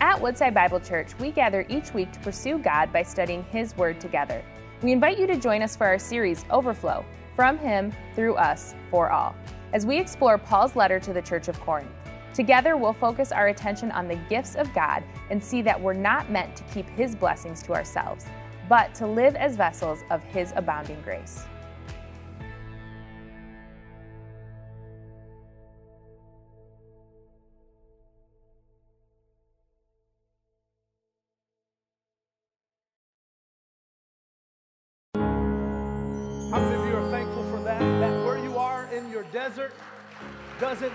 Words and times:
At 0.00 0.20
Woodside 0.20 0.52
Bible 0.52 0.78
Church, 0.78 1.18
we 1.18 1.30
gather 1.30 1.64
each 1.70 1.94
week 1.94 2.12
to 2.12 2.20
pursue 2.20 2.58
God 2.58 2.92
by 2.92 3.02
studying 3.02 3.42
His 3.44 3.74
Word 3.78 3.98
together. 3.98 4.44
We 4.82 4.92
invite 4.92 5.18
you 5.18 5.26
to 5.26 5.36
join 5.36 5.62
us 5.62 5.74
for 5.74 5.86
our 5.86 5.98
series, 5.98 6.44
Overflow 6.50 7.02
From 7.34 7.56
Him, 7.56 7.94
Through 8.14 8.34
Us, 8.34 8.74
For 8.90 9.10
All, 9.10 9.34
as 9.72 9.86
we 9.86 9.98
explore 9.98 10.36
Paul's 10.36 10.76
letter 10.76 11.00
to 11.00 11.14
the 11.14 11.22
Church 11.22 11.48
of 11.48 11.58
Corinth. 11.60 11.88
Together, 12.34 12.76
we'll 12.76 12.92
focus 12.92 13.32
our 13.32 13.48
attention 13.48 13.90
on 13.92 14.06
the 14.06 14.20
gifts 14.28 14.54
of 14.54 14.72
God 14.74 15.02
and 15.30 15.42
see 15.42 15.62
that 15.62 15.80
we're 15.80 15.94
not 15.94 16.30
meant 16.30 16.54
to 16.56 16.62
keep 16.74 16.86
His 16.90 17.14
blessings 17.14 17.62
to 17.62 17.72
ourselves, 17.72 18.26
but 18.68 18.94
to 18.96 19.06
live 19.06 19.34
as 19.34 19.56
vessels 19.56 20.00
of 20.10 20.22
His 20.24 20.52
abounding 20.56 21.00
grace. 21.00 21.46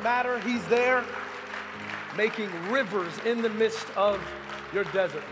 Matter. 0.02 0.40
He's 0.40 0.66
there 0.68 1.04
making 2.18 2.50
rivers 2.70 3.14
in 3.26 3.42
the 3.42 3.50
midst 3.50 3.88
of 3.96 4.22
your 4.74 4.84
desert. 4.86 5.24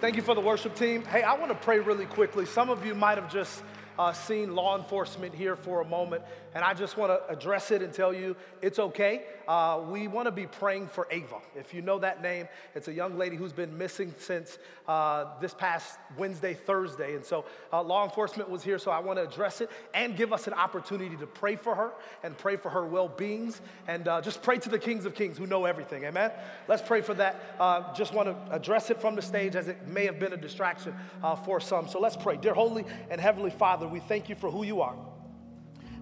Thank 0.00 0.16
you 0.16 0.22
for 0.22 0.34
the 0.34 0.40
worship 0.40 0.74
team. 0.74 1.04
Hey, 1.04 1.22
I 1.22 1.34
want 1.34 1.50
to 1.50 1.54
pray 1.54 1.78
really 1.78 2.06
quickly. 2.06 2.46
Some 2.46 2.68
of 2.68 2.84
you 2.84 2.94
might 2.94 3.16
have 3.16 3.32
just 3.32 3.62
uh, 3.98 4.12
seen 4.12 4.54
law 4.54 4.76
enforcement 4.76 5.34
here 5.34 5.56
for 5.56 5.80
a 5.80 5.84
moment, 5.84 6.22
and 6.54 6.64
I 6.64 6.72
just 6.72 6.96
want 6.96 7.10
to 7.10 7.32
address 7.32 7.70
it 7.72 7.82
and 7.82 7.92
tell 7.92 8.14
you 8.14 8.36
it's 8.62 8.78
okay. 8.78 9.22
Uh, 9.48 9.82
we 9.88 10.06
want 10.06 10.26
to 10.26 10.32
be 10.32 10.46
praying 10.46 10.86
for 10.86 11.08
Ava. 11.10 11.38
If 11.56 11.74
you 11.74 11.82
know 11.82 11.98
that 11.98 12.22
name, 12.22 12.48
it's 12.74 12.88
a 12.88 12.92
young 12.92 13.18
lady 13.18 13.36
who's 13.36 13.52
been 13.52 13.76
missing 13.76 14.14
since 14.18 14.58
uh, 14.86 15.38
this 15.40 15.52
past 15.52 15.98
Wednesday, 16.16 16.54
Thursday. 16.54 17.16
And 17.16 17.24
so 17.24 17.44
uh, 17.72 17.82
law 17.82 18.04
enforcement 18.04 18.48
was 18.48 18.62
here, 18.62 18.78
so 18.78 18.92
I 18.92 19.00
want 19.00 19.18
to 19.18 19.24
address 19.24 19.60
it 19.60 19.70
and 19.94 20.16
give 20.16 20.32
us 20.32 20.46
an 20.46 20.54
opportunity 20.54 21.16
to 21.16 21.26
pray 21.26 21.56
for 21.56 21.74
her 21.74 21.92
and 22.22 22.38
pray 22.38 22.56
for 22.56 22.70
her 22.70 22.86
well 22.86 23.08
beings 23.08 23.60
and 23.88 24.06
uh, 24.06 24.20
just 24.20 24.40
pray 24.42 24.58
to 24.58 24.68
the 24.68 24.78
kings 24.78 25.04
of 25.04 25.14
kings 25.14 25.36
who 25.36 25.46
know 25.46 25.64
everything. 25.64 26.04
Amen? 26.04 26.30
Let's 26.68 26.82
pray 26.82 27.00
for 27.00 27.14
that. 27.14 27.56
Uh, 27.58 27.92
just 27.94 28.14
want 28.14 28.28
to 28.28 28.54
address 28.54 28.90
it 28.90 29.00
from 29.00 29.16
the 29.16 29.22
stage 29.22 29.56
as 29.56 29.66
it 29.66 29.88
may 29.88 30.06
have 30.06 30.20
been 30.20 30.32
a 30.32 30.36
distraction 30.36 30.94
uh, 31.22 31.34
for 31.34 31.60
some. 31.60 31.88
So 31.88 31.98
let's 31.98 32.16
pray. 32.16 32.36
Dear 32.36 32.54
Holy 32.54 32.84
and 33.10 33.20
Heavenly 33.20 33.50
Father, 33.50 33.88
we 33.88 33.98
thank 33.98 34.28
you 34.28 34.36
for 34.36 34.50
who 34.50 34.64
you 34.64 34.80
are. 34.80 34.94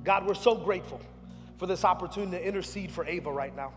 God, 0.05 0.27
we're 0.27 0.34
so 0.34 0.55
grateful 0.55 1.00
for 1.58 1.67
this 1.67 1.84
opportunity 1.84 2.39
to 2.39 2.47
intercede 2.47 2.91
for 2.91 3.06
Ava 3.06 3.31
right 3.31 3.55
now. 3.55 3.72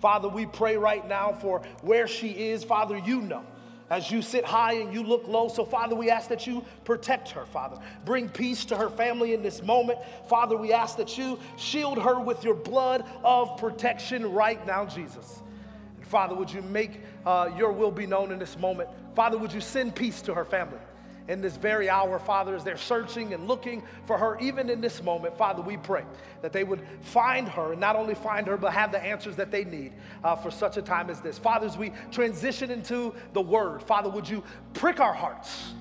Father, 0.00 0.28
we 0.28 0.46
pray 0.46 0.76
right 0.76 1.06
now 1.06 1.32
for 1.32 1.60
where 1.82 2.06
she 2.06 2.28
is. 2.28 2.64
Father, 2.64 2.98
you 2.98 3.20
know 3.20 3.44
as 3.90 4.08
you 4.08 4.22
sit 4.22 4.44
high 4.44 4.74
and 4.74 4.94
you 4.94 5.02
look 5.02 5.26
low. 5.26 5.48
So, 5.48 5.64
Father, 5.64 5.96
we 5.96 6.10
ask 6.10 6.28
that 6.28 6.46
you 6.46 6.64
protect 6.84 7.30
her, 7.30 7.44
Father. 7.44 7.78
Bring 8.04 8.28
peace 8.28 8.64
to 8.66 8.76
her 8.76 8.88
family 8.88 9.34
in 9.34 9.42
this 9.42 9.62
moment. 9.62 9.98
Father, 10.28 10.56
we 10.56 10.72
ask 10.72 10.96
that 10.96 11.18
you 11.18 11.38
shield 11.56 11.98
her 11.98 12.18
with 12.18 12.44
your 12.44 12.54
blood 12.54 13.04
of 13.24 13.58
protection 13.58 14.32
right 14.32 14.64
now, 14.64 14.86
Jesus. 14.86 15.42
And 15.96 16.06
Father, 16.06 16.36
would 16.36 16.52
you 16.52 16.62
make 16.62 17.00
uh, 17.26 17.50
your 17.56 17.72
will 17.72 17.90
be 17.90 18.06
known 18.06 18.30
in 18.30 18.38
this 18.38 18.56
moment? 18.56 18.88
Father, 19.16 19.36
would 19.36 19.52
you 19.52 19.60
send 19.60 19.96
peace 19.96 20.22
to 20.22 20.34
her 20.34 20.44
family? 20.44 20.78
In 21.30 21.40
this 21.40 21.56
very 21.56 21.88
hour, 21.88 22.18
Father, 22.18 22.56
as 22.56 22.64
they're 22.64 22.76
searching 22.76 23.32
and 23.32 23.46
looking 23.46 23.84
for 24.04 24.18
her, 24.18 24.36
even 24.40 24.68
in 24.68 24.80
this 24.80 25.00
moment, 25.00 25.38
Father, 25.38 25.62
we 25.62 25.76
pray 25.76 26.02
that 26.42 26.52
they 26.52 26.64
would 26.64 26.82
find 27.02 27.48
her 27.48 27.70
and 27.70 27.80
not 27.80 27.94
only 27.94 28.16
find 28.16 28.48
her, 28.48 28.56
but 28.56 28.72
have 28.72 28.90
the 28.90 29.00
answers 29.00 29.36
that 29.36 29.52
they 29.52 29.64
need 29.64 29.92
uh, 30.24 30.34
for 30.34 30.50
such 30.50 30.76
a 30.76 30.82
time 30.82 31.08
as 31.08 31.20
this. 31.20 31.38
Father, 31.38 31.66
as 31.66 31.78
we 31.78 31.92
transition 32.10 32.72
into 32.72 33.14
the 33.32 33.40
word, 33.40 33.80
Father, 33.80 34.10
would 34.10 34.28
you 34.28 34.42
prick 34.74 34.98
our 34.98 35.14
hearts? 35.14 35.72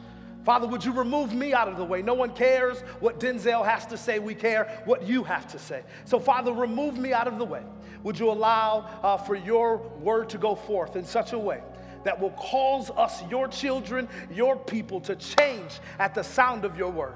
Father, 0.45 0.67
would 0.67 0.86
you 0.86 0.91
remove 0.91 1.33
me 1.33 1.52
out 1.52 1.67
of 1.67 1.78
the 1.78 1.84
way? 1.84 2.03
No 2.03 2.13
one 2.13 2.31
cares 2.36 2.80
what 3.00 3.19
Denzel 3.19 3.66
has 3.66 3.88
to 3.88 3.97
say. 3.97 4.19
We 4.19 4.35
care 4.35 4.81
what 4.85 5.07
you 5.07 5.24
have 5.24 5.47
to 5.47 5.57
say. 5.57 5.81
So, 6.06 6.19
Father, 6.19 6.53
remove 6.53 6.95
me 6.95 7.12
out 7.12 7.28
of 7.28 7.40
the 7.40 7.45
way. 7.45 7.63
Would 8.03 8.19
you 8.19 8.29
allow 8.29 8.88
uh, 9.01 9.18
for 9.18 9.35
your 9.35 9.78
word 9.78 10.29
to 10.29 10.38
go 10.38 10.53
forth 10.53 10.95
in 10.95 11.06
such 11.06 11.34
a 11.34 11.40
way 11.40 11.62
that 12.04 12.20
will 12.20 12.32
cause 12.32 12.92
us, 12.92 13.24
your 13.30 13.48
children, 13.48 14.08
your 14.32 14.56
people, 14.56 15.02
to 15.02 15.16
change 15.16 15.80
at 16.00 16.14
the 16.14 16.24
sound 16.24 16.66
of 16.66 16.78
your 16.78 16.92
word. 16.92 17.16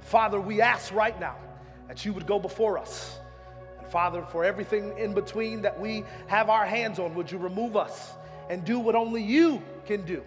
Father, 0.00 0.40
we 0.40 0.60
ask 0.60 0.92
right 0.92 1.18
now 1.18 1.36
that 1.88 2.04
you 2.04 2.12
would 2.12 2.26
go 2.26 2.38
before 2.38 2.78
us. 2.78 3.18
And 3.78 3.86
Father, 3.86 4.22
for 4.30 4.44
everything 4.44 4.96
in 4.98 5.14
between 5.14 5.62
that 5.62 5.78
we 5.78 6.04
have 6.26 6.50
our 6.50 6.66
hands 6.66 6.98
on, 6.98 7.14
would 7.14 7.30
you 7.30 7.38
remove 7.38 7.76
us 7.76 8.12
and 8.48 8.64
do 8.64 8.78
what 8.78 8.94
only 8.94 9.22
you 9.22 9.62
can 9.86 10.04
do 10.04 10.22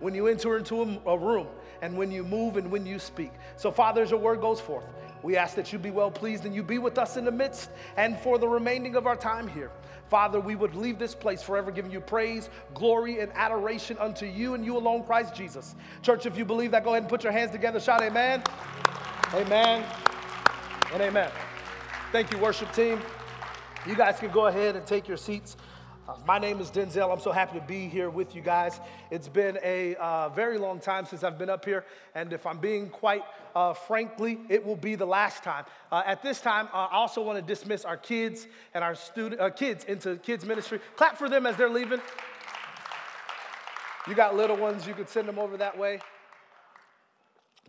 when 0.00 0.14
you 0.14 0.26
enter 0.26 0.56
into 0.56 1.00
a, 1.06 1.18
room 1.18 1.46
and 1.82 1.96
when 1.96 2.10
you 2.10 2.24
move 2.24 2.56
and 2.56 2.70
when 2.70 2.84
you 2.86 2.98
speak. 2.98 3.32
So, 3.56 3.70
Father, 3.70 4.02
as 4.02 4.10
your 4.10 4.20
word 4.20 4.40
goes 4.40 4.60
forth, 4.60 4.84
we 5.22 5.36
ask 5.36 5.54
that 5.56 5.72
you 5.72 5.78
be 5.78 5.90
well 5.90 6.10
pleased 6.10 6.46
and 6.46 6.54
you 6.54 6.62
be 6.62 6.78
with 6.78 6.98
us 6.98 7.16
in 7.16 7.24
the 7.24 7.30
midst 7.30 7.70
and 7.96 8.18
for 8.18 8.38
the 8.38 8.48
remaining 8.48 8.96
of 8.96 9.06
our 9.06 9.16
time 9.16 9.46
here. 9.46 9.70
Father, 10.10 10.40
we 10.40 10.56
would 10.56 10.74
leave 10.74 10.98
this 10.98 11.14
place 11.14 11.40
forever 11.40 11.70
giving 11.70 11.92
you 11.92 12.00
praise, 12.00 12.50
glory, 12.74 13.20
and 13.20 13.30
adoration 13.34 13.96
unto 13.98 14.26
you 14.26 14.54
and 14.54 14.64
you 14.66 14.76
alone, 14.76 15.04
Christ 15.04 15.36
Jesus. 15.36 15.76
Church, 16.02 16.26
if 16.26 16.36
you 16.36 16.44
believe 16.44 16.72
that, 16.72 16.82
go 16.82 16.90
ahead 16.90 17.04
and 17.04 17.08
put 17.08 17.22
your 17.22 17.32
hands 17.32 17.52
together. 17.52 17.78
Shout 17.78 18.02
amen. 18.02 18.42
Amen. 19.32 19.84
And 20.92 21.00
amen. 21.00 21.30
Thank 22.10 22.32
you, 22.32 22.38
worship 22.38 22.72
team. 22.72 23.00
You 23.86 23.94
guys 23.94 24.18
can 24.18 24.32
go 24.32 24.48
ahead 24.48 24.74
and 24.74 24.84
take 24.84 25.06
your 25.06 25.16
seats. 25.16 25.56
My 26.26 26.38
name 26.38 26.60
is 26.60 26.70
Denzel. 26.70 27.12
I'm 27.12 27.20
so 27.20 27.32
happy 27.32 27.58
to 27.58 27.64
be 27.64 27.88
here 27.88 28.10
with 28.10 28.34
you 28.34 28.42
guys. 28.42 28.80
It's 29.10 29.28
been 29.28 29.58
a 29.62 29.94
uh, 29.96 30.28
very 30.30 30.58
long 30.58 30.80
time 30.80 31.06
since 31.06 31.22
I've 31.22 31.38
been 31.38 31.50
up 31.50 31.64
here, 31.64 31.84
and 32.14 32.32
if 32.32 32.46
I'm 32.46 32.58
being 32.58 32.88
quite 32.88 33.22
uh, 33.54 33.74
frankly, 33.74 34.38
it 34.48 34.64
will 34.64 34.76
be 34.76 34.94
the 34.94 35.06
last 35.06 35.42
time. 35.42 35.64
Uh, 35.90 36.02
at 36.06 36.22
this 36.22 36.40
time, 36.40 36.68
uh, 36.72 36.88
I 36.90 36.96
also 36.96 37.22
want 37.22 37.38
to 37.38 37.42
dismiss 37.42 37.84
our 37.84 37.96
kids 37.96 38.46
and 38.74 38.82
our 38.82 38.94
student 38.94 39.40
uh, 39.40 39.50
kids 39.50 39.84
into 39.84 40.16
kids 40.16 40.44
ministry. 40.44 40.80
Clap 40.96 41.16
for 41.16 41.28
them 41.28 41.46
as 41.46 41.56
they're 41.56 41.68
leaving. 41.68 42.00
You 44.06 44.14
got 44.14 44.36
little 44.36 44.56
ones, 44.56 44.86
you 44.86 44.94
could 44.94 45.08
send 45.08 45.28
them 45.28 45.38
over 45.38 45.56
that 45.58 45.76
way. 45.76 46.00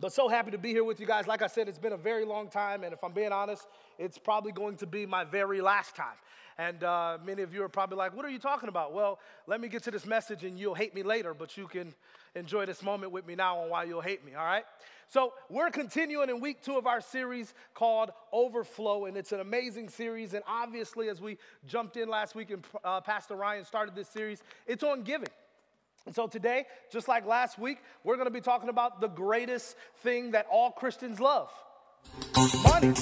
But 0.02 0.12
so 0.12 0.26
happy 0.26 0.50
to 0.50 0.58
be 0.58 0.70
here 0.70 0.82
with 0.82 0.98
you 0.98 1.06
guys. 1.06 1.28
Like 1.28 1.42
I 1.42 1.46
said, 1.46 1.68
it's 1.68 1.78
been 1.78 1.92
a 1.92 1.96
very 1.96 2.24
long 2.24 2.48
time, 2.48 2.82
and 2.82 2.92
if 2.92 3.04
I'm 3.04 3.12
being 3.12 3.30
honest, 3.30 3.68
it's 4.00 4.18
probably 4.18 4.50
going 4.50 4.74
to 4.78 4.86
be 4.86 5.06
my 5.06 5.22
very 5.22 5.60
last 5.60 5.94
time. 5.94 6.16
And 6.58 6.82
uh, 6.82 7.18
many 7.24 7.42
of 7.42 7.54
you 7.54 7.62
are 7.62 7.68
probably 7.68 7.98
like, 7.98 8.12
What 8.16 8.24
are 8.24 8.28
you 8.28 8.40
talking 8.40 8.68
about? 8.68 8.92
Well, 8.92 9.20
let 9.46 9.60
me 9.60 9.68
get 9.68 9.84
to 9.84 9.92
this 9.92 10.04
message 10.04 10.42
and 10.42 10.58
you'll 10.58 10.74
hate 10.74 10.92
me 10.92 11.04
later, 11.04 11.34
but 11.34 11.56
you 11.56 11.68
can 11.68 11.94
enjoy 12.34 12.66
this 12.66 12.82
moment 12.82 13.12
with 13.12 13.28
me 13.28 13.36
now 13.36 13.60
on 13.60 13.70
why 13.70 13.84
you'll 13.84 14.00
hate 14.00 14.26
me, 14.26 14.34
all 14.34 14.44
right? 14.44 14.64
So, 15.06 15.34
we're 15.48 15.70
continuing 15.70 16.30
in 16.30 16.40
week 16.40 16.62
two 16.62 16.76
of 16.76 16.88
our 16.88 17.00
series 17.00 17.54
called 17.72 18.10
Overflow, 18.32 19.04
and 19.04 19.16
it's 19.16 19.30
an 19.30 19.38
amazing 19.38 19.88
series. 19.88 20.34
And 20.34 20.42
obviously, 20.48 21.10
as 21.10 21.20
we 21.20 21.38
jumped 21.68 21.96
in 21.96 22.08
last 22.08 22.34
week 22.34 22.50
and 22.50 22.64
uh, 22.82 23.00
Pastor 23.02 23.36
Ryan 23.36 23.64
started 23.64 23.94
this 23.94 24.08
series, 24.08 24.42
it's 24.66 24.82
on 24.82 25.04
giving. 25.04 25.28
And 26.06 26.14
so 26.14 26.26
today, 26.26 26.66
just 26.90 27.08
like 27.08 27.26
last 27.26 27.58
week, 27.58 27.78
we're 28.04 28.16
going 28.16 28.26
to 28.26 28.32
be 28.32 28.40
talking 28.40 28.68
about 28.68 29.00
the 29.00 29.08
greatest 29.08 29.76
thing 30.02 30.32
that 30.32 30.46
all 30.50 30.70
Christians 30.70 31.20
love 31.20 31.50
money. 32.64 32.92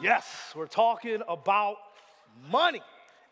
Yes, 0.00 0.52
we're 0.54 0.66
talking 0.66 1.22
about 1.28 1.76
money. 2.50 2.80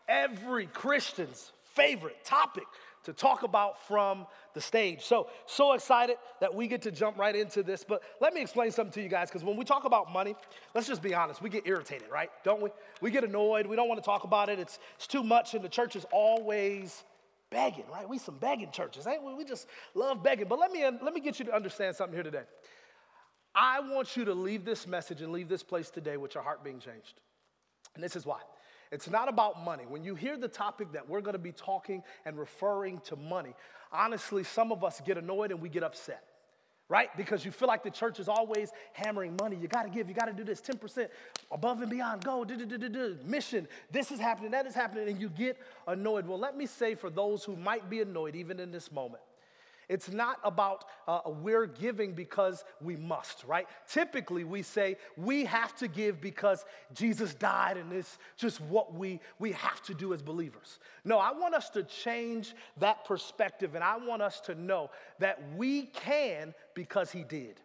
Every 0.07 0.67
Christian's 0.67 1.51
favorite 1.75 2.23
topic 2.23 2.63
to 3.07 3.13
talk 3.13 3.43
about 3.43 3.81
from 3.87 4.27
the 4.53 4.59
stage. 4.59 5.05
So, 5.05 5.29
so 5.45 5.71
excited 5.71 6.17
that 6.41 6.53
we 6.53 6.67
get 6.67 6.81
to 6.81 6.91
jump 6.91 7.17
right 7.17 7.33
into 7.33 7.63
this. 7.63 7.85
But 7.87 8.03
let 8.19 8.33
me 8.33 8.41
explain 8.41 8.69
something 8.69 8.91
to 8.95 9.01
you 9.01 9.07
guys 9.07 9.29
because 9.29 9.45
when 9.45 9.55
we 9.55 9.63
talk 9.63 9.85
about 9.85 10.11
money, 10.11 10.35
let's 10.75 10.87
just 10.87 11.01
be 11.01 11.13
honest, 11.13 11.41
we 11.41 11.49
get 11.49 11.65
irritated, 11.65 12.09
right? 12.11 12.29
Don't 12.43 12.61
we? 12.61 12.69
We 12.99 13.09
get 13.09 13.23
annoyed. 13.23 13.65
We 13.65 13.77
don't 13.77 13.87
want 13.87 14.03
to 14.03 14.05
talk 14.05 14.25
about 14.25 14.49
it. 14.49 14.59
It's, 14.59 14.79
it's 14.97 15.07
too 15.07 15.23
much, 15.23 15.53
and 15.53 15.63
the 15.63 15.69
church 15.69 15.95
is 15.95 16.05
always 16.11 17.05
begging, 17.49 17.85
right? 17.89 18.07
We 18.07 18.17
some 18.17 18.35
begging 18.39 18.71
churches, 18.71 19.07
ain't 19.07 19.23
we? 19.23 19.33
We 19.33 19.45
just 19.45 19.67
love 19.95 20.21
begging. 20.21 20.49
But 20.49 20.59
let 20.59 20.73
me, 20.73 20.83
let 20.83 21.13
me 21.13 21.21
get 21.21 21.39
you 21.39 21.45
to 21.45 21.55
understand 21.55 21.95
something 21.95 22.13
here 22.13 22.23
today. 22.23 22.43
I 23.55 23.79
want 23.79 24.17
you 24.17 24.25
to 24.25 24.33
leave 24.33 24.65
this 24.65 24.85
message 24.85 25.21
and 25.21 25.31
leave 25.31 25.47
this 25.47 25.63
place 25.63 25.89
today 25.89 26.17
with 26.17 26.35
your 26.35 26.43
heart 26.43 26.61
being 26.61 26.79
changed. 26.79 27.21
And 27.95 28.03
this 28.03 28.17
is 28.17 28.25
why. 28.25 28.41
It's 28.91 29.09
not 29.09 29.27
about 29.27 29.63
money. 29.63 29.85
When 29.87 30.03
you 30.03 30.15
hear 30.15 30.37
the 30.37 30.47
topic 30.47 30.91
that 30.93 31.07
we're 31.07 31.21
going 31.21 31.33
to 31.33 31.39
be 31.39 31.51
talking 31.51 32.03
and 32.25 32.37
referring 32.37 32.99
to 33.05 33.15
money, 33.15 33.53
honestly, 33.91 34.43
some 34.43 34.71
of 34.71 34.83
us 34.83 35.01
get 35.05 35.17
annoyed 35.17 35.51
and 35.51 35.61
we 35.61 35.69
get 35.69 35.83
upset, 35.83 36.23
right? 36.89 37.09
Because 37.17 37.43
you 37.43 37.51
feel 37.51 37.67
like 37.67 37.83
the 37.83 37.91
church 37.91 38.19
is 38.19 38.29
always 38.29 38.71
hammering 38.93 39.35
money. 39.41 39.57
You 39.57 39.67
got 39.67 39.83
to 39.83 39.89
give, 39.89 40.07
you 40.07 40.15
got 40.15 40.25
to 40.25 40.33
do 40.33 40.43
this 40.43 40.61
10% 40.61 41.09
above 41.51 41.81
and 41.81 41.89
beyond, 41.89 42.23
go, 42.23 42.45
do, 42.45 42.55
do, 42.55 42.65
do, 42.65 42.89
do, 42.89 43.17
mission, 43.25 43.67
this 43.91 44.11
is 44.11 44.19
happening, 44.19 44.51
that 44.51 44.65
is 44.65 44.73
happening, 44.73 45.09
and 45.09 45.19
you 45.19 45.29
get 45.29 45.57
annoyed. 45.87 46.27
Well, 46.27 46.39
let 46.39 46.57
me 46.57 46.65
say 46.65 46.95
for 46.95 47.09
those 47.09 47.43
who 47.43 47.55
might 47.55 47.89
be 47.89 48.01
annoyed, 48.01 48.35
even 48.35 48.59
in 48.59 48.71
this 48.71 48.91
moment, 48.91 49.21
It's 49.89 50.11
not 50.11 50.39
about 50.43 50.83
uh, 51.07 51.21
we're 51.25 51.65
giving 51.65 52.11
because 52.11 52.65
we 52.81 52.97
must, 52.97 53.45
right? 53.45 53.67
Typically, 53.89 54.43
we 54.43 54.61
say 54.61 54.97
we 55.15 55.45
have 55.45 55.75
to 55.77 55.87
give 55.87 56.19
because 56.19 56.65
Jesus 56.93 57.33
died 57.33 57.77
and 57.77 57.93
it's 57.93 58.17
just 58.35 58.59
what 58.59 58.93
we, 58.93 59.21
we 59.39 59.53
have 59.53 59.81
to 59.83 59.93
do 59.93 60.13
as 60.13 60.21
believers. 60.21 60.79
No, 61.05 61.19
I 61.19 61.31
want 61.31 61.55
us 61.55 61.69
to 61.71 61.83
change 61.83 62.53
that 62.79 63.05
perspective 63.05 63.75
and 63.75 63.83
I 63.83 63.95
want 63.95 64.21
us 64.21 64.41
to 64.41 64.55
know 64.55 64.89
that 65.19 65.41
we 65.55 65.83
can 65.83 66.53
because 66.73 67.09
He 67.09 67.23
did. 67.23 67.61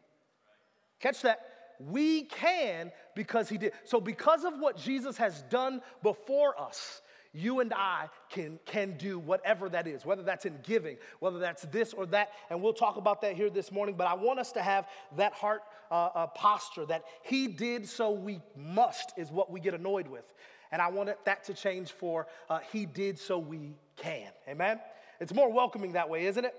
Catch 1.00 1.22
that? 1.22 1.48
We 1.80 2.22
can 2.22 2.92
because 3.16 3.48
He 3.48 3.58
did. 3.58 3.72
So, 3.82 4.00
because 4.00 4.44
of 4.44 4.60
what 4.60 4.76
Jesus 4.76 5.16
has 5.16 5.42
done 5.50 5.82
before 6.04 6.60
us, 6.60 7.02
you 7.34 7.60
and 7.60 7.72
I 7.72 8.08
can, 8.28 8.58
can 8.66 8.96
do 8.98 9.18
whatever 9.18 9.68
that 9.70 9.86
is, 9.86 10.04
whether 10.04 10.22
that's 10.22 10.44
in 10.44 10.58
giving, 10.62 10.98
whether 11.20 11.38
that's 11.38 11.62
this 11.64 11.94
or 11.94 12.04
that. 12.06 12.30
And 12.50 12.60
we'll 12.60 12.74
talk 12.74 12.96
about 12.96 13.22
that 13.22 13.34
here 13.34 13.48
this 13.48 13.72
morning. 13.72 13.94
But 13.96 14.06
I 14.06 14.14
want 14.14 14.38
us 14.38 14.52
to 14.52 14.62
have 14.62 14.86
that 15.16 15.32
heart 15.32 15.62
uh, 15.90 16.10
uh, 16.14 16.26
posture 16.28 16.84
that 16.86 17.04
He 17.22 17.48
did, 17.48 17.88
so 17.88 18.10
we 18.10 18.40
must, 18.56 19.12
is 19.16 19.30
what 19.30 19.50
we 19.50 19.60
get 19.60 19.72
annoyed 19.72 20.08
with. 20.08 20.34
And 20.70 20.82
I 20.82 20.88
want 20.88 21.10
that 21.24 21.44
to 21.44 21.54
change 21.54 21.92
for 21.92 22.26
uh, 22.50 22.60
He 22.70 22.84
did, 22.84 23.18
so 23.18 23.38
we 23.38 23.74
can. 23.96 24.30
Amen? 24.48 24.78
It's 25.20 25.32
more 25.32 25.50
welcoming 25.50 25.92
that 25.92 26.08
way, 26.08 26.26
isn't 26.26 26.44
it? 26.44 26.54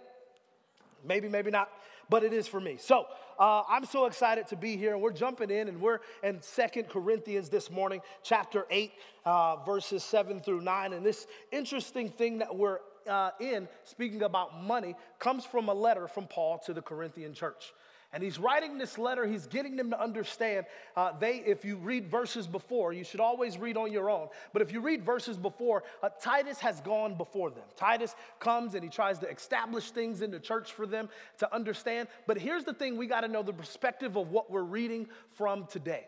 Maybe, 1.06 1.30
maybe 1.30 1.52
not 1.52 1.70
but 2.10 2.24
it 2.24 2.34
is 2.34 2.48
for 2.48 2.60
me. 2.60 2.78
So 2.80 3.08
uh, 3.40 3.64
I'm 3.68 3.86
so 3.86 4.06
excited 4.06 4.48
to 4.48 4.56
be 4.56 4.78
here. 4.78 4.94
And 4.94 5.02
we're 5.02 5.12
jumping 5.12 5.50
in 5.50 5.68
and 5.68 5.82
we're 5.82 6.00
in 6.24 6.42
Second 6.42 6.90
Corinthians 6.90 7.50
this 7.50 7.70
morning, 7.70 8.02
chapter 8.22 8.66
8, 8.70 8.92
uh, 9.26 9.56
verses 9.64 10.04
7 10.04 10.42
through 10.42 10.62
9. 10.62 10.94
And 10.94 11.06
this 11.06 11.28
interesting 11.52 12.10
thing 12.10 12.40
that 12.40 12.56
we're 12.56 12.80
uh, 13.08 13.32
in, 13.40 13.68
speaking 13.84 14.24
about 14.24 14.62
money, 14.62 14.96
comes 15.20 15.46
from 15.46 15.70
a 15.70 15.74
letter 15.74 16.08
from 16.08 16.28
Paul 16.28 16.60
to 16.66 16.74
the 16.74 16.82
Corinthian 16.82 17.34
church. 17.34 17.74
And 18.14 18.22
he's 18.22 18.38
writing 18.38 18.78
this 18.78 19.00
letter, 19.00 19.26
he's 19.26 19.48
getting 19.48 19.76
them 19.76 19.90
to 19.90 20.00
understand. 20.00 20.68
Uh, 20.96 21.14
they, 21.20 21.38
if 21.38 21.66
you 21.66 21.78
read 21.78 22.08
verses 22.08 22.46
before, 22.46 22.94
you 22.94 23.04
should 23.04 23.20
always 23.20 23.58
read 23.58 23.76
on 23.76 23.92
your 23.92 24.08
own. 24.08 24.28
But 24.54 24.62
if 24.62 24.72
you 24.72 24.82
read 24.82 25.04
verses 25.04 25.36
before, 25.36 25.84
uh, 26.04 26.10
Titus 26.22 26.60
has 26.60 26.80
gone 26.82 27.16
before 27.16 27.50
them. 27.50 27.64
Titus 27.76 28.16
comes 28.40 28.76
and 28.76 28.84
he 28.84 28.90
tries 28.90 29.18
to 29.20 29.30
establish 29.30 29.90
things 29.90 30.22
in 30.22 30.30
the 30.30 30.40
church 30.40 30.74
for 30.74 30.86
them 30.86 31.10
to 31.40 31.54
understand. 31.54 32.08
But 32.28 32.38
here's 32.38 32.64
the 32.64 32.74
thing 32.74 32.98
we 32.98 33.08
got 33.08 33.22
to 33.22 33.28
know 33.28 33.42
the 33.42 33.52
perspective 33.52 34.16
of 34.16 34.30
what 34.30 34.52
we're 34.52 34.62
reading 34.62 35.08
from 35.32 35.66
today. 35.66 36.06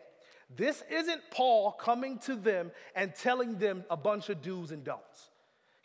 This 0.54 0.84
isn't 0.88 1.22
Paul 1.32 1.72
coming 1.72 2.18
to 2.20 2.36
them 2.36 2.70
and 2.94 3.12
telling 3.16 3.58
them 3.58 3.84
a 3.90 3.96
bunch 3.96 4.28
of 4.28 4.42
do's 4.42 4.70
and 4.70 4.84
don'ts. 4.84 5.30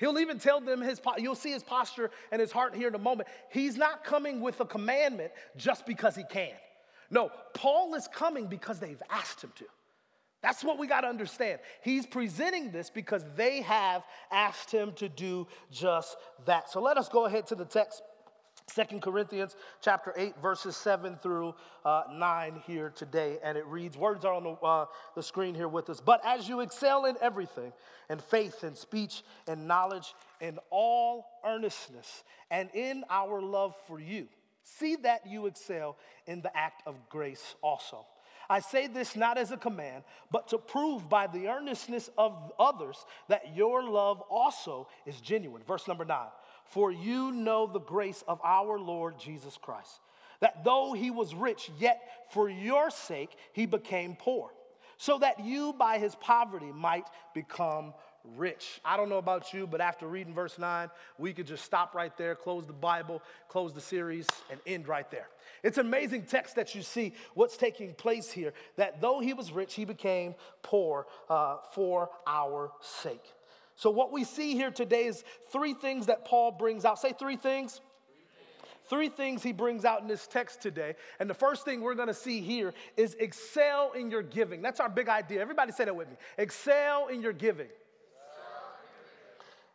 He'll 0.02 0.18
even 0.18 0.40
tell 0.40 0.60
them 0.60 0.82
his, 0.82 1.00
you'll 1.20 1.36
see 1.36 1.52
his 1.52 1.62
posture 1.62 2.10
and 2.32 2.42
his 2.42 2.52
heart 2.52 2.76
here 2.76 2.88
in 2.88 2.96
a 2.96 3.00
moment. 3.00 3.30
He's 3.52 3.78
not 3.78 4.04
coming 4.04 4.42
with 4.42 4.60
a 4.60 4.66
commandment 4.66 5.32
just 5.56 5.86
because 5.86 6.16
he 6.16 6.24
can. 6.24 6.56
No, 7.12 7.30
Paul 7.54 7.94
is 7.94 8.08
coming 8.08 8.48
because 8.48 8.80
they've 8.80 9.02
asked 9.12 9.44
him 9.44 9.52
to. 9.58 9.66
That's 10.42 10.64
what 10.64 10.80
we 10.80 10.88
got 10.88 11.02
to 11.02 11.08
understand. 11.08 11.60
He's 11.84 12.08
presenting 12.08 12.72
this 12.72 12.90
because 12.90 13.24
they 13.36 13.62
have 13.62 14.02
asked 14.32 14.72
him 14.72 14.94
to 14.94 15.08
do 15.08 15.48
just 15.72 16.18
that. 16.46 16.72
So 16.72 16.82
let 16.82 16.98
us 16.98 17.08
go 17.08 17.26
ahead 17.26 17.46
to 17.48 17.56
the 17.56 17.66
text. 17.66 18.02
Second 18.72 19.02
Corinthians 19.02 19.56
chapter 19.82 20.14
8, 20.16 20.36
verses 20.42 20.78
7 20.78 21.18
through 21.18 21.54
uh, 21.84 22.04
9 22.12 22.62
here 22.66 22.92
today. 22.96 23.38
And 23.44 23.58
it 23.58 23.66
reads, 23.66 23.98
words 23.98 24.24
are 24.24 24.34
on 24.34 24.44
the, 24.44 24.52
uh, 24.52 24.86
the 25.16 25.24
screen 25.24 25.56
here 25.56 25.68
with 25.68 25.90
us. 25.90 26.00
But 26.00 26.22
as 26.26 26.48
you 26.48 26.62
excel 26.62 27.06
in 27.06 27.16
everything, 27.22 27.74
in 28.10 28.20
faith, 28.20 28.64
in 28.64 28.76
speech, 28.76 29.24
in 29.48 29.68
knowledge, 29.68 30.14
in 30.40 30.58
all 30.70 31.26
earnestness, 31.46 32.24
and 32.50 32.70
in 32.74 33.04
our 33.10 33.42
love 33.42 33.76
for 33.88 34.00
you, 34.00 34.28
see 34.64 34.96
that 34.98 35.28
you 35.28 35.48
excel 35.48 35.98
in 36.28 36.42
the 36.42 36.56
act 36.56 36.84
of 36.86 36.96
grace 37.10 37.56
also. 37.62 38.06
I 38.50 38.60
say 38.60 38.88
this 38.88 39.16
not 39.16 39.38
as 39.38 39.52
a 39.52 39.58
command, 39.58 40.04
but 40.30 40.50
to 40.50 40.58
prove 40.58 41.08
by 41.08 41.28
the 41.28 41.48
earnestness 41.48 42.10
of 42.18 42.52
others 42.60 42.98
that 43.30 43.56
your 43.56 43.82
love 43.82 44.22
also 44.30 44.90
is 45.06 45.22
genuine. 45.22 45.64
Verse 45.66 45.88
number 45.88 46.04
nine. 46.04 46.28
For 46.72 46.92
you 46.92 47.32
know 47.32 47.68
the 47.68 47.80
grace 47.80 48.24
of 48.28 48.40
our 48.44 48.80
Lord 48.80 49.20
Jesus 49.20 49.58
Christ, 49.62 50.00
that 50.40 50.64
though 50.64 50.94
he 50.94 51.12
was 51.12 51.36
rich, 51.36 51.70
yet 51.80 52.02
for 52.32 52.50
your 52.50 52.90
sake 52.90 53.32
he 53.54 53.66
became 53.66 54.16
poor, 54.16 54.52
so 54.98 55.20
that 55.20 55.40
you 55.44 55.74
by 55.74 56.00
his 56.00 56.16
poverty 56.16 56.72
might 56.74 57.08
become 57.34 57.94
rich. 58.24 58.80
I 58.86 58.98
don't 58.98 59.10
know 59.10 59.18
about 59.18 59.54
you, 59.54 59.68
but 59.68 59.82
after 59.82 60.08
reading 60.08 60.34
verse 60.34 60.58
9, 60.58 60.90
we 61.18 61.34
could 61.34 61.48
just 61.48 61.66
stop 61.66 61.96
right 61.96 62.16
there, 62.18 62.36
close 62.36 62.66
the 62.66 62.74
Bible, 62.74 63.22
close 63.48 63.74
the 63.74 63.82
series, 63.82 64.28
and 64.50 64.60
end 64.66 64.88
right 64.88 65.10
there. 65.12 65.28
It's 65.64 65.78
amazing 65.78 66.24
text 66.24 66.56
that 66.56 66.74
you 66.76 66.82
see 66.82 67.14
what's 67.34 67.58
taking 67.58 67.94
place 67.94 68.32
here 68.32 68.54
that 68.78 69.02
though 69.02 69.20
he 69.20 69.34
was 69.34 69.52
rich, 69.52 69.74
he 69.74 69.86
became 69.86 70.36
poor 70.62 71.08
uh, 71.30 71.58
for 71.74 72.10
our 72.26 72.72
sake. 72.82 73.34
So, 73.82 73.90
what 73.90 74.12
we 74.12 74.26
see 74.26 74.54
here 74.54 74.70
today 74.70 75.06
is 75.06 75.24
three 75.52 75.74
things 75.74 76.06
that 76.06 76.24
Paul 76.24 76.52
brings 76.52 76.86
out. 76.86 77.00
Say 77.00 77.14
three 77.18 77.36
things. 77.36 77.82
Three 78.88 79.10
things 79.10 79.42
he 79.42 79.54
brings 79.54 79.86
out 79.86 80.04
in 80.04 80.08
this 80.08 80.28
text 80.28 80.62
today. 80.62 80.94
And 81.20 81.28
the 81.28 81.34
first 81.34 81.66
thing 81.66 81.82
we're 81.82 81.96
gonna 81.96 82.14
see 82.14 82.42
here 82.42 82.76
is 82.96 83.16
excel 83.16 83.94
in 83.94 84.12
your 84.12 84.22
giving. 84.22 84.62
That's 84.62 84.80
our 84.80 84.88
big 84.88 85.10
idea. 85.10 85.42
Everybody 85.42 85.72
say 85.72 85.86
that 85.86 85.96
with 85.96 86.10
me. 86.10 86.16
Excel 86.38 87.08
in 87.08 87.24
your 87.24 87.34
giving. 87.34 87.70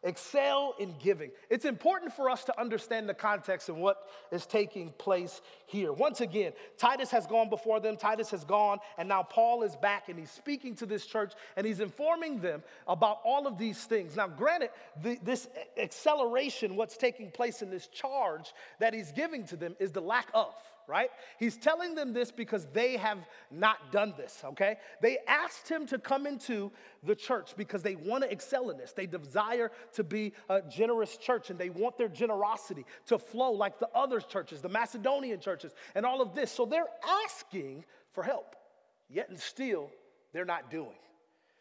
Excel 0.07 0.75
in 0.79 0.95
giving. 1.03 1.33
It's 1.51 1.65
important 1.65 2.13
for 2.13 2.31
us 2.31 2.45
to 2.45 2.61
understand 2.61 3.09
the 3.09 3.15
context 3.15 3.69
and 3.69 3.79
what 3.79 4.09
is 4.31 4.47
taking 4.47 4.91
place 4.93 5.41
here. 5.67 5.93
Once 5.93 6.21
again, 6.21 6.53
Titus 6.79 7.11
has 7.11 7.27
gone 7.27 7.51
before 7.51 7.81
them, 7.81 7.97
Titus 7.97 8.31
has 8.31 8.45
gone, 8.45 8.79
and 8.99 9.09
now 9.09 9.25
Paul 9.25 9.65
is 9.65 9.75
back 9.75 10.09
and 10.09 10.17
he's 10.17 10.31
speaking 10.31 10.77
to 10.77 10.87
this 10.87 11.07
church 11.07 11.33
and 11.57 11.67
he's 11.67 11.81
informing 11.81 12.41
them 12.41 12.63
about 12.87 13.19
all 13.25 13.49
of 13.49 13.59
these 13.59 13.83
things. 13.85 14.15
Now, 14.15 14.29
granted, 14.29 14.71
the, 15.03 15.19
this 15.25 15.49
acceleration, 15.77 16.77
what's 16.77 16.97
taking 16.97 17.33
place 17.33 17.61
in 17.61 17.69
this 17.69 17.89
charge 17.89 18.55
that 18.79 18.95
he's 18.95 19.11
giving 19.11 19.45
to 19.49 19.57
them, 19.57 19.75
is 19.81 19.91
the 19.91 20.01
lack 20.01 20.29
of 20.35 20.55
right? 20.87 21.11
He's 21.39 21.57
telling 21.57 21.95
them 21.95 22.13
this 22.13 22.31
because 22.31 22.67
they 22.73 22.97
have 22.97 23.19
not 23.51 23.93
done 23.93 24.15
this, 24.17 24.43
okay? 24.45 24.77
They 25.01 25.19
asked 25.27 25.69
him 25.69 25.87
to 25.87 25.99
come 25.99 26.27
into 26.27 26.71
the 27.03 27.15
church 27.15 27.55
because 27.57 27.83
they 27.83 27.97
want 27.97 28.25
to 28.25 28.31
excel 28.31 28.71
in 28.71 28.77
this. 28.77 28.93
They 28.93 29.07
desire 29.07 29.71
to 29.95 30.05
be 30.05 30.33
a 30.49 30.63
generous 30.63 31.17
church 31.17 31.51
and 31.51 31.59
they 31.59 31.71
want 31.71 31.99
their 31.99 32.09
generosity 32.09 32.85
to 33.07 33.19
flow 33.19 33.53
like 33.53 33.79
the 33.79 33.89
other 33.95 34.21
churches, 34.21 34.61
the 34.61 34.69
Macedonian 34.69 35.41
churches, 35.41 35.73
and 35.95 36.07
all 36.07 36.21
of 36.21 36.35
this. 36.35 36.51
So 36.53 36.65
they're 36.65 36.85
asking 37.25 37.85
for 38.13 38.23
help, 38.23 38.57
yet 39.09 39.29
and 39.29 39.39
still 39.39 39.91
they're 40.33 40.45
not 40.45 40.71
doing. 40.71 40.97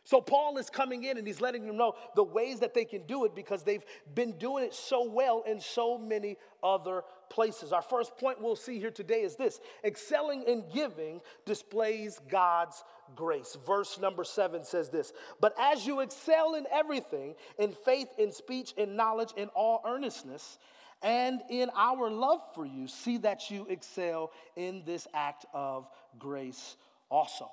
So 0.05 0.21
Paul 0.21 0.59
is 0.59 0.69
coming 0.69 1.03
in 1.03 1.17
and 1.17 1.25
he's 1.25 1.41
letting 1.41 1.65
them 1.65 1.77
know 1.77 1.95
the 2.15 2.23
ways 2.23 2.59
that 2.59 2.75
they 2.75 2.85
can 2.85 3.01
do 3.07 3.25
it 3.25 3.35
because 3.35 3.63
they've 3.63 3.83
been 4.13 4.33
doing 4.37 4.63
it 4.63 4.73
so 4.73 5.03
well 5.09 5.43
in 5.47 5.59
so 5.59 5.97
many 5.97 6.37
other 6.63 7.03
places. 7.29 7.73
Our 7.73 7.81
first 7.81 8.15
point 8.15 8.39
we'll 8.39 8.55
see 8.55 8.77
here 8.79 8.91
today 8.91 9.21
is 9.21 9.35
this 9.35 9.59
excelling 9.83 10.43
in 10.43 10.63
giving 10.71 11.21
displays 11.45 12.21
God's 12.29 12.83
grace. 13.15 13.57
Verse 13.65 13.99
number 13.99 14.23
seven 14.23 14.63
says 14.63 14.89
this 14.89 15.11
But 15.41 15.55
as 15.59 15.87
you 15.87 16.01
excel 16.01 16.53
in 16.53 16.67
everything, 16.71 17.33
in 17.57 17.71
faith, 17.71 18.09
in 18.19 18.31
speech, 18.31 18.73
in 18.77 18.95
knowledge, 18.95 19.33
in 19.35 19.47
all 19.49 19.81
earnestness, 19.87 20.59
and 21.01 21.41
in 21.49 21.71
our 21.75 22.11
love 22.11 22.41
for 22.53 22.67
you, 22.67 22.87
see 22.87 23.17
that 23.17 23.49
you 23.49 23.65
excel 23.71 24.31
in 24.55 24.83
this 24.85 25.07
act 25.15 25.47
of 25.51 25.89
grace 26.19 26.77
also. 27.09 27.49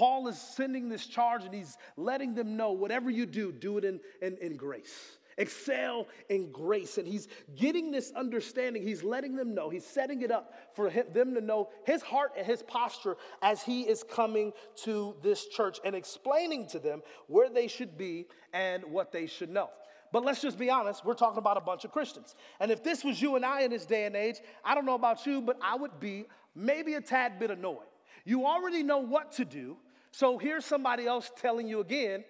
Paul 0.00 0.28
is 0.28 0.38
sending 0.38 0.88
this 0.88 1.04
charge 1.04 1.44
and 1.44 1.52
he's 1.52 1.76
letting 1.98 2.34
them 2.34 2.56
know 2.56 2.72
whatever 2.72 3.10
you 3.10 3.26
do, 3.26 3.52
do 3.52 3.76
it 3.76 3.84
in, 3.84 4.00
in, 4.22 4.38
in 4.38 4.56
grace. 4.56 5.18
Excel 5.36 6.08
in 6.30 6.50
grace. 6.50 6.96
And 6.96 7.06
he's 7.06 7.28
getting 7.54 7.90
this 7.90 8.10
understanding. 8.16 8.82
He's 8.82 9.02
letting 9.04 9.36
them 9.36 9.54
know. 9.54 9.68
He's 9.68 9.84
setting 9.84 10.22
it 10.22 10.30
up 10.30 10.54
for 10.72 10.88
him, 10.88 11.04
them 11.12 11.34
to 11.34 11.42
know 11.42 11.68
his 11.84 12.00
heart 12.00 12.32
and 12.38 12.46
his 12.46 12.62
posture 12.62 13.18
as 13.42 13.62
he 13.62 13.82
is 13.82 14.02
coming 14.02 14.54
to 14.84 15.16
this 15.22 15.48
church 15.48 15.78
and 15.84 15.94
explaining 15.94 16.66
to 16.68 16.78
them 16.78 17.02
where 17.26 17.50
they 17.50 17.68
should 17.68 17.98
be 17.98 18.24
and 18.54 18.82
what 18.84 19.12
they 19.12 19.26
should 19.26 19.50
know. 19.50 19.68
But 20.12 20.24
let's 20.24 20.40
just 20.40 20.58
be 20.58 20.70
honest, 20.70 21.04
we're 21.04 21.12
talking 21.12 21.36
about 21.36 21.58
a 21.58 21.60
bunch 21.60 21.84
of 21.84 21.92
Christians. 21.92 22.36
And 22.58 22.70
if 22.70 22.82
this 22.82 23.04
was 23.04 23.20
you 23.20 23.36
and 23.36 23.44
I 23.44 23.64
in 23.64 23.70
this 23.70 23.84
day 23.84 24.06
and 24.06 24.16
age, 24.16 24.36
I 24.64 24.74
don't 24.74 24.86
know 24.86 24.94
about 24.94 25.26
you, 25.26 25.42
but 25.42 25.58
I 25.60 25.76
would 25.76 26.00
be 26.00 26.24
maybe 26.54 26.94
a 26.94 27.02
tad 27.02 27.38
bit 27.38 27.50
annoyed. 27.50 27.84
You 28.24 28.46
already 28.46 28.82
know 28.82 28.98
what 28.98 29.32
to 29.32 29.44
do, 29.44 29.76
so 30.12 30.38
here's 30.38 30.64
somebody 30.64 31.06
else 31.06 31.30
telling 31.40 31.68
you 31.68 31.80
again 31.80 32.24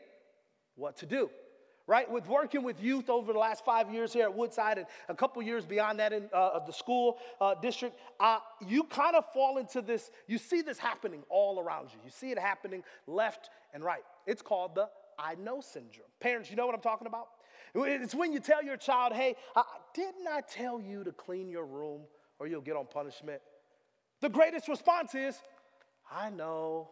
what 0.76 0.96
to 0.98 1.06
do. 1.06 1.30
Right? 1.86 2.08
With 2.08 2.28
working 2.28 2.62
with 2.62 2.80
youth 2.80 3.10
over 3.10 3.32
the 3.32 3.38
last 3.38 3.64
five 3.64 3.92
years 3.92 4.12
here 4.12 4.22
at 4.22 4.32
Woodside 4.32 4.78
and 4.78 4.86
a 5.08 5.14
couple 5.14 5.42
years 5.42 5.66
beyond 5.66 5.98
that 5.98 6.12
in 6.12 6.30
uh, 6.32 6.60
the 6.64 6.72
school 6.72 7.18
uh, 7.40 7.56
district, 7.56 7.98
uh, 8.20 8.38
you 8.64 8.84
kind 8.84 9.16
of 9.16 9.24
fall 9.32 9.58
into 9.58 9.82
this, 9.82 10.12
you 10.28 10.38
see 10.38 10.62
this 10.62 10.78
happening 10.78 11.24
all 11.28 11.58
around 11.58 11.88
you. 11.92 11.98
You 12.04 12.10
see 12.10 12.30
it 12.30 12.38
happening 12.38 12.84
left 13.08 13.50
and 13.74 13.82
right. 13.82 14.04
It's 14.24 14.40
called 14.40 14.76
the 14.76 14.88
I 15.18 15.34
know 15.34 15.60
syndrome. 15.60 16.06
Parents, 16.20 16.48
you 16.48 16.54
know 16.54 16.64
what 16.64 16.76
I'm 16.76 16.80
talking 16.80 17.08
about? 17.08 17.26
It's 17.74 18.14
when 18.14 18.32
you 18.32 18.40
tell 18.40 18.62
your 18.62 18.76
child, 18.76 19.12
hey, 19.12 19.34
didn't 19.94 20.28
I 20.30 20.42
tell 20.42 20.80
you 20.80 21.02
to 21.04 21.12
clean 21.12 21.48
your 21.48 21.66
room 21.66 22.02
or 22.38 22.46
you'll 22.46 22.60
get 22.60 22.76
on 22.76 22.86
punishment? 22.86 23.40
The 24.20 24.28
greatest 24.28 24.68
response 24.68 25.14
is, 25.14 25.36
I 26.10 26.30
know. 26.30 26.90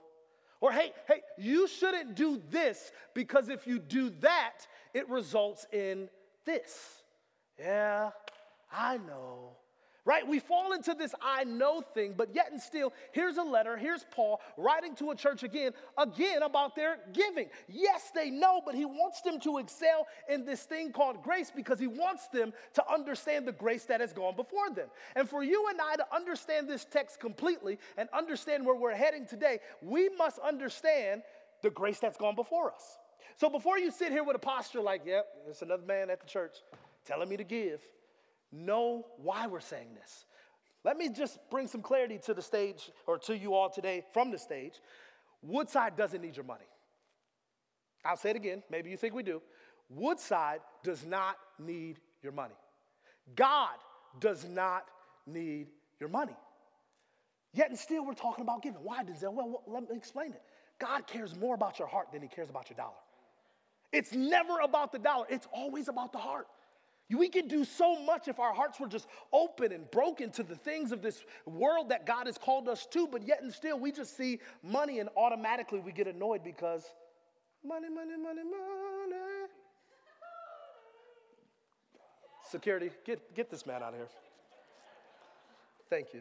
Or, 0.61 0.73
hey, 0.73 0.93
hey, 1.07 1.21
you 1.37 1.69
shouldn't 1.69 2.17
do 2.17 2.41
this 2.51 2.91
because 3.15 3.49
if 3.49 3.67
you 3.67 3.79
do 3.79 4.11
that, 4.21 4.67
it 4.93 5.09
results 5.09 5.67
in 5.73 6.09
this. 6.45 7.03
Yeah, 7.59 8.11
I 8.73 8.99
know 8.99 9.57
right? 10.09 10.27
We 10.27 10.39
fall 10.39 10.73
into 10.73 10.95
this 10.95 11.15
I 11.21 11.45
know 11.45 11.83
thing, 11.83 12.15
but 12.17 12.35
yet 12.35 12.51
and 12.51 12.59
still, 12.59 12.95
here's 13.13 13.37
a 13.37 13.43
letter, 13.43 13.77
here's 13.77 14.07
Paul 14.11 14.41
writing 14.57 14.97
to 14.97 15.11
a 15.11 15.15
church 15.15 15.43
again, 15.43 15.73
again 15.99 16.43
about 16.43 16.75
their 16.75 16.97
giving. 17.13 17.51
Yes, 17.69 18.11
they 18.15 18.31
know, 18.31 18.63
but 18.65 18.75
he 18.75 18.87
wants 18.87 19.21
them 19.21 19.39
to 19.41 19.59
excel 19.59 20.07
in 20.27 20.47
this 20.47 20.63
thing 20.63 20.93
called 20.93 21.23
grace 21.23 21.53
because 21.55 21.79
he 21.79 21.87
wants 21.87 22.27
them 22.29 22.55
to 22.73 22.91
understand 22.91 23.47
the 23.47 23.53
grace 23.53 23.85
that 23.85 24.01
has 24.01 24.15
gone 24.15 24.35
before 24.35 24.71
them. 24.71 24.89
And 25.15 25.29
for 25.29 25.45
you 25.45 25.67
and 25.69 25.79
I 25.79 25.97
to 25.97 26.07
understand 26.11 26.71
this 26.71 26.87
text 26.87 27.21
completely 27.21 27.79
and 27.99 28.09
understand 28.15 28.65
where 28.65 28.77
we're 28.77 28.95
heading 28.95 29.27
today, 29.27 29.59
we 29.83 30.09
must 30.09 30.39
understand 30.39 31.21
the 31.61 31.69
grace 31.69 31.99
that's 31.99 32.17
gone 32.17 32.35
before 32.35 32.73
us. 32.73 32.97
So 33.37 33.51
before 33.51 33.79
you 33.79 33.91
sit 33.91 34.11
here 34.11 34.25
with 34.25 34.37
a 34.37 34.41
posture 34.41 34.81
like, 34.81 35.03
yep, 35.05 35.27
there's 35.45 35.61
another 35.61 35.85
man 35.85 36.09
at 36.09 36.21
the 36.21 36.27
church 36.27 36.57
telling 37.05 37.29
me 37.29 37.37
to 37.37 37.45
give, 37.45 37.83
know 38.53 39.07
why 39.19 39.47
we're 39.47 39.61
saying 39.61 39.95
this. 39.95 40.25
Let 40.85 40.97
me 40.97 41.09
just 41.09 41.39
bring 41.51 41.67
some 41.67 41.83
clarity 41.83 42.19
to 42.25 42.35
the 42.35 42.43
stage 42.43 42.91
or 43.07 43.19
to 43.19 43.37
you 43.37 43.55
all 43.55 43.69
today 43.69 44.05
from 44.13 44.31
the 44.31 44.39
stage. 44.39 44.81
Woodside 45.43 45.97
doesn't 45.97 46.21
need 46.23 46.37
your 46.37 46.45
money. 46.45 46.65
I'll 48.05 48.17
say 48.17 48.31
it 48.31 48.37
again. 48.37 48.63
Maybe 48.71 48.91
you 48.91 48.97
think 48.97 49.15
we 49.15 49.23
do. 49.23 49.43
Woodside 49.91 50.61
does 50.83 51.05
not 51.05 51.37
need 51.59 52.01
your 52.23 52.33
money. 52.33 52.55
God 53.35 53.75
does 54.21 54.45
not 54.45 54.85
need 55.27 55.69
your 56.01 56.09
money. 56.09 56.37
Yet 57.55 57.71
and 57.71 57.79
still, 57.79 58.05
we're 58.05 58.15
talking 58.15 58.43
about 58.43 58.63
giving. 58.63 58.83
Why, 58.83 59.03
Denzel? 59.03 59.33
Well, 59.33 59.63
let 59.67 59.89
me 59.89 59.97
explain 59.97 60.33
it. 60.33 60.43
God 60.79 61.07
cares 61.07 61.35
more 61.35 61.55
about 61.55 61.79
your 61.79 61.89
heart 61.89 62.13
than 62.13 62.23
he 62.23 62.29
cares 62.29 62.51
about 62.51 62.71
your 62.71 62.77
dollar. 62.77 62.93
It's 63.93 64.13
never 64.13 64.61
about 64.61 64.93
the 64.93 64.99
dollar, 64.99 65.27
it's 65.31 65.49
always 65.53 65.89
about 65.89 66.13
the 66.13 66.19
heart. 66.19 66.47
We 67.11 67.31
could 67.31 67.49
do 67.49 67.65
so 67.65 67.99
much 68.03 68.29
if 68.29 68.39
our 68.39 68.53
hearts 68.53 68.79
were 68.79 68.87
just 68.87 69.09
open 69.33 69.73
and 69.73 69.91
broken 69.91 70.31
to 70.33 70.43
the 70.43 70.55
things 70.55 70.93
of 70.93 71.01
this 71.01 71.25
world 71.47 71.89
that 71.89 72.05
God 72.05 72.27
has 72.27 72.37
called 72.37 72.69
us 72.69 72.87
to, 72.93 73.07
but 73.07 73.27
yet 73.27 73.43
and 73.43 73.53
still 73.53 73.79
we 73.79 73.93
just 73.93 74.17
see 74.17 74.41
money 74.63 74.99
and 74.99 75.09
automatically 75.17 75.81
we 75.81 75.91
get 75.91 76.07
annoyed 76.07 76.45
because 76.45 76.85
money, 77.65 77.89
money, 77.89 78.17
money, 78.23 78.43
money. 78.43 79.17
Security, 82.51 82.91
get, 83.05 83.35
get 83.35 83.51
this 83.51 83.67
man 83.67 83.83
out 83.83 83.91
of 83.91 83.97
here. 83.97 84.09
Thank 85.89 86.13
you. 86.13 86.21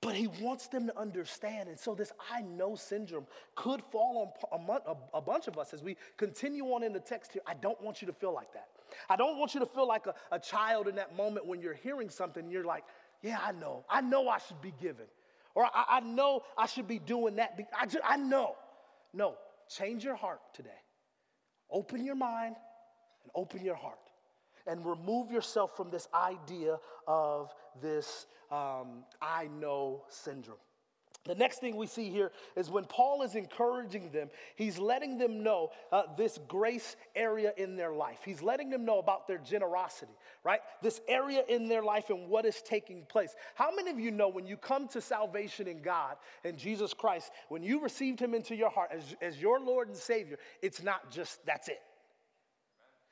But 0.00 0.14
he 0.14 0.28
wants 0.40 0.68
them 0.68 0.86
to 0.86 0.98
understand. 0.98 1.68
And 1.68 1.78
so, 1.78 1.94
this 1.94 2.12
I 2.32 2.42
know 2.42 2.76
syndrome 2.76 3.26
could 3.56 3.82
fall 3.90 4.32
on 4.52 4.68
a, 4.86 5.18
a, 5.18 5.20
bunch 5.20 5.48
of 5.48 5.58
us 5.58 5.74
as 5.74 5.82
we 5.82 5.96
continue 6.16 6.66
on 6.66 6.84
in 6.84 6.92
the 6.92 7.00
text 7.00 7.32
here. 7.32 7.42
I 7.46 7.54
don't 7.54 7.80
want 7.82 8.00
you 8.00 8.06
to 8.06 8.12
feel 8.12 8.32
like 8.32 8.52
that. 8.52 8.68
I 9.08 9.16
don't 9.16 9.38
want 9.38 9.54
you 9.54 9.60
to 9.60 9.66
feel 9.66 9.86
like 9.86 10.06
a, 10.06 10.14
a 10.30 10.38
child 10.38 10.88
in 10.88 10.96
that 10.96 11.16
moment 11.16 11.46
when 11.46 11.60
you're 11.60 11.74
hearing 11.74 12.10
something, 12.10 12.50
you're 12.50 12.64
like, 12.64 12.84
yeah, 13.22 13.38
I 13.42 13.52
know. 13.52 13.84
I 13.88 14.00
know 14.00 14.28
I 14.28 14.38
should 14.38 14.60
be 14.62 14.72
giving. 14.80 15.06
Or 15.54 15.64
I, 15.64 15.84
I 15.90 16.00
know 16.00 16.42
I 16.56 16.66
should 16.66 16.86
be 16.86 16.98
doing 16.98 17.36
that. 17.36 17.58
I, 17.74 17.86
I 18.04 18.16
know. 18.16 18.54
No, 19.12 19.34
change 19.68 20.04
your 20.04 20.14
heart 20.14 20.40
today. 20.54 20.70
Open 21.70 22.04
your 22.04 22.14
mind 22.14 22.56
and 23.22 23.32
open 23.34 23.64
your 23.64 23.74
heart. 23.74 23.98
And 24.66 24.84
remove 24.84 25.30
yourself 25.30 25.76
from 25.76 25.90
this 25.90 26.08
idea 26.14 26.78
of 27.06 27.54
this 27.80 28.26
um, 28.50 29.04
I 29.20 29.48
know 29.58 30.04
syndrome. 30.08 30.58
The 31.28 31.34
next 31.34 31.58
thing 31.58 31.76
we 31.76 31.86
see 31.86 32.08
here 32.08 32.32
is 32.56 32.70
when 32.70 32.84
Paul 32.84 33.22
is 33.22 33.34
encouraging 33.34 34.10
them, 34.12 34.30
he's 34.56 34.78
letting 34.78 35.18
them 35.18 35.42
know 35.42 35.70
uh, 35.92 36.04
this 36.16 36.38
grace 36.48 36.96
area 37.14 37.52
in 37.58 37.76
their 37.76 37.92
life. 37.92 38.20
He's 38.24 38.40
letting 38.40 38.70
them 38.70 38.86
know 38.86 38.98
about 38.98 39.28
their 39.28 39.36
generosity, 39.36 40.14
right? 40.42 40.60
This 40.82 41.02
area 41.06 41.42
in 41.46 41.68
their 41.68 41.82
life 41.82 42.08
and 42.08 42.30
what 42.30 42.46
is 42.46 42.62
taking 42.62 43.04
place. 43.10 43.36
How 43.54 43.70
many 43.74 43.90
of 43.90 44.00
you 44.00 44.10
know 44.10 44.30
when 44.30 44.46
you 44.46 44.56
come 44.56 44.88
to 44.88 45.02
salvation 45.02 45.68
in 45.68 45.82
God 45.82 46.16
and 46.44 46.56
Jesus 46.56 46.94
Christ, 46.94 47.30
when 47.50 47.62
you 47.62 47.82
received 47.82 48.18
him 48.18 48.32
into 48.32 48.56
your 48.56 48.70
heart 48.70 48.88
as, 48.90 49.14
as 49.20 49.38
your 49.38 49.60
Lord 49.60 49.88
and 49.88 49.96
Savior, 49.96 50.38
it's 50.62 50.82
not 50.82 51.10
just 51.10 51.44
that's 51.44 51.68
it. 51.68 51.82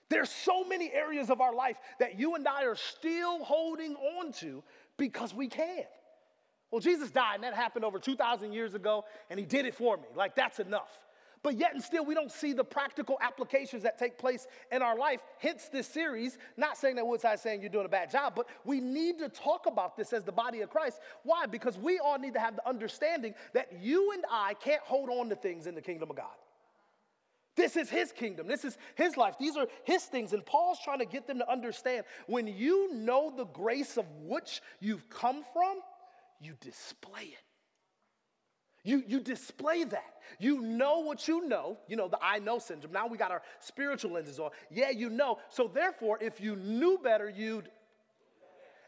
There's 0.08 0.30
so 0.30 0.64
many 0.64 0.90
areas 0.90 1.28
of 1.28 1.42
our 1.42 1.54
life 1.54 1.76
that 1.98 2.18
you 2.18 2.34
and 2.34 2.48
I 2.48 2.64
are 2.64 2.76
still 2.76 3.44
holding 3.44 3.94
on 3.94 4.32
to 4.34 4.62
because 4.96 5.34
we 5.34 5.48
can. 5.48 5.84
Well, 6.70 6.80
Jesus 6.80 7.10
died, 7.10 7.36
and 7.36 7.44
that 7.44 7.54
happened 7.54 7.84
over 7.84 7.98
2,000 7.98 8.52
years 8.52 8.74
ago, 8.74 9.04
and 9.30 9.38
he 9.38 9.46
did 9.46 9.66
it 9.66 9.74
for 9.74 9.96
me. 9.96 10.04
Like, 10.14 10.34
that's 10.34 10.58
enough. 10.58 10.98
But 11.42 11.56
yet 11.56 11.74
and 11.74 11.82
still, 11.82 12.04
we 12.04 12.14
don't 12.14 12.32
see 12.32 12.52
the 12.52 12.64
practical 12.64 13.18
applications 13.20 13.84
that 13.84 13.98
take 13.98 14.18
place 14.18 14.48
in 14.72 14.82
our 14.82 14.96
life. 14.96 15.20
Hence, 15.38 15.68
this 15.72 15.86
series, 15.86 16.38
not 16.56 16.76
saying 16.76 16.96
that 16.96 17.06
Woodside 17.06 17.34
is 17.34 17.40
saying 17.40 17.60
you're 17.60 17.70
doing 17.70 17.86
a 17.86 17.88
bad 17.88 18.10
job, 18.10 18.32
but 18.34 18.48
we 18.64 18.80
need 18.80 19.20
to 19.20 19.28
talk 19.28 19.66
about 19.66 19.96
this 19.96 20.12
as 20.12 20.24
the 20.24 20.32
body 20.32 20.62
of 20.62 20.70
Christ. 20.70 20.98
Why? 21.22 21.46
Because 21.46 21.78
we 21.78 22.00
all 22.00 22.18
need 22.18 22.34
to 22.34 22.40
have 22.40 22.56
the 22.56 22.68
understanding 22.68 23.32
that 23.52 23.68
you 23.80 24.10
and 24.12 24.24
I 24.28 24.54
can't 24.54 24.82
hold 24.82 25.08
on 25.08 25.28
to 25.28 25.36
things 25.36 25.68
in 25.68 25.76
the 25.76 25.80
kingdom 25.80 26.10
of 26.10 26.16
God. 26.16 26.34
This 27.54 27.76
is 27.76 27.88
his 27.88 28.10
kingdom. 28.10 28.48
This 28.48 28.64
is 28.64 28.76
his 28.96 29.16
life. 29.16 29.36
These 29.38 29.56
are 29.56 29.66
his 29.84 30.02
things. 30.02 30.32
And 30.32 30.44
Paul's 30.44 30.78
trying 30.82 30.98
to 30.98 31.06
get 31.06 31.28
them 31.28 31.38
to 31.38 31.50
understand 31.50 32.04
when 32.26 32.48
you 32.48 32.92
know 32.92 33.32
the 33.34 33.46
grace 33.46 33.96
of 33.96 34.04
which 34.24 34.60
you've 34.80 35.08
come 35.08 35.44
from, 35.52 35.78
you 36.40 36.54
display 36.60 37.22
it. 37.22 37.42
You, 38.86 39.02
you 39.06 39.18
display 39.18 39.82
that. 39.82 40.14
You 40.38 40.60
know 40.60 41.00
what 41.00 41.26
you 41.26 41.48
know, 41.48 41.78
you 41.88 41.96
know, 41.96 42.06
the 42.06 42.18
I 42.22 42.38
know 42.38 42.60
syndrome. 42.60 42.92
Now 42.92 43.08
we 43.08 43.18
got 43.18 43.32
our 43.32 43.42
spiritual 43.58 44.12
lenses 44.12 44.38
on. 44.38 44.50
Yeah, 44.70 44.90
you 44.90 45.10
know. 45.10 45.38
So 45.48 45.66
therefore, 45.72 46.18
if 46.20 46.40
you 46.40 46.54
knew 46.54 46.98
better, 47.02 47.28
you'd, 47.28 47.68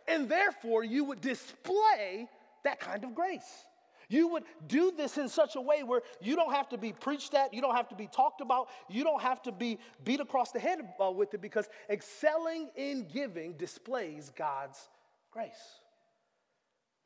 and 0.07 0.29
therefore 0.29 0.85
you 0.85 1.03
would 1.05 1.21
display 1.21 2.29
that 2.63 2.79
kind 2.79 3.03
of 3.03 3.15
grace. 3.15 3.67
You 4.09 4.29
would 4.29 4.45
do 4.69 4.93
this 4.97 5.19
in 5.19 5.29
such 5.29 5.57
a 5.57 5.61
way 5.61 5.83
where 5.83 6.03
you 6.21 6.37
don't 6.37 6.53
have 6.53 6.69
to 6.71 6.79
be 6.79 6.93
preached 6.93 7.35
at, 7.35 7.53
you 7.53 7.61
don't 7.61 7.75
have 7.75 7.89
to 7.89 7.95
be 7.97 8.07
talked 8.07 8.41
about, 8.41 8.69
you 8.89 9.05
don't 9.05 9.21
have 9.21 9.43
to 9.43 9.53
be 9.53 9.79
beat 10.05 10.21
across 10.21 10.51
the 10.53 10.61
head 10.61 10.79
uh, 11.03 11.11
with 11.11 11.35
it 11.35 11.43
because 11.43 11.69
excelling 11.91 12.71
in 12.77 13.07
giving 13.13 13.55
displays 13.55 14.33
God's 14.35 14.89
grace. 15.31 15.81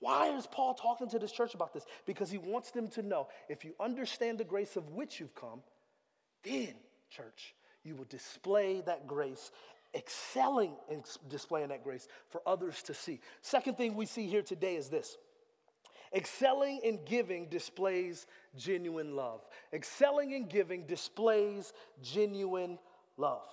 Why 0.02 0.36
is 0.36 0.48
Paul 0.48 0.74
talking 0.74 1.08
to 1.10 1.20
this 1.20 1.30
church 1.30 1.54
about 1.54 1.72
this? 1.72 1.86
Because 2.06 2.28
he 2.28 2.36
wants 2.36 2.72
them 2.72 2.88
to 2.88 3.02
know 3.02 3.28
if 3.48 3.64
you 3.64 3.72
understand 3.78 4.38
the 4.38 4.44
grace 4.44 4.74
of 4.74 4.88
which 4.90 5.20
you've 5.20 5.34
come, 5.36 5.60
then, 6.42 6.74
church, 7.08 7.54
you 7.84 7.94
will 7.94 8.06
display 8.06 8.80
that 8.80 9.06
grace, 9.06 9.52
excelling 9.94 10.72
in 10.90 11.04
displaying 11.28 11.68
that 11.68 11.84
grace 11.84 12.08
for 12.30 12.42
others 12.44 12.82
to 12.82 12.94
see. 12.94 13.20
Second 13.42 13.76
thing 13.76 13.94
we 13.94 14.06
see 14.06 14.26
here 14.26 14.42
today 14.42 14.74
is 14.74 14.88
this 14.88 15.18
excelling 16.12 16.80
in 16.82 16.98
giving 17.04 17.46
displays 17.46 18.26
genuine 18.58 19.14
love. 19.14 19.46
Excelling 19.72 20.32
in 20.32 20.46
giving 20.46 20.84
displays 20.84 21.72
genuine 22.02 22.76
love. 23.16 23.46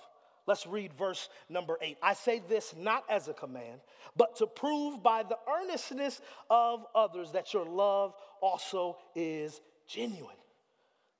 Let's 0.50 0.66
read 0.66 0.92
verse 0.94 1.28
number 1.48 1.78
eight. 1.80 1.96
I 2.02 2.12
say 2.12 2.42
this 2.48 2.74
not 2.76 3.04
as 3.08 3.28
a 3.28 3.32
command, 3.32 3.82
but 4.16 4.34
to 4.38 4.48
prove 4.48 5.00
by 5.00 5.22
the 5.22 5.38
earnestness 5.48 6.20
of 6.50 6.84
others 6.92 7.30
that 7.30 7.54
your 7.54 7.64
love 7.64 8.14
also 8.40 8.96
is 9.14 9.60
genuine. 9.86 10.34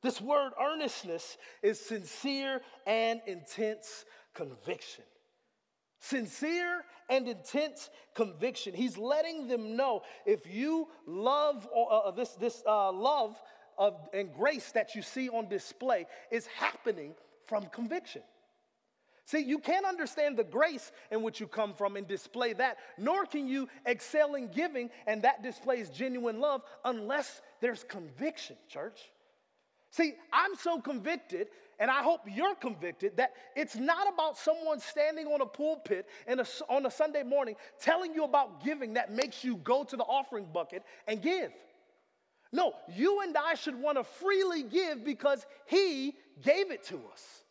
This 0.03 0.21
word 0.21 0.51
earnestness 0.61 1.39
is 1.63 1.79
sincere 1.79 2.61
and 2.89 3.21
intense 3.29 4.05
conviction. 4.35 5.05
Sincere 6.01 6.83
and 7.09 7.29
intense 7.29 7.89
conviction. 8.17 8.75
He's 8.75 8.99
letting 8.99 9.47
them 9.47 9.77
know 9.77 10.03
if 10.27 10.53
you 10.53 10.89
love 11.07 11.69
uh, 11.73 11.83
uh 11.83 12.11
this, 12.11 12.31
this 12.31 12.65
uh, 12.67 12.91
love 12.91 13.41
of, 13.79 13.95
and 14.13 14.35
grace 14.35 14.73
that 14.73 14.97
you 14.97 15.03
see 15.03 15.29
on 15.29 15.49
display 15.49 16.09
is 16.33 16.49
happening 16.49 17.15
from 17.47 17.67
conviction. 17.67 18.23
See, 19.25 19.41
you 19.41 19.59
can't 19.59 19.87
understand 19.87 20.37
the 20.37 20.45
grace 20.45 20.91
in 21.11 21.23
which 21.23 21.41
you 21.41 21.47
come 21.47 21.73
from 21.75 21.97
and 21.97 22.07
display 22.07 22.53
that, 22.55 22.79
nor 22.99 23.25
can 23.27 23.47
you 23.47 23.69
excel 23.87 24.35
in 24.35 24.49
giving 24.49 24.91
and 25.07 25.23
that 25.23 25.43
displays 25.43 25.91
genuine 25.91 26.41
love 26.41 26.63
unless 26.85 27.41
there's 27.61 27.85
conviction, 27.85 28.57
church. 28.69 29.11
See, 29.91 30.15
I'm 30.33 30.55
so 30.57 30.81
convicted, 30.81 31.49
and 31.79 31.91
I 31.91 32.03
hope 32.03 32.21
you're 32.27 32.55
convicted, 32.55 33.17
that 33.17 33.33
it's 33.57 33.77
not 33.77 34.13
about 34.13 34.39
someone 34.39 34.81
standing 34.81 35.27
on 35.27 35.41
a 35.41 35.47
pulpit 35.47 36.09
a, 36.29 36.47
on 36.69 36.87
a 36.87 36.91
Sunday 36.91 37.23
morning 37.23 37.57
telling 37.81 38.15
you 38.15 38.25
about 38.25 38.65
giving 38.65 38.95
that 38.95 39.13
makes 39.13 39.45
you 39.45 39.57
go 39.57 39.85
to 39.85 39.97
the 39.97 40.05
offering 40.05 40.47
bucket 40.53 40.85
and 41.07 41.21
give. 41.21 41.53
No, 42.53 42.75
you 42.97 43.21
and 43.21 43.37
I 43.37 43.55
should 43.55 43.77
want 43.77 43.99
to 43.99 44.05
freely 44.05 44.63
give 44.63 45.05
because 45.05 45.47
He 45.67 46.15
gave 46.43 46.71
it 46.71 46.85
to 46.85 47.01
us. 47.13 47.45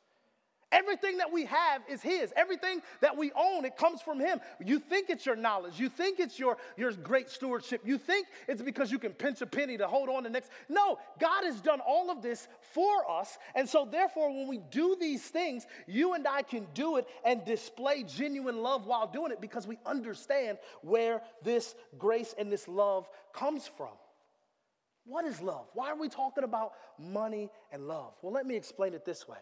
Everything 0.71 1.17
that 1.17 1.31
we 1.31 1.45
have 1.45 1.81
is 1.89 2.01
His. 2.01 2.31
Everything 2.35 2.81
that 3.01 3.17
we 3.17 3.31
own, 3.35 3.65
it 3.65 3.75
comes 3.75 4.01
from 4.01 4.19
Him. 4.19 4.39
You 4.63 4.79
think 4.79 5.09
it's 5.09 5.25
your 5.25 5.35
knowledge. 5.35 5.79
You 5.79 5.89
think 5.89 6.19
it's 6.19 6.37
your, 6.37 6.57
your 6.77 6.91
great 6.91 7.29
stewardship. 7.29 7.81
You 7.83 7.97
think 7.97 8.27
it's 8.47 8.61
because 8.61 8.91
you 8.91 8.99
can 8.99 9.13
pinch 9.13 9.41
a 9.41 9.47
penny 9.47 9.77
to 9.77 9.87
hold 9.87 10.09
on 10.09 10.23
to 10.23 10.29
next. 10.29 10.51
No, 10.69 10.99
God 11.19 11.43
has 11.43 11.59
done 11.59 11.79
all 11.79 12.11
of 12.11 12.21
this 12.21 12.47
for 12.73 13.09
us. 13.09 13.39
And 13.55 13.67
so, 13.67 13.87
therefore, 13.89 14.29
when 14.29 14.47
we 14.47 14.59
do 14.69 14.95
these 14.99 15.23
things, 15.23 15.65
you 15.87 16.13
and 16.13 16.27
I 16.27 16.43
can 16.43 16.67
do 16.75 16.97
it 16.97 17.07
and 17.25 17.43
display 17.45 18.03
genuine 18.03 18.61
love 18.61 18.85
while 18.85 19.07
doing 19.07 19.31
it 19.31 19.41
because 19.41 19.65
we 19.65 19.79
understand 19.87 20.59
where 20.81 21.21
this 21.43 21.73
grace 21.97 22.35
and 22.37 22.51
this 22.51 22.67
love 22.67 23.09
comes 23.33 23.67
from. 23.75 23.89
What 25.05 25.25
is 25.25 25.41
love? 25.41 25.65
Why 25.73 25.89
are 25.89 25.97
we 25.97 26.09
talking 26.09 26.43
about 26.43 26.73
money 26.99 27.49
and 27.71 27.87
love? 27.87 28.13
Well, 28.21 28.31
let 28.31 28.45
me 28.45 28.55
explain 28.55 28.93
it 28.93 29.03
this 29.03 29.27
way. 29.27 29.39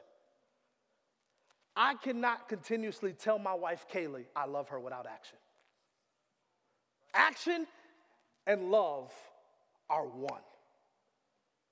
I 1.78 1.94
cannot 1.94 2.50
continuously 2.50 3.14
tell 3.14 3.38
my 3.38 3.54
wife, 3.54 3.86
Kaylee, 3.94 4.26
I 4.36 4.48
love 4.48 4.70
her 4.70 4.80
without 4.80 5.06
action. 5.06 5.38
Action 7.14 7.68
and 8.48 8.72
love 8.72 9.14
are 9.88 10.08
one. 10.08 10.42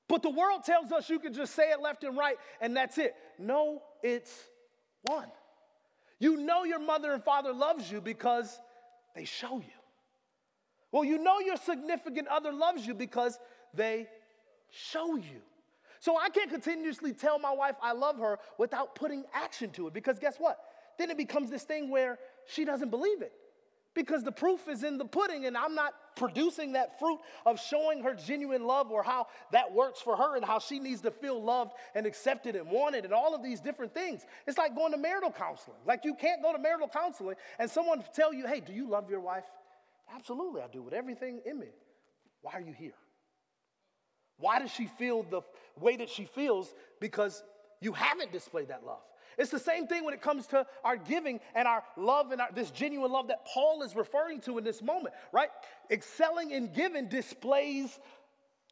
But 0.08 0.22
the 0.22 0.30
world 0.30 0.64
tells 0.64 0.92
us 0.92 1.10
you 1.10 1.18
can 1.18 1.34
just 1.34 1.56
say 1.56 1.72
it 1.72 1.82
left 1.82 2.04
and 2.04 2.16
right 2.16 2.38
and 2.62 2.78
that's 2.78 3.00
it. 3.00 3.16
No, 3.40 3.82
it's 4.04 4.32
one. 5.08 5.28
You 6.20 6.38
know 6.38 6.64
your 6.66 6.80
mother 6.80 7.12
and 7.12 7.24
father 7.24 7.52
loves 7.52 7.92
you 7.92 8.00
because 8.00 8.60
they 9.16 9.26
show 9.26 9.58
you. 9.58 9.74
Well, 10.92 11.04
you 11.04 11.18
know 11.18 11.40
your 11.40 11.58
significant 11.58 12.28
other 12.28 12.54
loves 12.54 12.86
you 12.86 12.94
because 12.94 13.40
they 13.74 14.08
show 14.70 15.16
you. 15.16 15.42
So 16.06 16.16
I 16.16 16.30
can't 16.30 16.52
continuously 16.52 17.14
tell 17.14 17.40
my 17.40 17.52
wife 17.52 17.78
I 17.82 17.94
love 17.94 18.20
her 18.20 18.38
without 18.60 18.94
putting 18.94 19.24
action 19.34 19.72
to 19.72 19.88
it 19.88 19.94
because 19.96 20.20
guess 20.20 20.36
what? 20.38 20.60
Then 21.00 21.10
it 21.10 21.18
becomes 21.18 21.50
this 21.50 21.64
thing 21.64 21.90
where 21.90 22.20
she 22.46 22.64
doesn't 22.64 22.92
believe 22.92 23.24
it 23.24 23.34
because 23.96 24.24
the 24.24 24.32
proof 24.32 24.68
is 24.68 24.84
in 24.84 25.00
the 25.00 25.06
pudding 25.06 25.48
and 25.48 25.58
I'm 25.58 25.74
not 25.74 25.96
producing 26.16 26.74
that 26.74 27.00
fruit 27.00 27.18
of 27.48 27.60
showing 27.60 28.04
her 28.04 28.14
genuine 28.14 28.68
love 28.68 28.92
or 28.92 29.02
how 29.02 29.26
that 29.52 29.74
works 29.74 30.00
for 30.00 30.16
her 30.16 30.36
and 30.36 30.46
how 30.46 30.60
she 30.60 30.78
needs 30.78 31.02
to 31.02 31.10
feel 31.10 31.42
loved 31.42 31.72
and 31.96 32.06
accepted 32.06 32.56
and 32.56 32.70
wanted 32.70 33.04
and 33.06 33.12
all 33.12 33.34
of 33.34 33.42
these 33.42 33.60
different 33.60 33.92
things. 33.92 34.28
It's 34.46 34.60
like 34.60 34.76
going 34.76 34.92
to 34.92 35.00
marital 35.00 35.32
counseling. 35.32 35.80
Like 35.88 36.06
you 36.06 36.14
can't 36.14 36.40
go 36.44 36.52
to 36.52 36.60
marital 36.60 36.88
counseling 36.88 37.38
and 37.58 37.68
someone 37.68 38.04
tell 38.14 38.32
you, 38.32 38.46
"Hey, 38.46 38.60
do 38.60 38.74
you 38.74 38.88
love 38.88 39.10
your 39.10 39.22
wife?" 39.22 39.46
Absolutely, 40.14 40.62
I 40.62 40.68
do 40.68 40.84
with 40.84 40.94
everything 40.94 41.42
in 41.48 41.58
me. 41.58 41.70
Why 42.44 42.52
are 42.54 42.62
you 42.62 42.74
here? 42.74 42.94
Why 44.38 44.60
does 44.60 44.72
she 44.72 44.88
feel 44.88 45.24
the 45.24 45.42
way 45.80 45.96
that 45.98 46.10
she 46.10 46.26
feels? 46.26 46.74
Because 47.00 47.44
you 47.82 47.94
haven't 47.94 48.32
displayed 48.32 48.70
that 48.70 48.86
love. 48.86 49.02
It's 49.38 49.52
the 49.52 49.60
same 49.60 49.88
thing 49.88 50.06
when 50.06 50.14
it 50.14 50.22
comes 50.22 50.48
to 50.48 50.66
our 50.84 50.96
giving 50.96 51.40
and 51.56 51.68
our 51.68 51.84
love 51.98 52.32
and 52.32 52.40
our, 52.40 52.50
this 52.54 52.72
genuine 52.72 53.12
love 53.12 53.28
that 53.28 53.46
Paul 53.46 53.84
is 53.84 53.96
referring 53.96 54.40
to 54.42 54.58
in 54.58 54.64
this 54.64 54.82
moment, 54.82 55.14
right? 55.34 55.50
Excelling 55.92 56.52
in 56.52 56.72
giving 56.72 57.10
displays 57.10 58.00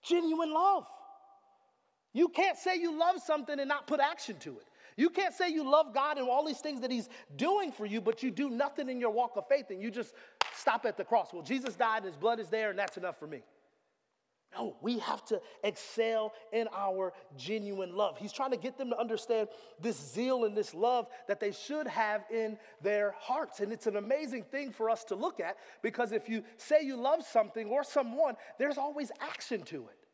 genuine 0.04 0.54
love. 0.54 0.86
You 2.14 2.30
can't 2.30 2.58
say 2.58 2.78
you 2.78 2.98
love 2.98 3.22
something 3.22 3.60
and 3.60 3.68
not 3.68 3.88
put 3.88 4.00
action 4.00 4.38
to 4.40 4.52
it. 4.52 4.66
You 4.96 5.10
can't 5.10 5.34
say 5.34 5.50
you 5.50 5.70
love 5.70 5.94
God 5.94 6.20
and 6.20 6.30
all 6.30 6.46
these 6.46 6.60
things 6.60 6.82
that 6.82 6.92
He's 6.92 7.10
doing 7.36 7.72
for 7.72 7.86
you, 7.86 8.00
but 8.00 8.22
you 8.22 8.30
do 8.30 8.50
nothing 8.50 8.90
in 8.90 9.00
your 9.00 9.10
walk 9.10 9.32
of 9.36 9.48
faith 9.48 9.72
and 9.72 9.82
you 9.82 9.90
just 9.90 10.14
stop 10.56 10.86
at 10.86 10.98
the 10.98 11.04
cross. 11.04 11.34
Well, 11.34 11.42
Jesus 11.42 11.76
died 11.76 12.04
and 12.04 12.06
His 12.06 12.16
blood 12.16 12.40
is 12.40 12.50
there, 12.50 12.70
and 12.70 12.78
that's 12.78 12.98
enough 12.98 13.18
for 13.18 13.26
me. 13.26 13.42
No, 14.56 14.76
we 14.82 15.00
have 15.00 15.26
to 15.26 15.42
excel 15.64 16.34
in 16.52 16.68
our 16.76 17.14
genuine 17.38 17.96
love. 17.96 18.18
He's 18.18 18.32
trying 18.32 18.52
to 18.52 18.58
get 18.58 18.78
them 18.78 18.90
to 18.90 18.98
understand 18.98 19.48
this 19.82 19.98
zeal 19.98 20.46
and 20.46 20.56
this 20.56 20.74
love 20.74 21.08
that 21.28 21.40
they 21.40 21.52
should 21.52 21.88
have 21.88 22.24
in 22.32 22.58
their 22.82 23.16
hearts. 23.20 23.60
And 23.60 23.72
it's 23.72 23.88
an 23.88 23.96
amazing 23.96 24.44
thing 24.44 24.72
for 24.72 24.90
us 24.90 25.04
to 25.06 25.16
look 25.16 25.40
at 25.40 25.58
because 25.82 26.12
if 26.12 26.30
you 26.30 26.44
say 26.58 26.84
you 26.84 26.96
love 26.96 27.24
something 27.24 27.68
or 27.68 27.84
someone, 27.84 28.36
there's 28.60 28.78
always 28.78 29.12
action 29.20 29.64
to 29.64 29.88
it. 29.88 30.08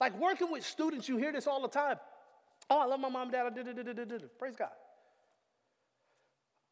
Like 0.00 0.18
working 0.18 0.50
with 0.50 0.66
students, 0.66 1.08
you 1.08 1.16
hear 1.16 1.32
this 1.32 1.46
all 1.46 1.62
the 1.62 1.68
time. 1.68 1.96
Oh, 2.68 2.78
I 2.80 2.86
love 2.86 3.00
my 3.00 3.08
mom 3.08 3.22
and 3.22 3.32
dad. 3.32 3.46
I 3.46 3.50
did, 3.50 3.76
did, 3.76 3.96
did, 3.96 4.08
did, 4.08 4.38
Praise 4.38 4.56
God. 4.56 4.70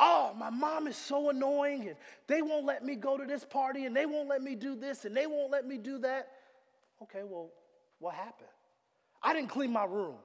Oh, 0.05 0.35
my 0.37 0.50
mom 0.50 0.88
is 0.88 0.96
so 0.96 1.31
annoying, 1.31 1.88
and 1.88 1.96
they 2.26 2.42
won't 2.42 2.66
let 2.66 2.85
me 2.85 2.96
go 2.96 3.16
to 3.16 3.24
this 3.24 3.44
party, 3.44 3.85
and 3.85 3.94
they 3.94 4.05
won't 4.05 4.28
let 4.28 4.42
me 4.42 4.57
do 4.57 4.74
this, 4.74 5.05
and 5.05 5.16
they 5.16 5.28
won't 5.28 5.52
let 5.52 5.64
me 5.66 5.78
do 5.78 5.98
that. 5.98 6.28
Okay, 7.03 7.23
well, 7.25 7.51
what 7.99 8.15
happened? 8.15 8.49
I 9.23 9.35
didn't 9.35 9.51
clean 9.51 9.73
my 9.73 9.85
room. 9.85 10.17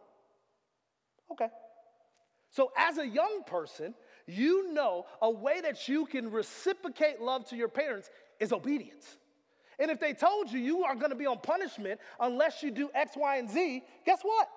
Okay. 1.31 1.47
So, 2.49 2.71
as 2.77 2.97
a 2.97 3.07
young 3.07 3.43
person, 3.45 3.93
you 4.25 4.73
know 4.73 5.05
a 5.21 5.29
way 5.29 5.61
that 5.61 5.87
you 5.87 6.05
can 6.05 6.31
reciprocate 6.31 7.21
love 7.21 7.47
to 7.49 7.55
your 7.55 7.67
parents 7.67 8.09
is 8.39 8.51
obedience. 8.51 9.17
And 9.79 9.91
if 9.91 9.99
they 9.99 10.13
told 10.13 10.51
you 10.51 10.59
you 10.59 10.83
are 10.83 10.95
to 11.11 11.15
be 11.15 11.27
on 11.27 11.39
punishment 11.39 11.99
unless 12.19 12.63
you 12.63 12.71
do 12.71 12.89
X, 12.95 13.13
Y, 13.15 13.37
and 13.37 13.49
Z, 13.49 13.83
guess 14.05 14.21
what? 14.23 14.49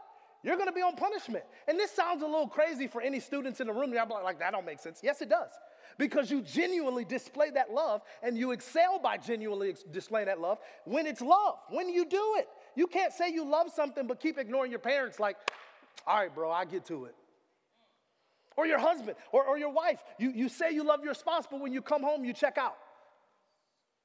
You're 0.42 0.56
to 0.68 0.72
be 0.72 0.80
on 0.80 0.96
punishment. 0.96 1.44
And 1.68 1.78
this 1.78 1.90
sounds 1.90 2.22
a 2.22 2.26
little 2.26 2.48
crazy 2.48 2.86
for 2.86 3.02
any 3.02 3.20
students 3.20 3.60
in 3.60 3.66
the 3.66 3.72
room. 3.72 3.92
You're 3.92 4.06
like, 4.06 4.38
that 4.38 4.52
don't 4.52 4.64
make 4.64 4.78
sense. 4.78 5.00
Yes, 5.02 5.20
it 5.20 5.28
does 5.28 5.50
because 5.98 6.30
you 6.30 6.42
genuinely 6.42 7.04
display 7.04 7.50
that 7.50 7.72
love 7.72 8.02
and 8.22 8.36
you 8.36 8.52
excel 8.52 8.98
by 8.98 9.16
genuinely 9.16 9.74
displaying 9.90 10.26
that 10.26 10.40
love 10.40 10.58
when 10.84 11.06
it's 11.06 11.20
love, 11.20 11.56
when 11.68 11.88
you 11.88 12.04
do 12.04 12.34
it. 12.38 12.48
You 12.74 12.86
can't 12.86 13.12
say 13.12 13.30
you 13.30 13.44
love 13.44 13.70
something 13.74 14.06
but 14.06 14.20
keep 14.20 14.38
ignoring 14.38 14.70
your 14.70 14.80
parents, 14.80 15.18
like, 15.18 15.36
all 16.06 16.18
right, 16.18 16.34
bro, 16.34 16.50
I 16.50 16.64
get 16.64 16.84
to 16.86 17.06
it. 17.06 17.14
Or 18.56 18.66
your 18.66 18.78
husband 18.78 19.16
or, 19.32 19.44
or 19.44 19.58
your 19.58 19.72
wife. 19.72 20.02
You, 20.18 20.30
you 20.30 20.48
say 20.48 20.72
you 20.72 20.84
love 20.84 21.04
your 21.04 21.14
spouse, 21.14 21.46
but 21.50 21.60
when 21.60 21.72
you 21.72 21.82
come 21.82 22.02
home, 22.02 22.24
you 22.24 22.32
check 22.32 22.58
out. 22.58 22.76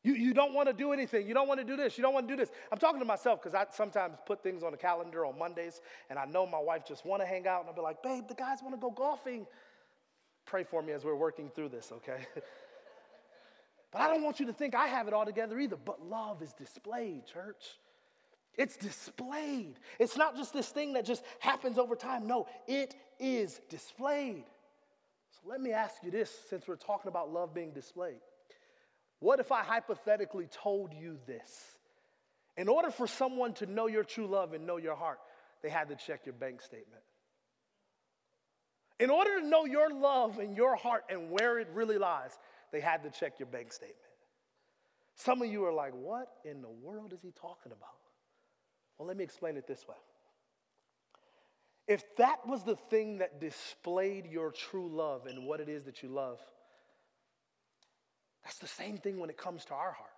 You, 0.06 0.14
you 0.14 0.36
don't 0.36 0.54
want 0.54 0.68
to 0.68 0.74
do 0.74 0.94
anything. 0.94 1.28
You 1.28 1.34
don't 1.34 1.48
want 1.48 1.60
to 1.60 1.66
do 1.66 1.76
this. 1.76 1.98
You 1.98 2.04
don't 2.04 2.14
want 2.14 2.28
to 2.28 2.34
do 2.34 2.38
this. 2.38 2.52
I'm 2.72 2.78
talking 2.78 3.00
to 3.00 3.06
myself 3.06 3.42
because 3.42 3.56
I 3.56 3.66
sometimes 3.72 4.20
put 4.28 4.44
things 4.44 4.62
on 4.62 4.72
the 4.72 4.78
calendar 4.78 5.26
on 5.26 5.38
Mondays, 5.38 5.82
and 6.12 6.20
I 6.20 6.26
know 6.26 6.46
my 6.46 6.60
wife 6.60 6.86
just 6.88 7.08
want 7.08 7.24
to 7.24 7.26
hang 7.26 7.48
out, 7.48 7.62
and 7.62 7.70
I'll 7.70 7.76
be 7.76 7.82
like, 7.82 8.04
babe, 8.04 8.28
the 8.28 8.36
guys 8.36 8.60
want 8.62 8.76
to 8.76 8.80
go 8.80 8.92
golfing. 8.92 9.48
Pray 10.46 10.64
for 10.64 10.82
me 10.82 10.94
as 10.94 11.04
we're 11.04 11.16
working 11.16 11.50
through 11.50 11.70
this, 11.70 11.92
okay? 11.92 12.26
but 13.92 14.02
I 14.02 14.08
don't 14.08 14.24
want 14.24 14.40
you 14.40 14.46
to 14.48 14.54
think 14.54 14.76
I 14.76 14.88
have 14.88 15.08
it 15.08 15.14
all 15.14 15.26
together 15.26 15.60
either. 15.60 15.76
But 15.76 16.06
love 16.06 16.42
is 16.42 16.54
displayed, 16.54 17.26
church. 17.26 17.64
It's 18.58 18.78
displayed. 18.78 19.76
It's 20.00 20.16
not 20.16 20.38
just 20.38 20.54
this 20.54 20.70
thing 20.70 20.94
that 20.94 21.06
just 21.06 21.24
happens 21.40 21.78
over 21.78 21.96
time. 21.96 22.28
No, 22.28 22.48
it 22.68 22.96
is 23.20 23.60
displayed. 23.70 24.46
So 25.32 25.50
let 25.50 25.60
me 25.60 25.72
ask 25.72 25.96
you 26.04 26.12
this 26.12 26.32
since 26.50 26.68
we're 26.68 26.76
talking 26.76 27.10
about 27.10 27.34
love 27.34 27.54
being 27.54 27.72
displayed. 27.72 28.20
What 29.20 29.40
if 29.40 29.52
I 29.52 29.64
hypothetically 29.64 30.48
told 30.48 30.94
you 30.94 31.18
this? 31.26 31.78
In 32.58 32.70
order 32.70 32.92
for 32.92 33.08
someone 33.08 33.54
to 33.56 33.66
know 33.66 33.88
your 33.88 34.04
true 34.04 34.28
love 34.28 34.54
and 34.54 34.66
know 34.66 34.78
your 34.78 34.96
heart, 34.96 35.20
they 35.62 35.70
had 35.70 35.90
to 35.90 35.96
check 35.96 36.26
your 36.26 36.34
bank 36.34 36.62
statement. 36.62 37.02
In 39.00 39.10
order 39.10 39.42
to 39.42 39.46
know 39.46 39.66
your 39.66 39.90
love 39.90 40.40
and 40.40 40.56
your 40.56 40.76
heart 40.76 41.04
and 41.10 41.30
where 41.30 41.60
it 41.60 41.68
really 41.74 41.98
lies, 41.98 42.38
they 42.72 42.80
had 42.80 43.04
to 43.04 43.10
check 43.10 43.40
your 43.40 43.48
bank 43.48 43.74
statement. 43.74 44.00
Some 45.16 45.42
of 45.42 45.50
you 45.50 45.66
are 45.66 45.74
like, 45.74 45.94
what 45.94 46.28
in 46.44 46.62
the 46.62 46.70
world 46.70 47.14
is 47.14 47.22
he 47.22 47.32
talking 47.32 47.72
about? 47.72 47.90
Well, 48.98 49.08
let 49.08 49.18
me 49.18 49.24
explain 49.24 49.58
it 49.58 49.68
this 49.68 49.88
way. 49.88 49.96
If 51.88 52.04
that 52.18 52.48
was 52.48 52.64
the 52.64 52.76
thing 52.76 53.20
that 53.20 53.40
displayed 53.40 54.26
your 54.26 54.52
true 54.52 54.90
love 54.90 55.28
and 55.28 55.46
what 55.46 55.60
it 55.60 55.70
is 55.70 55.84
that 55.84 56.02
you 56.02 56.10
love, 56.10 56.40
that's 58.44 58.58
the 58.58 58.68
same 58.68 58.98
thing 58.98 59.20
when 59.20 59.30
it 59.30 59.38
comes 59.38 59.66
to 59.66 59.74
our 59.74 59.92
heart, 59.92 60.10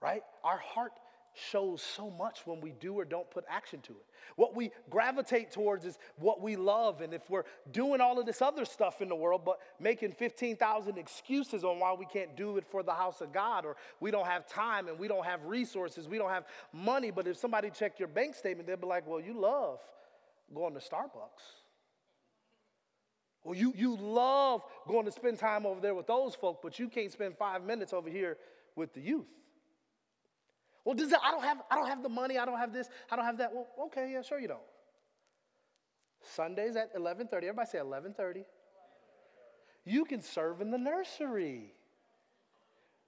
right? 0.00 0.22
Our 0.44 0.58
heart 0.58 0.92
shows 1.34 1.82
so 1.82 2.10
much 2.10 2.40
when 2.44 2.60
we 2.60 2.72
do 2.72 2.94
or 2.94 3.04
don't 3.04 3.30
put 3.30 3.44
action 3.48 3.80
to 3.82 3.92
it. 3.92 4.04
What 4.36 4.54
we 4.54 4.70
gravitate 4.88 5.50
towards 5.50 5.84
is 5.84 5.98
what 6.16 6.40
we 6.40 6.56
love. 6.56 7.00
And 7.00 7.12
if 7.14 7.28
we're 7.30 7.44
doing 7.72 8.00
all 8.00 8.18
of 8.18 8.26
this 8.26 8.42
other 8.42 8.64
stuff 8.64 9.00
in 9.00 9.08
the 9.08 9.14
world, 9.14 9.42
but 9.44 9.60
making 9.78 10.12
15,000 10.12 10.98
excuses 10.98 11.64
on 11.64 11.78
why 11.78 11.92
we 11.92 12.06
can't 12.06 12.36
do 12.36 12.56
it 12.56 12.66
for 12.66 12.82
the 12.82 12.92
house 12.92 13.20
of 13.20 13.32
God, 13.32 13.64
or 13.64 13.76
we 14.00 14.10
don't 14.10 14.26
have 14.26 14.46
time 14.46 14.88
and 14.88 14.98
we 14.98 15.08
don't 15.08 15.24
have 15.24 15.44
resources, 15.44 16.08
we 16.08 16.18
don't 16.18 16.30
have 16.30 16.44
money. 16.72 17.10
But 17.10 17.26
if 17.26 17.36
somebody 17.36 17.70
checked 17.70 17.98
your 17.98 18.08
bank 18.08 18.34
statement, 18.34 18.66
they'd 18.68 18.80
be 18.80 18.86
like, 18.86 19.06
well, 19.06 19.20
you 19.20 19.34
love 19.34 19.78
going 20.54 20.74
to 20.74 20.80
Starbucks. 20.80 21.60
Well, 23.44 23.54
you, 23.54 23.72
you 23.74 23.96
love 23.96 24.62
going 24.86 25.06
to 25.06 25.12
spend 25.12 25.38
time 25.38 25.64
over 25.64 25.80
there 25.80 25.94
with 25.94 26.06
those 26.06 26.34
folk, 26.34 26.60
but 26.62 26.78
you 26.78 26.88
can't 26.88 27.10
spend 27.10 27.38
five 27.38 27.64
minutes 27.64 27.92
over 27.92 28.10
here 28.10 28.36
with 28.76 28.92
the 28.92 29.00
youth. 29.00 29.28
Well, 30.84 30.94
does 30.94 31.12
it, 31.12 31.18
I 31.22 31.30
don't 31.30 31.42
have 31.42 31.62
I 31.70 31.76
don't 31.76 31.88
have 31.88 32.02
the 32.02 32.08
money, 32.08 32.38
I 32.38 32.44
don't 32.44 32.58
have 32.58 32.72
this, 32.72 32.88
I 33.10 33.16
don't 33.16 33.24
have 33.24 33.38
that. 33.38 33.52
Well, 33.54 33.66
okay, 33.86 34.12
yeah, 34.12 34.22
sure 34.22 34.40
you 34.40 34.48
don't. 34.48 34.60
Sundays 36.22 36.76
at 36.76 36.94
11:30. 36.94 37.32
Everybody 37.34 37.68
say 37.68 37.78
11:30. 37.78 38.44
You 39.84 40.04
can 40.04 40.20
serve 40.20 40.60
in 40.60 40.70
the 40.70 40.78
nursery. 40.78 41.74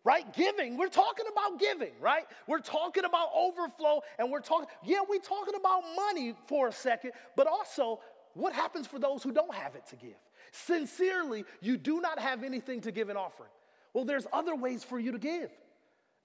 Right? 0.05 0.33
Giving. 0.33 0.77
We're 0.77 0.89
talking 0.89 1.27
about 1.31 1.61
giving, 1.61 1.93
right? 2.01 2.25
We're 2.49 2.59
talking 2.59 3.05
about 3.05 3.29
overflow 3.33 4.01
and 4.19 4.33
we're 4.33 4.41
talking 4.41 4.69
yeah, 4.85 4.99
we're 5.09 5.21
talking 5.21 5.55
about 5.55 5.83
money 5.95 6.35
for 6.49 6.69
a 6.69 6.73
second, 6.73 7.13
but 7.37 7.47
also 7.47 8.01
what 8.35 8.53
happens 8.53 8.87
for 8.87 8.99
those 8.99 9.23
who 9.23 9.33
don't 9.33 9.55
have 9.55 9.75
it 9.77 9.87
to 9.89 9.97
give? 9.97 10.17
Sincerely, 10.51 11.45
you 11.61 11.77
do 11.77 12.01
not 12.01 12.19
have 12.19 12.43
anything 12.43 12.81
to 12.83 12.93
give 12.93 13.11
an 13.11 13.17
offering. 13.17 13.51
Well, 13.95 14.05
there's 14.05 14.27
other 14.33 14.55
ways 14.57 14.83
for 14.83 14.99
you 14.99 15.13
to 15.13 15.19
give. 15.19 15.51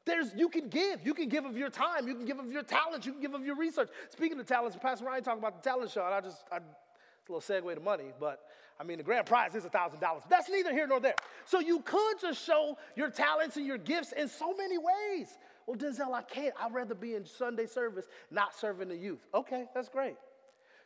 There's, 0.07 0.33
you 0.35 0.47
can 0.47 0.69
give. 0.69 1.05
You 1.05 1.13
can 1.13 1.27
give 1.27 1.45
of 1.45 1.57
your 1.57 1.69
time. 1.69 2.07
You 2.07 2.15
can 2.15 2.25
give 2.25 2.39
of 2.39 2.49
your 2.49 2.63
talents. 2.63 3.05
You 3.05 3.11
can 3.11 3.21
give 3.21 3.33
of 3.33 3.45
your 3.45 3.57
research. 3.57 3.89
Speaking 4.09 4.39
of 4.39 4.45
talents, 4.45 4.77
Pastor 4.81 5.05
Ryan 5.05 5.23
talked 5.23 5.37
about 5.37 5.61
the 5.61 5.69
talent 5.69 5.91
show, 5.91 6.05
and 6.05 6.15
I 6.15 6.21
just, 6.21 6.45
I, 6.49 6.55
it's 6.55 7.29
a 7.29 7.31
little 7.31 7.41
segue 7.41 7.75
to 7.75 7.81
money, 7.81 8.13
but 8.17 8.39
I 8.79 8.83
mean, 8.85 8.99
the 8.99 9.03
grand 9.03 9.25
prize 9.25 9.53
is 9.53 9.65
$1,000. 9.65 9.99
That's 10.29 10.49
neither 10.49 10.71
here 10.71 10.87
nor 10.87 11.01
there. 11.01 11.15
So 11.45 11.59
you 11.59 11.81
could 11.81 12.21
just 12.21 12.41
show 12.45 12.77
your 12.95 13.09
talents 13.09 13.57
and 13.57 13.65
your 13.65 13.77
gifts 13.77 14.13
in 14.13 14.29
so 14.29 14.53
many 14.55 14.77
ways. 14.77 15.37
Well, 15.65 15.75
Denzel, 15.75 16.13
I 16.13 16.21
can't. 16.21 16.53
I'd 16.57 16.73
rather 16.73 16.95
be 16.95 17.15
in 17.15 17.25
Sunday 17.25 17.65
service, 17.65 18.05
not 18.31 18.55
serving 18.55 18.87
the 18.87 18.95
youth. 18.95 19.27
Okay, 19.33 19.65
that's 19.75 19.89
great. 19.89 20.15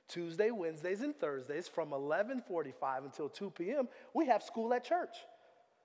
Tuesday, 0.07 0.49
Wednesdays, 0.49 1.01
and 1.01 1.15
Thursdays 1.15 1.67
from 1.67 1.91
11:45 1.91 3.05
until 3.05 3.29
2 3.29 3.51
p.m. 3.51 3.87
We 4.15 4.25
have 4.25 4.41
school 4.41 4.73
at 4.73 4.83
church. 4.83 5.15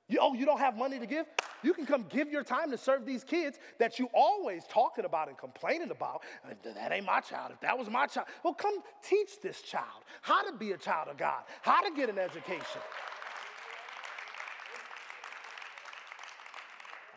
You, 0.08 0.20
oh, 0.22 0.34
you 0.34 0.46
don't 0.46 0.60
have 0.60 0.76
money 0.76 1.00
to 1.00 1.06
give? 1.06 1.26
You 1.64 1.74
can 1.74 1.84
come 1.84 2.06
give 2.08 2.30
your 2.30 2.44
time 2.44 2.70
to 2.70 2.78
serve 2.78 3.04
these 3.04 3.24
kids 3.24 3.58
that 3.78 3.98
you 3.98 4.08
always 4.14 4.62
talking 4.68 5.04
about 5.04 5.28
and 5.28 5.36
complaining 5.36 5.90
about. 5.90 6.22
That 6.62 6.92
ain't 6.92 7.06
my 7.06 7.20
child. 7.20 7.50
If 7.52 7.60
that 7.60 7.76
was 7.76 7.90
my 7.90 8.06
child, 8.06 8.28
well, 8.44 8.54
come 8.54 8.74
teach 9.02 9.40
this 9.40 9.62
child 9.62 10.04
how 10.22 10.48
to 10.48 10.56
be 10.56 10.72
a 10.72 10.76
child 10.76 11.08
of 11.08 11.16
God, 11.16 11.42
how 11.62 11.82
to 11.82 11.90
get 11.94 12.08
an 12.08 12.18
education. 12.18 12.80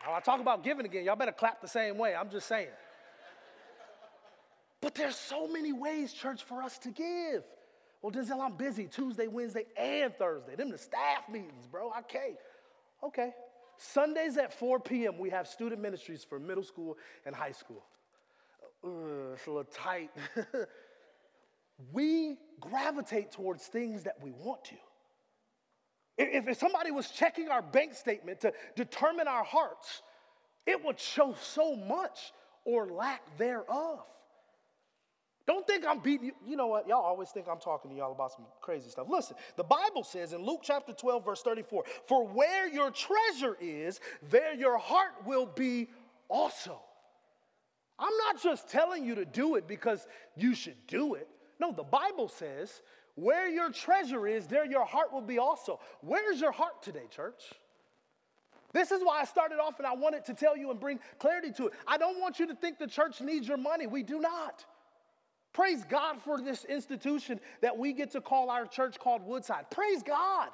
When 0.04 0.16
I 0.16 0.20
talk 0.20 0.40
about 0.40 0.64
giving 0.64 0.86
again, 0.86 1.04
y'all 1.04 1.14
better 1.14 1.30
clap 1.30 1.60
the 1.60 1.68
same 1.68 1.96
way. 1.96 2.16
I'm 2.16 2.30
just 2.30 2.48
saying. 2.48 2.68
But 4.80 4.94
there's 4.94 5.14
so 5.14 5.46
many 5.46 5.72
ways, 5.72 6.12
church, 6.12 6.42
for 6.42 6.62
us 6.62 6.78
to 6.78 6.90
give. 6.90 7.44
Well, 8.02 8.10
Denzel, 8.10 8.40
I'm 8.40 8.56
busy 8.56 8.86
Tuesday, 8.86 9.28
Wednesday, 9.28 9.66
and 9.76 10.14
Thursday. 10.16 10.56
Them 10.56 10.70
the 10.70 10.78
staff 10.78 11.28
meetings, 11.30 11.66
bro. 11.70 11.92
I 11.94 12.00
can't. 12.00 12.36
Okay. 13.02 13.32
Sundays 13.76 14.36
at 14.36 14.52
4 14.52 14.80
p.m., 14.80 15.18
we 15.18 15.30
have 15.30 15.48
student 15.48 15.80
ministries 15.80 16.22
for 16.22 16.38
middle 16.38 16.62
school 16.62 16.98
and 17.24 17.34
high 17.34 17.52
school. 17.52 17.82
Ugh, 18.84 18.90
it's 19.34 19.46
a 19.46 19.50
little 19.50 19.64
tight. 19.64 20.10
we 21.92 22.36
gravitate 22.60 23.32
towards 23.32 23.66
things 23.66 24.04
that 24.04 24.16
we 24.22 24.32
want 24.32 24.64
to. 24.64 24.74
If, 26.18 26.46
if 26.48 26.58
somebody 26.58 26.90
was 26.90 27.10
checking 27.10 27.48
our 27.48 27.62
bank 27.62 27.94
statement 27.94 28.40
to 28.40 28.52
determine 28.76 29.28
our 29.28 29.44
hearts, 29.44 30.02
it 30.66 30.84
would 30.84 31.00
show 31.00 31.34
so 31.40 31.74
much 31.74 32.32
or 32.64 32.86
lack 32.86 33.38
thereof. 33.38 34.04
Don't 35.46 35.66
think 35.66 35.84
I'm 35.86 35.98
beating 36.00 36.26
you. 36.26 36.32
You 36.46 36.56
know 36.56 36.66
what? 36.66 36.86
Y'all 36.86 37.04
always 37.04 37.30
think 37.30 37.46
I'm 37.50 37.58
talking 37.58 37.90
to 37.90 37.96
y'all 37.96 38.12
about 38.12 38.32
some 38.32 38.44
crazy 38.60 38.90
stuff. 38.90 39.06
Listen, 39.08 39.36
the 39.56 39.64
Bible 39.64 40.04
says 40.04 40.32
in 40.32 40.44
Luke 40.44 40.60
chapter 40.62 40.92
12, 40.92 41.24
verse 41.24 41.42
34 41.42 41.84
For 42.06 42.26
where 42.26 42.68
your 42.68 42.90
treasure 42.90 43.56
is, 43.60 44.00
there 44.30 44.54
your 44.54 44.78
heart 44.78 45.12
will 45.24 45.46
be 45.46 45.88
also. 46.28 46.80
I'm 47.98 48.16
not 48.26 48.42
just 48.42 48.68
telling 48.68 49.04
you 49.04 49.14
to 49.16 49.24
do 49.24 49.56
it 49.56 49.68
because 49.68 50.06
you 50.36 50.54
should 50.54 50.86
do 50.86 51.14
it. 51.14 51.28
No, 51.58 51.72
the 51.72 51.82
Bible 51.82 52.28
says 52.28 52.82
where 53.14 53.48
your 53.48 53.70
treasure 53.70 54.26
is, 54.26 54.46
there 54.46 54.64
your 54.64 54.86
heart 54.86 55.12
will 55.12 55.20
be 55.20 55.38
also. 55.38 55.80
Where's 56.00 56.40
your 56.40 56.52
heart 56.52 56.82
today, 56.82 57.04
church? 57.14 57.52
This 58.72 58.92
is 58.92 59.02
why 59.02 59.20
I 59.20 59.24
started 59.24 59.58
off 59.58 59.78
and 59.78 59.86
I 59.86 59.94
wanted 59.94 60.24
to 60.26 60.34
tell 60.34 60.56
you 60.56 60.70
and 60.70 60.78
bring 60.78 61.00
clarity 61.18 61.52
to 61.52 61.66
it. 61.66 61.74
I 61.86 61.98
don't 61.98 62.20
want 62.20 62.38
you 62.38 62.46
to 62.46 62.54
think 62.54 62.78
the 62.78 62.86
church 62.86 63.20
needs 63.20 63.46
your 63.46 63.56
money. 63.56 63.86
We 63.86 64.02
do 64.02 64.20
not. 64.20 64.64
Praise 65.52 65.84
God 65.88 66.20
for 66.22 66.40
this 66.40 66.64
institution 66.64 67.40
that 67.60 67.76
we 67.76 67.92
get 67.92 68.12
to 68.12 68.20
call 68.20 68.50
our 68.50 68.66
church 68.66 68.98
called 68.98 69.22
Woodside. 69.26 69.70
Praise 69.70 70.02
God. 70.02 70.50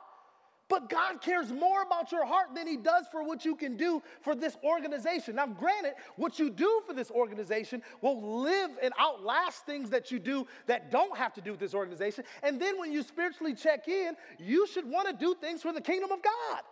But 0.68 0.90
God 0.90 1.22
cares 1.22 1.52
more 1.52 1.82
about 1.82 2.10
your 2.10 2.26
heart 2.26 2.48
than 2.54 2.66
He 2.66 2.76
does 2.76 3.06
for 3.12 3.22
what 3.22 3.44
you 3.44 3.54
can 3.54 3.76
do 3.76 4.02
for 4.20 4.34
this 4.34 4.56
organization. 4.64 5.36
Now, 5.36 5.46
granted, 5.46 5.92
what 6.16 6.40
you 6.40 6.50
do 6.50 6.82
for 6.86 6.92
this 6.92 7.10
organization 7.10 7.82
will 8.00 8.40
live 8.42 8.70
and 8.82 8.92
outlast 8.98 9.64
things 9.64 9.90
that 9.90 10.10
you 10.10 10.18
do 10.18 10.44
that 10.66 10.90
don't 10.90 11.16
have 11.16 11.32
to 11.34 11.40
do 11.40 11.52
with 11.52 11.60
this 11.60 11.74
organization. 11.74 12.24
And 12.42 12.60
then 12.60 12.80
when 12.80 12.92
you 12.92 13.04
spiritually 13.04 13.54
check 13.54 13.86
in, 13.86 14.16
you 14.40 14.66
should 14.66 14.90
want 14.90 15.06
to 15.08 15.14
do 15.14 15.36
things 15.40 15.62
for 15.62 15.72
the 15.72 15.80
kingdom 15.80 16.10
of 16.10 16.20
God. 16.20 16.62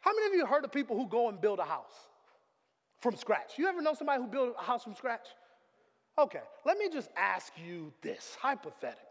How 0.00 0.12
many 0.14 0.26
of 0.26 0.34
you 0.34 0.46
heard 0.46 0.64
of 0.64 0.72
people 0.72 0.96
who 0.96 1.06
go 1.08 1.30
and 1.30 1.40
build 1.40 1.58
a 1.58 1.64
house 1.64 1.94
from 3.00 3.16
scratch? 3.16 3.52
You 3.56 3.66
ever 3.66 3.80
know 3.80 3.94
somebody 3.94 4.22
who 4.22 4.28
built 4.28 4.56
a 4.60 4.62
house 4.62 4.84
from 4.84 4.94
scratch? 4.94 5.26
Okay, 6.18 6.40
let 6.66 6.78
me 6.78 6.88
just 6.92 7.10
ask 7.16 7.52
you 7.64 7.92
this 8.02 8.36
hypothetically. 8.40 9.04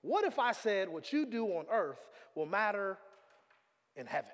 What 0.00 0.24
if 0.24 0.38
I 0.38 0.52
said 0.52 0.88
what 0.88 1.12
you 1.12 1.26
do 1.26 1.46
on 1.48 1.66
earth 1.70 2.00
will 2.34 2.46
matter 2.46 2.96
in 3.94 4.06
heaven? 4.06 4.30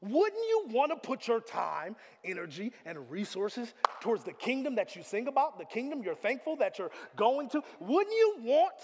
Wouldn't 0.00 0.42
you 0.48 0.66
want 0.70 0.90
to 0.90 0.96
put 0.96 1.28
your 1.28 1.40
time, 1.40 1.94
energy, 2.24 2.72
and 2.84 3.10
resources 3.10 3.72
towards 4.00 4.24
the 4.24 4.32
kingdom 4.32 4.76
that 4.76 4.96
you 4.96 5.02
sing 5.02 5.28
about, 5.28 5.58
the 5.58 5.64
kingdom 5.64 6.02
you're 6.02 6.14
thankful 6.14 6.56
that 6.56 6.78
you're 6.78 6.90
going 7.16 7.48
to? 7.50 7.62
Wouldn't 7.80 8.14
you 8.14 8.36
want 8.40 8.74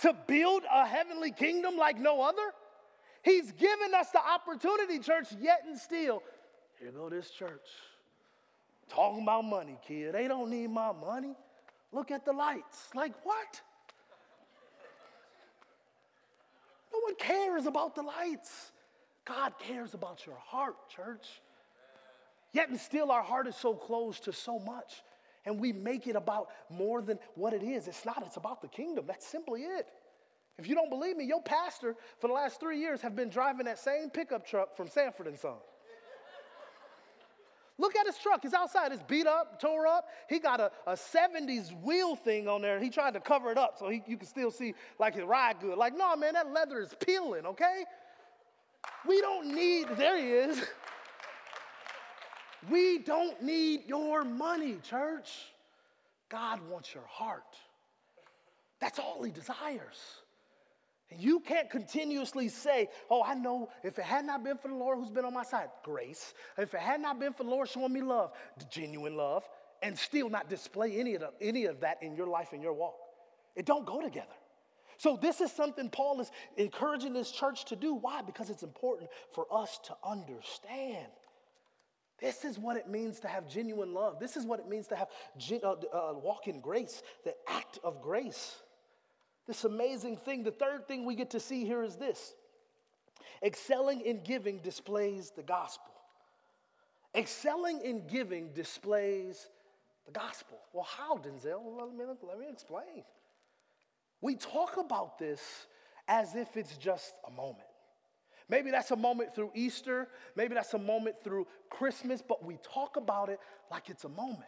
to 0.00 0.14
build 0.26 0.62
a 0.70 0.86
heavenly 0.86 1.32
kingdom 1.32 1.76
like 1.76 1.98
no 1.98 2.22
other? 2.22 2.52
He's 3.22 3.52
given 3.52 3.94
us 3.94 4.10
the 4.10 4.20
opportunity, 4.20 4.98
church, 4.98 5.28
yet 5.40 5.62
and 5.66 5.78
still. 5.78 6.22
Here 6.80 6.90
go 6.90 7.08
this 7.08 7.30
church. 7.30 7.68
Talking 8.88 9.22
about 9.22 9.44
money, 9.44 9.78
kid. 9.86 10.14
They 10.14 10.28
don't 10.28 10.50
need 10.50 10.70
my 10.70 10.92
money. 10.92 11.34
Look 11.92 12.10
at 12.10 12.24
the 12.24 12.32
lights. 12.32 12.88
Like, 12.94 13.12
what? 13.24 13.60
No 16.92 17.00
one 17.00 17.14
cares 17.16 17.66
about 17.66 17.94
the 17.94 18.02
lights. 18.02 18.72
God 19.24 19.54
cares 19.58 19.94
about 19.94 20.26
your 20.26 20.36
heart, 20.36 20.74
church. 20.88 21.26
Yet 22.52 22.68
and 22.68 22.78
still, 22.78 23.10
our 23.10 23.22
heart 23.22 23.46
is 23.46 23.56
so 23.56 23.74
closed 23.74 24.24
to 24.24 24.32
so 24.32 24.58
much, 24.58 25.02
and 25.46 25.58
we 25.58 25.72
make 25.72 26.06
it 26.06 26.16
about 26.16 26.48
more 26.68 27.00
than 27.00 27.18
what 27.34 27.54
it 27.54 27.62
is. 27.62 27.88
It's 27.88 28.04
not, 28.04 28.22
it's 28.26 28.36
about 28.36 28.60
the 28.60 28.68
kingdom. 28.68 29.06
That's 29.06 29.26
simply 29.26 29.62
it. 29.62 29.86
If 30.58 30.68
you 30.68 30.74
don't 30.74 30.90
believe 30.90 31.16
me, 31.16 31.24
your 31.24 31.42
pastor 31.42 31.96
for 32.20 32.28
the 32.28 32.34
last 32.34 32.60
three 32.60 32.78
years 32.78 33.00
have 33.00 33.16
been 33.16 33.30
driving 33.30 33.64
that 33.66 33.78
same 33.78 34.10
pickup 34.10 34.46
truck 34.46 34.76
from 34.76 34.88
Sanford 34.88 35.26
and 35.26 35.38
Son. 35.38 35.56
Look 37.78 37.96
at 37.96 38.06
his 38.06 38.18
truck. 38.18 38.42
He's 38.42 38.52
outside. 38.52 38.92
It's 38.92 39.02
beat 39.02 39.26
up, 39.26 39.60
tore 39.60 39.86
up. 39.86 40.08
He 40.28 40.38
got 40.38 40.60
a, 40.60 40.70
a 40.86 40.92
70s 40.92 41.72
wheel 41.82 42.14
thing 42.16 42.48
on 42.48 42.62
there. 42.62 42.78
He 42.78 42.90
tried 42.90 43.14
to 43.14 43.20
cover 43.20 43.50
it 43.50 43.58
up 43.58 43.78
so 43.78 43.88
he, 43.88 44.02
you 44.06 44.16
can 44.16 44.26
still 44.26 44.50
see 44.50 44.74
like 44.98 45.14
his 45.14 45.24
ride 45.24 45.56
good. 45.60 45.78
Like, 45.78 45.96
no, 45.96 46.14
man, 46.16 46.34
that 46.34 46.52
leather 46.52 46.80
is 46.80 46.94
peeling, 47.04 47.46
okay? 47.46 47.84
We 49.06 49.20
don't 49.20 49.54
need, 49.54 49.88
there 49.96 50.18
he 50.18 50.28
is. 50.28 50.62
We 52.70 52.98
don't 52.98 53.42
need 53.42 53.88
your 53.88 54.24
money, 54.24 54.76
church. 54.82 55.52
God 56.28 56.60
wants 56.68 56.94
your 56.94 57.06
heart. 57.08 57.56
That's 58.80 58.98
all 58.98 59.22
he 59.22 59.32
desires. 59.32 60.21
And 61.12 61.22
you 61.22 61.40
can't 61.40 61.68
continuously 61.68 62.48
say, 62.48 62.88
Oh, 63.10 63.22
I 63.22 63.34
know 63.34 63.68
if 63.82 63.98
it 63.98 64.04
had 64.04 64.24
not 64.24 64.42
been 64.44 64.56
for 64.56 64.68
the 64.68 64.74
Lord 64.74 64.98
who's 64.98 65.10
been 65.10 65.24
on 65.24 65.34
my 65.34 65.44
side, 65.44 65.68
grace. 65.84 66.34
If 66.56 66.74
it 66.74 66.80
had 66.80 67.00
not 67.00 67.18
been 67.20 67.32
for 67.32 67.44
the 67.44 67.50
Lord 67.50 67.68
showing 67.68 67.92
me 67.92 68.02
love, 68.02 68.32
genuine 68.70 69.16
love, 69.16 69.48
and 69.82 69.98
still 69.98 70.30
not 70.30 70.48
display 70.48 70.98
any 70.98 71.14
of, 71.14 71.20
the, 71.20 71.30
any 71.40 71.66
of 71.66 71.80
that 71.80 72.02
in 72.02 72.16
your 72.16 72.26
life 72.26 72.52
and 72.52 72.62
your 72.62 72.72
walk. 72.72 72.94
It 73.56 73.66
don't 73.66 73.84
go 73.84 74.00
together. 74.00 74.26
So 74.96 75.18
this 75.20 75.40
is 75.40 75.50
something 75.50 75.90
Paul 75.90 76.20
is 76.20 76.30
encouraging 76.56 77.12
this 77.12 77.30
church 77.30 77.64
to 77.66 77.76
do. 77.76 77.94
Why? 77.94 78.22
Because 78.22 78.50
it's 78.50 78.62
important 78.62 79.10
for 79.32 79.46
us 79.50 79.80
to 79.84 79.96
understand. 80.04 81.08
This 82.20 82.44
is 82.44 82.58
what 82.58 82.76
it 82.76 82.88
means 82.88 83.18
to 83.20 83.28
have 83.28 83.48
genuine 83.48 83.92
love. 83.92 84.20
This 84.20 84.36
is 84.36 84.46
what 84.46 84.60
it 84.60 84.68
means 84.68 84.86
to 84.88 84.96
have 84.96 85.08
uh, 85.64 85.66
uh, 85.66 86.14
walk 86.14 86.46
in 86.46 86.60
grace, 86.60 87.02
the 87.24 87.34
act 87.48 87.80
of 87.82 88.00
grace. 88.00 88.62
This 89.46 89.64
amazing 89.64 90.16
thing. 90.16 90.44
The 90.44 90.50
third 90.52 90.86
thing 90.86 91.04
we 91.04 91.14
get 91.14 91.30
to 91.30 91.40
see 91.40 91.64
here 91.64 91.82
is 91.82 91.96
this 91.96 92.34
excelling 93.44 94.00
in 94.02 94.22
giving 94.22 94.58
displays 94.58 95.32
the 95.34 95.42
gospel. 95.42 95.92
Excelling 97.14 97.80
in 97.82 98.06
giving 98.06 98.52
displays 98.52 99.48
the 100.06 100.12
gospel. 100.12 100.58
Well, 100.72 100.84
how, 100.84 101.16
Denzel? 101.16 101.60
Let, 101.78 101.92
me, 101.94 102.04
let 102.22 102.38
me 102.38 102.46
explain. 102.50 103.04
We 104.20 104.36
talk 104.36 104.76
about 104.78 105.18
this 105.18 105.66
as 106.08 106.34
if 106.34 106.56
it's 106.56 106.76
just 106.76 107.14
a 107.26 107.30
moment. 107.30 107.66
Maybe 108.48 108.70
that's 108.70 108.90
a 108.90 108.96
moment 108.96 109.34
through 109.34 109.50
Easter, 109.54 110.08
maybe 110.36 110.54
that's 110.54 110.74
a 110.74 110.78
moment 110.78 111.16
through 111.24 111.46
Christmas, 111.70 112.22
but 112.26 112.44
we 112.44 112.58
talk 112.62 112.96
about 112.96 113.28
it 113.28 113.40
like 113.70 113.88
it's 113.88 114.04
a 114.04 114.08
moment. 114.08 114.42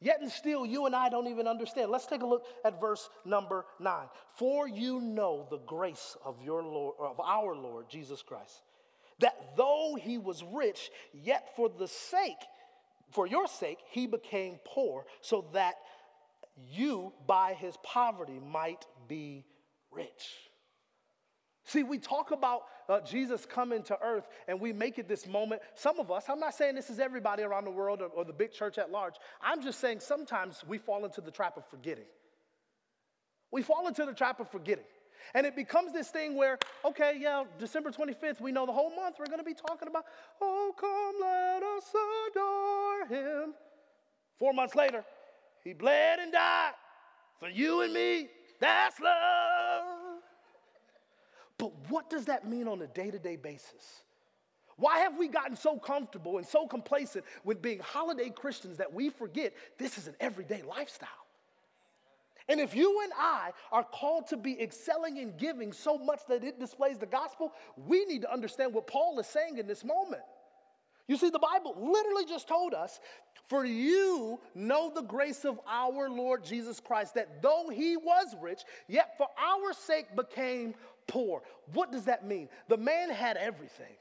Yet 0.00 0.22
and 0.22 0.30
still, 0.30 0.64
you 0.64 0.86
and 0.86 0.96
I 0.96 1.10
don't 1.10 1.26
even 1.26 1.46
understand. 1.46 1.90
Let's 1.90 2.06
take 2.06 2.22
a 2.22 2.26
look 2.26 2.44
at 2.64 2.80
verse 2.80 3.10
number 3.24 3.66
nine. 3.78 4.06
For 4.36 4.66
you 4.66 5.00
know 5.00 5.46
the 5.50 5.58
grace 5.58 6.16
of 6.24 6.42
your 6.42 6.62
Lord, 6.62 6.94
of 6.98 7.20
our 7.20 7.54
Lord 7.54 7.88
Jesus 7.90 8.22
Christ, 8.22 8.62
that 9.18 9.56
though 9.56 9.98
he 10.00 10.16
was 10.16 10.42
rich, 10.42 10.90
yet 11.12 11.54
for 11.54 11.68
the 11.68 11.86
sake, 11.86 12.42
for 13.10 13.26
your 13.26 13.46
sake, 13.46 13.78
he 13.90 14.06
became 14.06 14.58
poor, 14.64 15.04
so 15.20 15.44
that 15.52 15.74
you 16.70 17.12
by 17.26 17.52
his 17.52 17.76
poverty 17.82 18.40
might 18.40 18.86
be 19.06 19.44
rich. 19.90 20.49
See, 21.70 21.84
we 21.84 21.98
talk 21.98 22.32
about 22.32 22.62
uh, 22.88 23.00
Jesus 23.00 23.46
coming 23.46 23.84
to 23.84 23.98
earth 24.02 24.26
and 24.48 24.60
we 24.60 24.72
make 24.72 24.98
it 24.98 25.06
this 25.06 25.24
moment. 25.24 25.62
Some 25.76 26.00
of 26.00 26.10
us, 26.10 26.24
I'm 26.28 26.40
not 26.40 26.54
saying 26.54 26.74
this 26.74 26.90
is 26.90 26.98
everybody 26.98 27.44
around 27.44 27.64
the 27.64 27.70
world 27.70 28.02
or, 28.02 28.06
or 28.06 28.24
the 28.24 28.32
big 28.32 28.50
church 28.50 28.76
at 28.76 28.90
large. 28.90 29.14
I'm 29.40 29.62
just 29.62 29.78
saying 29.78 30.00
sometimes 30.00 30.64
we 30.66 30.78
fall 30.78 31.04
into 31.04 31.20
the 31.20 31.30
trap 31.30 31.56
of 31.56 31.64
forgetting. 31.70 32.06
We 33.52 33.62
fall 33.62 33.86
into 33.86 34.04
the 34.04 34.12
trap 34.12 34.40
of 34.40 34.50
forgetting. 34.50 34.82
And 35.32 35.46
it 35.46 35.54
becomes 35.54 35.92
this 35.92 36.08
thing 36.08 36.34
where, 36.34 36.58
okay, 36.84 37.16
yeah, 37.20 37.44
December 37.60 37.92
25th, 37.92 38.40
we 38.40 38.50
know 38.50 38.66
the 38.66 38.72
whole 38.72 38.90
month 38.96 39.16
we're 39.20 39.26
going 39.26 39.38
to 39.38 39.44
be 39.44 39.54
talking 39.54 39.86
about, 39.86 40.06
oh, 40.40 40.74
come 40.76 41.20
let 41.20 41.62
us 41.62 41.84
adore 42.30 43.44
him. 43.46 43.54
Four 44.40 44.54
months 44.54 44.74
later, 44.74 45.04
he 45.62 45.72
bled 45.72 46.18
and 46.18 46.32
died 46.32 46.72
for 47.38 47.48
you 47.48 47.82
and 47.82 47.92
me. 47.92 48.28
That's 48.58 48.98
love. 48.98 49.49
But 51.60 51.72
what 51.90 52.08
does 52.08 52.24
that 52.24 52.48
mean 52.48 52.66
on 52.66 52.80
a 52.80 52.86
day 52.86 53.10
to 53.10 53.18
day 53.18 53.36
basis? 53.36 54.02
Why 54.76 55.00
have 55.00 55.18
we 55.18 55.28
gotten 55.28 55.56
so 55.56 55.78
comfortable 55.78 56.38
and 56.38 56.46
so 56.46 56.66
complacent 56.66 57.26
with 57.44 57.60
being 57.60 57.80
holiday 57.80 58.30
Christians 58.30 58.78
that 58.78 58.90
we 58.90 59.10
forget 59.10 59.52
this 59.76 59.98
is 59.98 60.08
an 60.08 60.14
everyday 60.20 60.62
lifestyle? 60.62 61.08
And 62.48 62.60
if 62.60 62.74
you 62.74 63.02
and 63.02 63.12
I 63.14 63.50
are 63.70 63.84
called 63.84 64.26
to 64.28 64.38
be 64.38 64.58
excelling 64.60 65.18
in 65.18 65.36
giving 65.36 65.74
so 65.74 65.98
much 65.98 66.20
that 66.28 66.42
it 66.44 66.58
displays 66.58 66.96
the 66.96 67.06
gospel, 67.06 67.52
we 67.76 68.06
need 68.06 68.22
to 68.22 68.32
understand 68.32 68.72
what 68.72 68.86
Paul 68.86 69.18
is 69.20 69.26
saying 69.26 69.58
in 69.58 69.66
this 69.66 69.84
moment. 69.84 70.22
You 71.06 71.16
see, 71.16 71.28
the 71.28 71.38
Bible 71.40 71.74
literally 71.76 72.24
just 72.24 72.48
told 72.48 72.72
us, 72.72 73.00
For 73.48 73.64
you 73.64 74.40
know 74.54 74.90
the 74.94 75.02
grace 75.02 75.44
of 75.44 75.60
our 75.68 76.08
Lord 76.08 76.42
Jesus 76.42 76.80
Christ, 76.80 77.14
that 77.16 77.42
though 77.42 77.68
he 77.68 77.96
was 77.96 78.34
rich, 78.40 78.62
yet 78.88 79.16
for 79.18 79.26
our 79.38 79.72
sake 79.72 80.16
became 80.16 80.74
poor. 81.10 81.42
What 81.74 81.92
does 81.92 82.04
that 82.04 82.26
mean? 82.26 82.48
The 82.68 82.76
man 82.76 83.10
had 83.10 83.36
everything. 83.36 83.94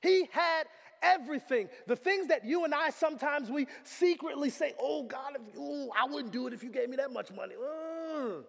He 0.00 0.28
had 0.30 0.64
everything. 1.02 1.68
The 1.86 1.96
things 1.96 2.28
that 2.28 2.44
you 2.44 2.64
and 2.64 2.74
I 2.74 2.90
sometimes 2.90 3.50
we 3.50 3.66
secretly 3.82 4.50
say, 4.50 4.74
"Oh 4.80 5.02
God, 5.02 5.34
if, 5.34 5.58
ooh, 5.58 5.90
I 5.90 6.06
wouldn't 6.06 6.32
do 6.32 6.46
it 6.46 6.52
if 6.52 6.62
you 6.62 6.70
gave 6.70 6.88
me 6.88 6.96
that 6.96 7.12
much 7.12 7.32
money." 7.32 7.54
Uh, 7.56 8.42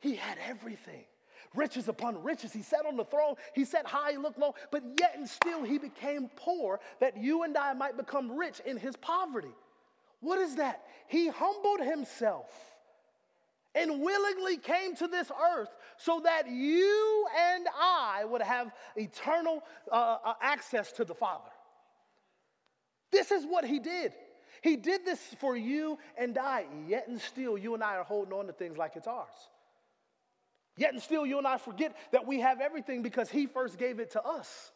he 0.00 0.16
had 0.16 0.38
everything. 0.48 1.04
Riches 1.54 1.88
upon 1.88 2.22
riches. 2.22 2.52
He 2.52 2.62
sat 2.62 2.84
on 2.84 2.96
the 2.96 3.04
throne. 3.04 3.36
He 3.54 3.64
sat 3.64 3.86
high, 3.86 4.12
he 4.12 4.16
looked 4.16 4.38
low, 4.38 4.54
but 4.72 4.82
yet 4.98 5.14
and 5.16 5.28
still 5.28 5.62
he 5.62 5.78
became 5.78 6.28
poor 6.34 6.80
that 6.98 7.16
you 7.16 7.44
and 7.44 7.56
I 7.56 7.74
might 7.74 7.96
become 7.96 8.32
rich 8.36 8.60
in 8.66 8.76
his 8.76 8.96
poverty. 8.96 9.54
What 10.20 10.38
is 10.40 10.56
that? 10.56 10.84
He 11.06 11.28
humbled 11.28 11.80
himself 11.80 12.73
and 13.74 14.00
willingly 14.00 14.56
came 14.56 14.94
to 14.96 15.08
this 15.08 15.30
earth 15.56 15.74
so 15.96 16.20
that 16.24 16.48
you 16.48 17.26
and 17.36 17.66
I 17.78 18.24
would 18.24 18.42
have 18.42 18.72
eternal 18.96 19.62
uh, 19.90 20.18
uh, 20.24 20.34
access 20.40 20.92
to 20.92 21.04
the 21.04 21.14
Father. 21.14 21.50
This 23.10 23.30
is 23.30 23.44
what 23.44 23.64
he 23.64 23.78
did. 23.78 24.12
He 24.62 24.76
did 24.76 25.04
this 25.04 25.20
for 25.38 25.56
you 25.56 25.98
and 26.16 26.38
I, 26.38 26.66
yet 26.86 27.08
and 27.08 27.20
still 27.20 27.58
you 27.58 27.74
and 27.74 27.82
I 27.82 27.96
are 27.96 28.04
holding 28.04 28.32
on 28.32 28.46
to 28.46 28.52
things 28.52 28.76
like 28.76 28.96
it's 28.96 29.06
ours. 29.06 29.28
Yet 30.76 30.92
and 30.92 31.02
still 31.02 31.24
you 31.24 31.38
and 31.38 31.46
I 31.46 31.58
forget 31.58 31.96
that 32.12 32.26
we 32.26 32.40
have 32.40 32.60
everything 32.60 33.02
because 33.02 33.30
he 33.30 33.46
first 33.46 33.78
gave 33.78 34.00
it 34.00 34.12
to 34.12 34.22
us. 34.24 34.72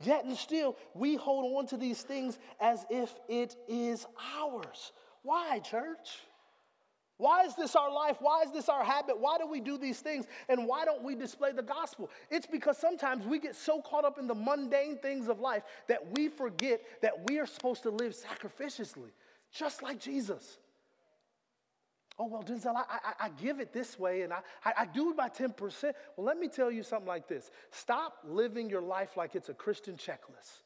Yet 0.00 0.24
and 0.24 0.36
still 0.36 0.76
we 0.94 1.16
hold 1.16 1.58
on 1.58 1.66
to 1.68 1.76
these 1.76 2.02
things 2.02 2.38
as 2.60 2.84
if 2.88 3.12
it 3.28 3.56
is 3.68 4.06
ours. 4.36 4.92
Why, 5.22 5.58
church? 5.58 6.20
Why 7.18 7.44
is 7.44 7.54
this 7.56 7.74
our 7.74 7.92
life? 7.92 8.16
Why 8.20 8.42
is 8.42 8.52
this 8.52 8.68
our 8.68 8.84
habit? 8.84 9.18
Why 9.18 9.38
do 9.38 9.46
we 9.46 9.60
do 9.60 9.76
these 9.76 10.00
things? 10.00 10.26
And 10.48 10.66
why 10.66 10.84
don't 10.84 11.02
we 11.02 11.16
display 11.16 11.50
the 11.50 11.64
gospel? 11.64 12.10
It's 12.30 12.46
because 12.46 12.78
sometimes 12.78 13.26
we 13.26 13.40
get 13.40 13.56
so 13.56 13.82
caught 13.82 14.04
up 14.04 14.18
in 14.18 14.28
the 14.28 14.36
mundane 14.36 14.98
things 14.98 15.28
of 15.28 15.40
life 15.40 15.64
that 15.88 16.16
we 16.16 16.28
forget 16.28 16.80
that 17.02 17.28
we 17.28 17.40
are 17.40 17.46
supposed 17.46 17.82
to 17.82 17.90
live 17.90 18.14
sacrificially, 18.14 19.10
just 19.52 19.82
like 19.82 19.98
Jesus. 19.98 20.58
Oh, 22.20 22.26
well, 22.26 22.42
Denzel, 22.42 22.74
I, 22.76 22.82
I, 22.88 23.26
I 23.26 23.28
give 23.30 23.58
it 23.58 23.72
this 23.72 23.98
way 23.98 24.22
and 24.22 24.32
I, 24.32 24.38
I, 24.64 24.72
I 24.78 24.86
do 24.86 25.10
it 25.10 25.16
by 25.16 25.28
10%. 25.28 25.92
Well, 26.16 26.26
let 26.26 26.38
me 26.38 26.48
tell 26.48 26.70
you 26.70 26.84
something 26.84 27.06
like 27.06 27.28
this 27.28 27.50
stop 27.72 28.18
living 28.24 28.70
your 28.70 28.82
life 28.82 29.16
like 29.16 29.34
it's 29.34 29.48
a 29.48 29.54
Christian 29.54 29.94
checklist. 29.94 30.62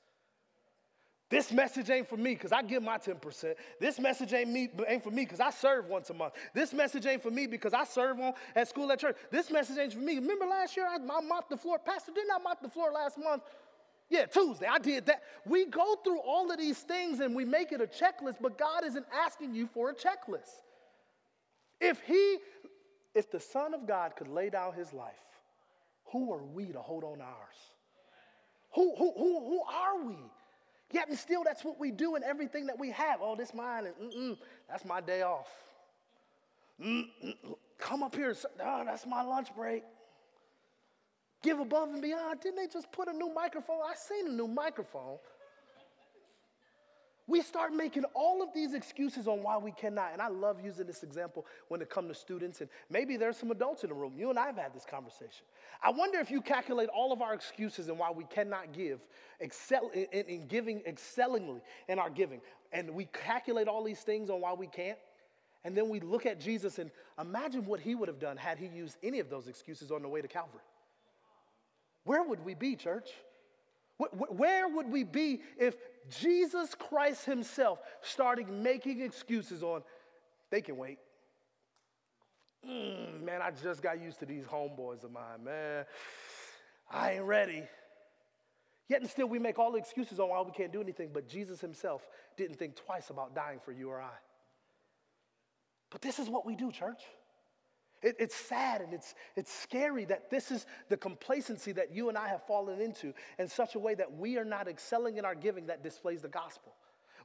This 1.32 1.50
message 1.50 1.88
ain't 1.88 2.06
for 2.06 2.18
me 2.18 2.34
because 2.34 2.52
I 2.52 2.60
give 2.60 2.82
my 2.82 2.98
10%. 2.98 3.54
This 3.80 3.98
message 3.98 4.34
ain't, 4.34 4.50
me, 4.50 4.68
ain't 4.86 5.02
for 5.02 5.10
me 5.10 5.24
because 5.24 5.40
I 5.40 5.48
serve 5.48 5.88
once 5.88 6.10
a 6.10 6.14
month. 6.14 6.34
This 6.52 6.74
message 6.74 7.06
ain't 7.06 7.22
for 7.22 7.30
me 7.30 7.46
because 7.46 7.72
I 7.72 7.84
serve 7.84 8.20
on, 8.20 8.34
at 8.54 8.68
school 8.68 8.92
at 8.92 8.98
church. 8.98 9.16
This 9.30 9.50
message 9.50 9.78
ain't 9.78 9.94
for 9.94 10.00
me. 10.00 10.16
Remember 10.16 10.44
last 10.44 10.76
year 10.76 10.86
I, 10.86 10.96
I 10.96 11.20
mopped 11.22 11.48
the 11.48 11.56
floor? 11.56 11.78
Pastor, 11.78 12.12
didn't 12.12 12.32
I 12.32 12.38
mop 12.38 12.60
the 12.60 12.68
floor 12.68 12.92
last 12.92 13.16
month? 13.16 13.44
Yeah, 14.10 14.26
Tuesday, 14.26 14.66
I 14.70 14.78
did 14.78 15.06
that. 15.06 15.22
We 15.46 15.64
go 15.64 15.96
through 16.04 16.18
all 16.18 16.50
of 16.50 16.58
these 16.58 16.80
things 16.80 17.20
and 17.20 17.34
we 17.34 17.46
make 17.46 17.72
it 17.72 17.80
a 17.80 17.86
checklist, 17.86 18.36
but 18.38 18.58
God 18.58 18.84
isn't 18.84 19.06
asking 19.10 19.54
you 19.54 19.66
for 19.72 19.88
a 19.88 19.94
checklist. 19.94 20.60
If 21.80 22.02
He, 22.02 22.40
if 23.14 23.30
the 23.30 23.40
Son 23.40 23.72
of 23.72 23.86
God 23.86 24.16
could 24.16 24.28
lay 24.28 24.50
down 24.50 24.74
His 24.74 24.92
life, 24.92 25.14
who 26.12 26.30
are 26.30 26.44
we 26.44 26.66
to 26.72 26.80
hold 26.80 27.04
on 27.04 27.16
to 27.16 27.24
ours? 27.24 27.56
Who, 28.74 28.94
who, 28.98 29.14
who, 29.16 29.40
who 29.40 29.62
are 29.62 30.04
we? 30.04 30.18
Yet 30.92 31.08
and 31.08 31.18
still, 31.18 31.42
that's 31.42 31.64
what 31.64 31.80
we 31.80 31.90
do 31.90 32.16
in 32.16 32.22
everything 32.22 32.66
that 32.66 32.78
we 32.78 32.90
have. 32.90 33.20
Oh, 33.22 33.34
this 33.34 33.54
mine, 33.54 33.86
and 33.98 34.36
that's 34.68 34.84
my 34.84 35.00
day 35.00 35.22
off. 35.22 35.48
Mm-mm, 36.80 37.34
come 37.78 38.02
up 38.02 38.14
here, 38.14 38.34
oh, 38.62 38.82
that's 38.84 39.06
my 39.06 39.22
lunch 39.22 39.54
break. 39.56 39.84
Give 41.42 41.58
above 41.58 41.88
and 41.88 42.02
beyond. 42.02 42.40
Didn't 42.40 42.56
they 42.56 42.66
just 42.66 42.92
put 42.92 43.08
a 43.08 43.12
new 43.12 43.32
microphone? 43.32 43.80
I 43.84 43.94
seen 43.94 44.28
a 44.28 44.30
new 44.30 44.46
microphone. 44.46 45.18
We 47.28 47.40
start 47.40 47.72
making 47.72 48.04
all 48.14 48.42
of 48.42 48.48
these 48.52 48.74
excuses 48.74 49.28
on 49.28 49.42
why 49.42 49.56
we 49.56 49.70
cannot. 49.70 50.12
And 50.12 50.20
I 50.20 50.28
love 50.28 50.58
using 50.62 50.86
this 50.86 51.04
example 51.04 51.46
when 51.68 51.80
it 51.80 51.88
comes 51.88 52.08
to 52.08 52.14
students. 52.14 52.60
And 52.60 52.68
maybe 52.90 53.16
there's 53.16 53.36
some 53.36 53.52
adults 53.52 53.84
in 53.84 53.90
the 53.90 53.94
room. 53.94 54.14
You 54.16 54.30
and 54.30 54.38
I 54.38 54.46
have 54.46 54.56
had 54.56 54.74
this 54.74 54.84
conversation. 54.84 55.44
I 55.82 55.90
wonder 55.90 56.18
if 56.18 56.30
you 56.30 56.40
calculate 56.40 56.88
all 56.88 57.12
of 57.12 57.22
our 57.22 57.32
excuses 57.32 57.88
and 57.88 57.98
why 57.98 58.10
we 58.10 58.24
cannot 58.24 58.72
give, 58.72 59.00
excel 59.38 59.90
in, 59.94 60.06
in 60.12 60.46
giving 60.48 60.82
excellingly 60.84 61.60
in 61.88 62.00
our 62.00 62.10
giving. 62.10 62.40
And 62.72 62.90
we 62.90 63.04
calculate 63.04 63.68
all 63.68 63.84
these 63.84 64.00
things 64.00 64.28
on 64.28 64.40
why 64.40 64.52
we 64.54 64.66
can't. 64.66 64.98
And 65.64 65.76
then 65.76 65.88
we 65.88 66.00
look 66.00 66.26
at 66.26 66.40
Jesus 66.40 66.80
and 66.80 66.90
imagine 67.20 67.64
what 67.66 67.78
he 67.78 67.94
would 67.94 68.08
have 68.08 68.18
done 68.18 68.36
had 68.36 68.58
he 68.58 68.66
used 68.66 68.96
any 69.00 69.20
of 69.20 69.30
those 69.30 69.46
excuses 69.46 69.92
on 69.92 70.02
the 70.02 70.08
way 70.08 70.20
to 70.20 70.28
Calvary. 70.28 70.60
Where 72.04 72.24
would 72.24 72.44
we 72.44 72.54
be, 72.54 72.74
church? 72.74 73.10
Where 74.10 74.68
would 74.68 74.90
we 74.90 75.04
be 75.04 75.42
if 75.58 75.76
Jesus 76.20 76.74
Christ 76.74 77.24
Himself 77.24 77.80
started 78.00 78.48
making 78.48 79.00
excuses 79.00 79.62
on, 79.62 79.82
they 80.50 80.60
can 80.60 80.76
wait? 80.76 80.98
Mm, 82.68 83.22
man, 83.22 83.42
I 83.42 83.50
just 83.50 83.82
got 83.82 84.00
used 84.00 84.20
to 84.20 84.26
these 84.26 84.44
homeboys 84.44 85.04
of 85.04 85.12
mine, 85.12 85.44
man. 85.44 85.84
I 86.90 87.14
ain't 87.14 87.24
ready. 87.24 87.64
Yet 88.88 89.00
and 89.00 89.10
still, 89.10 89.26
we 89.26 89.38
make 89.38 89.58
all 89.58 89.72
the 89.72 89.78
excuses 89.78 90.20
on 90.20 90.28
why 90.28 90.40
we 90.42 90.52
can't 90.52 90.72
do 90.72 90.80
anything, 90.80 91.10
but 91.12 91.28
Jesus 91.28 91.60
Himself 91.60 92.06
didn't 92.36 92.58
think 92.58 92.76
twice 92.76 93.10
about 93.10 93.34
dying 93.34 93.58
for 93.64 93.72
you 93.72 93.88
or 93.88 94.00
I. 94.00 94.10
But 95.90 96.02
this 96.02 96.18
is 96.18 96.28
what 96.28 96.46
we 96.46 96.54
do, 96.56 96.70
church. 96.70 97.02
It, 98.02 98.16
it's 98.18 98.34
sad 98.34 98.80
and 98.80 98.92
it's, 98.92 99.14
it's 99.36 99.52
scary 99.52 100.04
that 100.06 100.30
this 100.30 100.50
is 100.50 100.66
the 100.88 100.96
complacency 100.96 101.72
that 101.72 101.94
you 101.94 102.08
and 102.08 102.18
I 102.18 102.28
have 102.28 102.46
fallen 102.46 102.80
into 102.80 103.12
in 103.38 103.48
such 103.48 103.74
a 103.74 103.78
way 103.78 103.94
that 103.94 104.12
we 104.16 104.36
are 104.38 104.44
not 104.44 104.68
excelling 104.68 105.18
in 105.18 105.24
our 105.24 105.34
giving 105.34 105.66
that 105.66 105.82
displays 105.82 106.22
the 106.22 106.28
gospel. 106.28 106.74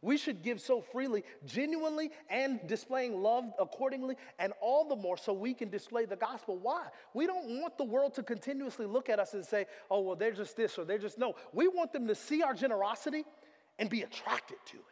We 0.01 0.17
should 0.17 0.43
give 0.43 0.61
so 0.61 0.81
freely, 0.81 1.23
genuinely, 1.45 2.11
and 2.29 2.59
displaying 2.67 3.21
love 3.21 3.45
accordingly, 3.59 4.15
and 4.37 4.53
all 4.61 4.87
the 4.87 4.95
more 4.95 5.17
so 5.17 5.33
we 5.33 5.55
can 5.55 5.69
display 5.69 6.05
the 6.05 6.15
gospel. 6.15 6.57
Why? 6.57 6.87
We 7.13 7.25
don't 7.25 7.59
want 7.59 7.77
the 7.77 7.83
world 7.83 8.13
to 8.15 8.23
continuously 8.23 8.85
look 8.85 9.09
at 9.09 9.19
us 9.19 9.33
and 9.33 9.43
say, 9.43 9.65
oh, 9.89 10.01
well, 10.01 10.15
they're 10.15 10.31
just 10.31 10.55
this 10.55 10.77
or 10.77 10.85
they're 10.85 10.99
just 10.99 11.17
no. 11.17 11.35
We 11.53 11.67
want 11.67 11.93
them 11.93 12.07
to 12.07 12.15
see 12.15 12.43
our 12.43 12.53
generosity 12.53 13.25
and 13.79 13.89
be 13.89 14.03
attracted 14.03 14.57
to 14.67 14.77
it. 14.77 14.83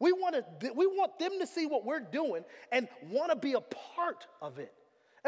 We 0.00 0.12
want, 0.12 0.36
to, 0.36 0.72
we 0.74 0.86
want 0.86 1.18
them 1.18 1.32
to 1.40 1.46
see 1.46 1.66
what 1.66 1.84
we're 1.84 2.00
doing 2.00 2.44
and 2.70 2.86
want 3.10 3.30
to 3.30 3.36
be 3.36 3.54
a 3.54 3.60
part 3.60 4.26
of 4.40 4.58
it. 4.58 4.72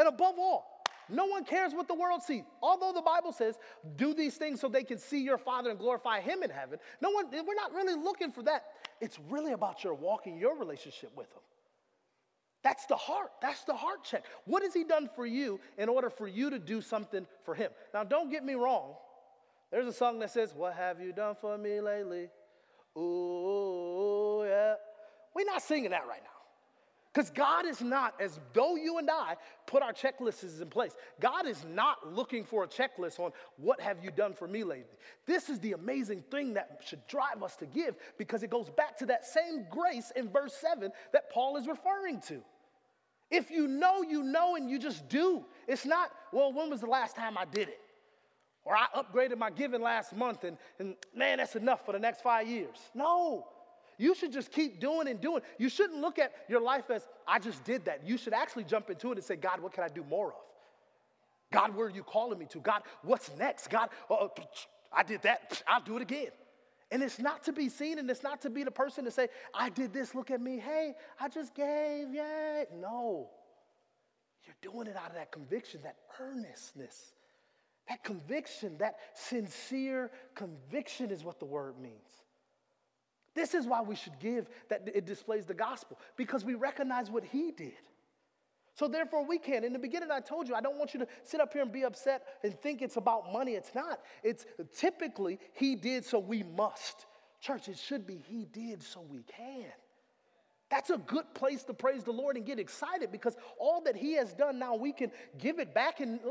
And 0.01 0.07
above 0.07 0.39
all, 0.39 0.81
no 1.09 1.27
one 1.27 1.45
cares 1.45 1.75
what 1.75 1.87
the 1.87 1.93
world 1.93 2.23
sees. 2.23 2.41
Although 2.59 2.91
the 2.91 3.03
Bible 3.03 3.31
says, 3.31 3.59
do 3.97 4.15
these 4.15 4.35
things 4.35 4.59
so 4.59 4.67
they 4.67 4.83
can 4.83 4.97
see 4.97 5.21
your 5.21 5.37
Father 5.37 5.69
and 5.69 5.77
glorify 5.77 6.21
Him 6.21 6.41
in 6.41 6.49
heaven. 6.49 6.79
No 7.01 7.11
one, 7.11 7.27
we're 7.29 7.53
not 7.53 7.71
really 7.71 7.93
looking 7.93 8.31
for 8.31 8.41
that. 8.41 8.63
It's 8.99 9.19
really 9.29 9.51
about 9.51 9.83
your 9.83 9.93
walking, 9.93 10.39
your 10.39 10.57
relationship 10.57 11.11
with 11.15 11.27
Him. 11.27 11.43
That's 12.63 12.87
the 12.87 12.95
heart. 12.95 13.29
That's 13.43 13.63
the 13.65 13.75
heart 13.75 14.03
check. 14.03 14.25
What 14.45 14.63
has 14.63 14.73
He 14.73 14.83
done 14.85 15.07
for 15.15 15.27
you 15.27 15.59
in 15.77 15.87
order 15.87 16.09
for 16.09 16.27
you 16.27 16.49
to 16.49 16.57
do 16.57 16.81
something 16.81 17.27
for 17.43 17.53
Him? 17.53 17.69
Now, 17.93 18.03
don't 18.03 18.31
get 18.31 18.43
me 18.43 18.55
wrong. 18.55 18.95
There's 19.69 19.85
a 19.85 19.93
song 19.93 20.17
that 20.21 20.31
says, 20.31 20.51
What 20.55 20.73
have 20.73 20.99
you 20.99 21.13
done 21.13 21.35
for 21.39 21.59
me 21.59 21.79
lately? 21.79 22.27
Ooh, 22.97 24.45
yeah. 24.47 24.73
We're 25.35 25.45
not 25.45 25.61
singing 25.61 25.91
that 25.91 26.07
right 26.07 26.23
now. 26.23 26.40
Because 27.13 27.29
God 27.29 27.65
is 27.65 27.81
not, 27.81 28.13
as 28.21 28.39
though 28.53 28.77
you 28.77 28.97
and 28.97 29.09
I 29.09 29.35
put 29.67 29.83
our 29.83 29.91
checklists 29.91 30.61
in 30.61 30.69
place, 30.69 30.95
God 31.19 31.45
is 31.45 31.65
not 31.65 32.13
looking 32.13 32.45
for 32.45 32.63
a 32.63 32.67
checklist 32.67 33.19
on 33.19 33.31
what 33.57 33.81
have 33.81 34.01
you 34.01 34.11
done 34.11 34.33
for 34.33 34.47
me 34.47 34.63
lately. 34.63 34.95
This 35.25 35.49
is 35.49 35.59
the 35.59 35.73
amazing 35.73 36.23
thing 36.31 36.53
that 36.53 36.79
should 36.85 37.05
drive 37.07 37.43
us 37.43 37.57
to 37.57 37.65
give 37.65 37.95
because 38.17 38.43
it 38.43 38.49
goes 38.49 38.69
back 38.69 38.97
to 38.99 39.05
that 39.07 39.25
same 39.25 39.65
grace 39.69 40.13
in 40.15 40.29
verse 40.29 40.53
7 40.53 40.89
that 41.11 41.29
Paul 41.29 41.57
is 41.57 41.67
referring 41.67 42.21
to. 42.27 42.41
If 43.29 43.51
you 43.51 43.67
know, 43.67 44.03
you 44.03 44.23
know, 44.23 44.55
and 44.55 44.69
you 44.69 44.79
just 44.79 45.09
do. 45.09 45.43
It's 45.67 45.85
not, 45.85 46.11
well, 46.31 46.53
when 46.53 46.69
was 46.69 46.79
the 46.79 46.87
last 46.87 47.17
time 47.17 47.37
I 47.37 47.43
did 47.43 47.67
it? 47.67 47.81
Or 48.63 48.75
I 48.75 48.85
upgraded 48.95 49.37
my 49.37 49.49
giving 49.49 49.81
last 49.81 50.15
month 50.15 50.45
and, 50.45 50.57
and 50.79 50.95
man, 51.13 51.39
that's 51.39 51.57
enough 51.57 51.85
for 51.85 51.91
the 51.91 51.99
next 51.99 52.21
five 52.21 52.47
years. 52.47 52.77
No. 52.93 53.47
You 54.01 54.15
should 54.15 54.33
just 54.33 54.51
keep 54.51 54.79
doing 54.79 55.07
and 55.07 55.21
doing. 55.21 55.43
You 55.59 55.69
shouldn't 55.69 56.01
look 56.01 56.17
at 56.17 56.33
your 56.49 56.59
life 56.59 56.89
as, 56.89 57.07
I 57.27 57.37
just 57.37 57.63
did 57.63 57.85
that. 57.85 58.01
You 58.03 58.17
should 58.17 58.33
actually 58.33 58.63
jump 58.63 58.89
into 58.89 59.11
it 59.11 59.17
and 59.19 59.23
say, 59.23 59.35
God, 59.35 59.61
what 59.61 59.73
can 59.73 59.83
I 59.83 59.89
do 59.89 60.03
more 60.03 60.29
of? 60.29 60.39
God, 61.53 61.75
where 61.75 61.85
are 61.85 61.91
you 61.91 62.01
calling 62.01 62.39
me 62.39 62.47
to? 62.47 62.59
God, 62.59 62.81
what's 63.03 63.29
next? 63.37 63.69
God, 63.69 63.89
oh, 64.09 64.31
I 64.91 65.03
did 65.03 65.21
that. 65.21 65.61
I'll 65.67 65.83
do 65.83 65.97
it 65.97 66.01
again. 66.01 66.31
And 66.89 67.03
it's 67.03 67.19
not 67.19 67.43
to 67.43 67.53
be 67.53 67.69
seen 67.69 67.99
and 67.99 68.09
it's 68.09 68.23
not 68.23 68.41
to 68.41 68.49
be 68.49 68.63
the 68.63 68.71
person 68.71 69.05
to 69.05 69.11
say, 69.11 69.27
I 69.53 69.69
did 69.69 69.93
this, 69.93 70.15
look 70.15 70.31
at 70.31 70.41
me. 70.41 70.57
Hey, 70.57 70.93
I 71.19 71.29
just 71.29 71.53
gave, 71.53 72.11
yay. 72.11 72.65
No. 72.79 73.29
You're 74.47 74.71
doing 74.71 74.87
it 74.87 74.95
out 74.95 75.09
of 75.09 75.15
that 75.15 75.31
conviction, 75.31 75.79
that 75.83 75.97
earnestness. 76.19 77.13
That 77.87 78.03
conviction, 78.03 78.79
that 78.79 78.95
sincere 79.13 80.09
conviction 80.33 81.11
is 81.11 81.23
what 81.23 81.37
the 81.37 81.45
word 81.45 81.79
means. 81.79 82.23
This 83.33 83.53
is 83.53 83.65
why 83.65 83.81
we 83.81 83.95
should 83.95 84.19
give, 84.19 84.49
that 84.69 84.87
it 84.93 85.05
displays 85.05 85.45
the 85.45 85.53
gospel, 85.53 85.97
because 86.17 86.43
we 86.43 86.55
recognize 86.55 87.09
what 87.09 87.23
he 87.23 87.51
did. 87.51 87.73
So 88.73 88.87
therefore, 88.87 89.25
we 89.25 89.37
can. 89.37 89.63
In 89.63 89.73
the 89.73 89.79
beginning, 89.79 90.09
I 90.11 90.21
told 90.21 90.47
you, 90.47 90.55
I 90.55 90.61
don't 90.61 90.77
want 90.77 90.93
you 90.93 90.99
to 91.01 91.07
sit 91.23 91.41
up 91.41 91.53
here 91.53 91.61
and 91.61 91.71
be 91.71 91.83
upset 91.83 92.23
and 92.43 92.57
think 92.61 92.81
it's 92.81 92.97
about 92.97 93.31
money. 93.31 93.53
It's 93.53 93.75
not. 93.75 93.99
It's 94.23 94.45
typically, 94.75 95.39
he 95.53 95.75
did, 95.75 96.05
so 96.05 96.19
we 96.19 96.43
must. 96.43 97.05
Church, 97.41 97.67
it 97.67 97.77
should 97.77 98.07
be, 98.07 98.21
he 98.27 98.45
did, 98.45 98.81
so 98.81 99.01
we 99.01 99.23
can. 99.23 99.71
That's 100.71 100.89
a 100.89 100.97
good 100.97 101.25
place 101.33 101.63
to 101.63 101.73
praise 101.73 102.05
the 102.05 102.13
Lord 102.13 102.37
and 102.37 102.45
get 102.45 102.57
excited 102.57 103.11
because 103.11 103.35
all 103.59 103.81
that 103.81 103.95
He 103.95 104.13
has 104.13 104.33
done 104.33 104.57
now, 104.57 104.73
we 104.73 104.93
can 104.93 105.11
give 105.37 105.59
it 105.59 105.73
back. 105.73 105.99
And 105.99 106.21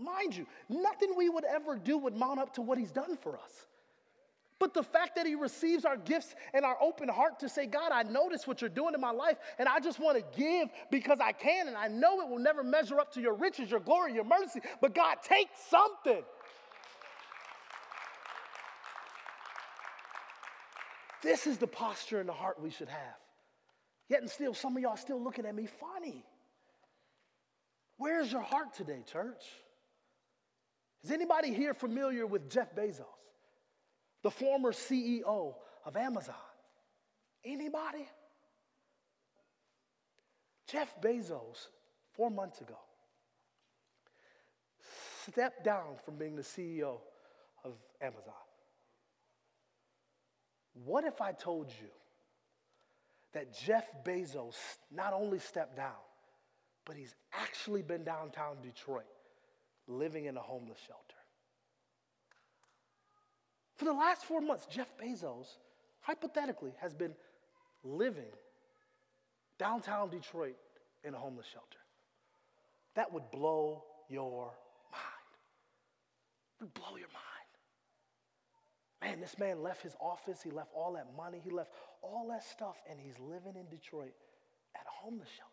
mind 0.00 0.36
you, 0.36 0.46
nothing 0.68 1.14
we 1.16 1.28
would 1.28 1.44
ever 1.44 1.76
do 1.76 1.98
would 1.98 2.16
mount 2.16 2.38
up 2.38 2.54
to 2.54 2.62
what 2.62 2.78
He's 2.78 2.92
done 2.92 3.16
for 3.16 3.36
us. 3.36 3.66
But 4.60 4.74
the 4.74 4.82
fact 4.82 5.16
that 5.16 5.26
he 5.26 5.34
receives 5.34 5.86
our 5.86 5.96
gifts 5.96 6.34
and 6.52 6.66
our 6.66 6.76
open 6.82 7.08
heart 7.08 7.40
to 7.40 7.48
say, 7.48 7.64
God, 7.64 7.92
I 7.92 8.02
notice 8.02 8.46
what 8.46 8.60
you're 8.60 8.68
doing 8.68 8.94
in 8.94 9.00
my 9.00 9.10
life, 9.10 9.38
and 9.58 9.66
I 9.66 9.80
just 9.80 9.98
want 9.98 10.18
to 10.18 10.38
give 10.38 10.68
because 10.90 11.18
I 11.18 11.32
can, 11.32 11.66
and 11.66 11.76
I 11.76 11.88
know 11.88 12.20
it 12.20 12.28
will 12.28 12.38
never 12.38 12.62
measure 12.62 13.00
up 13.00 13.10
to 13.14 13.22
your 13.22 13.34
riches, 13.34 13.70
your 13.70 13.80
glory, 13.80 14.12
your 14.12 14.24
mercy. 14.24 14.60
But 14.82 14.94
God, 14.94 15.16
take 15.24 15.48
something. 15.70 16.22
This 21.22 21.46
is 21.46 21.56
the 21.56 21.66
posture 21.66 22.20
and 22.20 22.28
the 22.28 22.34
heart 22.34 22.60
we 22.60 22.70
should 22.70 22.88
have. 22.88 23.16
Yet 24.10 24.20
and 24.20 24.30
still, 24.30 24.52
some 24.52 24.76
of 24.76 24.82
y'all 24.82 24.96
still 24.96 25.22
looking 25.22 25.46
at 25.46 25.54
me 25.54 25.66
funny. 25.66 26.24
Where's 27.96 28.30
your 28.30 28.42
heart 28.42 28.74
today, 28.74 29.04
church? 29.10 29.42
Is 31.02 31.10
anybody 31.10 31.54
here 31.54 31.72
familiar 31.72 32.26
with 32.26 32.50
Jeff 32.50 32.74
Bezos? 32.74 33.06
The 34.22 34.30
former 34.30 34.72
CEO 34.72 35.54
of 35.84 35.96
Amazon. 35.96 36.34
Anybody? 37.44 38.06
Jeff 40.70 41.00
Bezos, 41.00 41.68
four 42.12 42.30
months 42.30 42.60
ago, 42.60 42.78
stepped 45.26 45.64
down 45.64 45.96
from 46.04 46.16
being 46.16 46.36
the 46.36 46.42
CEO 46.42 46.98
of 47.64 47.72
Amazon. 48.00 48.34
What 50.84 51.04
if 51.04 51.20
I 51.20 51.32
told 51.32 51.68
you 51.80 51.88
that 53.32 53.56
Jeff 53.56 53.84
Bezos 54.04 54.56
not 54.90 55.12
only 55.12 55.38
stepped 55.38 55.76
down, 55.76 55.92
but 56.84 56.96
he's 56.96 57.14
actually 57.32 57.82
been 57.82 58.04
downtown 58.04 58.56
Detroit 58.62 59.04
living 59.86 60.26
in 60.26 60.36
a 60.36 60.40
homeless 60.40 60.78
shelter? 60.86 61.19
For 63.80 63.86
the 63.86 63.94
last 63.94 64.26
four 64.26 64.42
months, 64.42 64.66
Jeff 64.66 64.88
Bezos, 64.98 65.56
hypothetically, 66.02 66.74
has 66.82 66.92
been 66.92 67.14
living 67.82 68.28
downtown 69.58 70.10
Detroit 70.10 70.56
in 71.02 71.14
a 71.14 71.16
homeless 71.16 71.46
shelter. 71.46 71.78
That 72.94 73.10
would 73.10 73.30
blow 73.30 73.84
your 74.10 74.52
mind. 74.92 75.30
It 76.60 76.64
would 76.64 76.74
blow 76.74 76.96
your 76.98 77.08
mind. 77.08 77.50
Man, 79.00 79.18
this 79.18 79.38
man 79.38 79.62
left 79.62 79.80
his 79.80 79.96
office, 79.98 80.42
he 80.42 80.50
left 80.50 80.68
all 80.74 80.92
that 80.92 81.06
money, 81.16 81.40
he 81.42 81.48
left 81.48 81.72
all 82.02 82.28
that 82.28 82.44
stuff, 82.44 82.76
and 82.86 83.00
he's 83.00 83.18
living 83.18 83.54
in 83.56 83.66
Detroit 83.74 84.12
at 84.74 84.82
a 84.86 84.90
homeless 84.90 85.30
shelter 85.34 85.49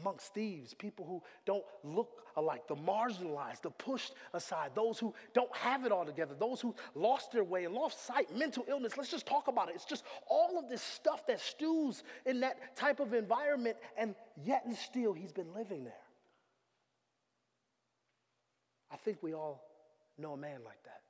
amongst 0.00 0.34
thieves, 0.34 0.74
people 0.74 1.04
who 1.06 1.22
don't 1.44 1.64
look 1.84 2.22
alike, 2.36 2.66
the 2.68 2.76
marginalized, 2.76 3.62
the 3.62 3.70
pushed 3.70 4.14
aside, 4.34 4.70
those 4.74 4.98
who 4.98 5.14
don't 5.34 5.54
have 5.56 5.84
it 5.84 5.92
all 5.92 6.04
together, 6.04 6.34
those 6.38 6.60
who 6.60 6.74
lost 6.94 7.32
their 7.32 7.44
way 7.44 7.64
and 7.64 7.74
lost 7.74 8.06
sight, 8.06 8.34
mental 8.36 8.64
illness. 8.68 8.96
Let's 8.96 9.10
just 9.10 9.26
talk 9.26 9.48
about 9.48 9.68
it. 9.68 9.74
It's 9.74 9.84
just 9.84 10.04
all 10.28 10.58
of 10.58 10.68
this 10.68 10.82
stuff 10.82 11.26
that 11.26 11.40
stews 11.40 12.02
in 12.24 12.40
that 12.40 12.76
type 12.76 13.00
of 13.00 13.14
environment, 13.14 13.76
and 13.96 14.14
yet 14.44 14.64
and 14.66 14.76
still, 14.76 15.12
he's 15.12 15.32
been 15.32 15.52
living 15.54 15.84
there. 15.84 15.92
I 18.92 18.96
think 18.96 19.18
we 19.22 19.34
all 19.34 19.62
know 20.18 20.32
a 20.32 20.36
man 20.36 20.60
like 20.64 20.82
that. 20.84 21.00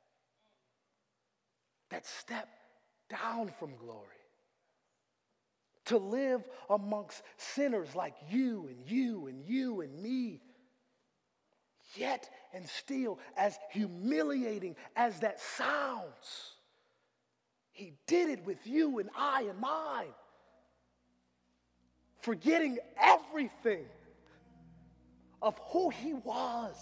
That 1.90 2.06
step 2.06 2.48
down 3.08 3.52
from 3.58 3.70
glory 3.76 4.25
to 5.86 5.98
live 5.98 6.48
amongst 6.68 7.22
sinners 7.36 7.94
like 7.94 8.14
you 8.30 8.68
and 8.68 8.90
you 8.90 9.26
and 9.28 9.42
you 9.44 9.80
and 9.80 10.02
me. 10.02 10.40
Yet 11.94 12.28
and 12.52 12.68
still, 12.68 13.18
as 13.36 13.58
humiliating 13.70 14.76
as 14.96 15.20
that 15.20 15.40
sounds, 15.40 16.54
he 17.72 17.92
did 18.06 18.30
it 18.30 18.44
with 18.44 18.66
you 18.66 18.98
and 18.98 19.10
I 19.16 19.42
and 19.42 19.58
mine. 19.60 20.14
Forgetting 22.20 22.78
everything 23.00 23.84
of 25.40 25.58
who 25.68 25.90
he 25.90 26.14
was, 26.14 26.74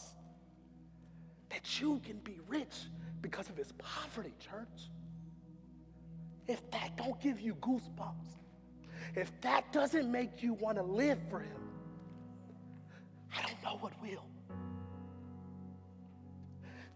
that 1.51 1.81
you 1.81 2.01
can 2.05 2.17
be 2.19 2.39
rich 2.49 2.75
because 3.21 3.49
of 3.49 3.57
his 3.57 3.73
poverty, 3.73 4.33
church. 4.39 4.89
If 6.47 6.71
that 6.71 6.97
don't 6.97 7.21
give 7.21 7.41
you 7.41 7.55
goosebumps, 7.57 8.44
if 9.15 9.31
that 9.41 9.73
doesn't 9.73 10.11
make 10.11 10.43
you 10.43 10.55
want 10.55 10.77
to 10.79 10.83
live 10.83 11.19
for 11.31 11.41
Him, 11.41 11.57
I 13.37 13.43
don't 13.43 13.63
know 13.63 13.79
what 13.81 13.93
will. 14.03 14.25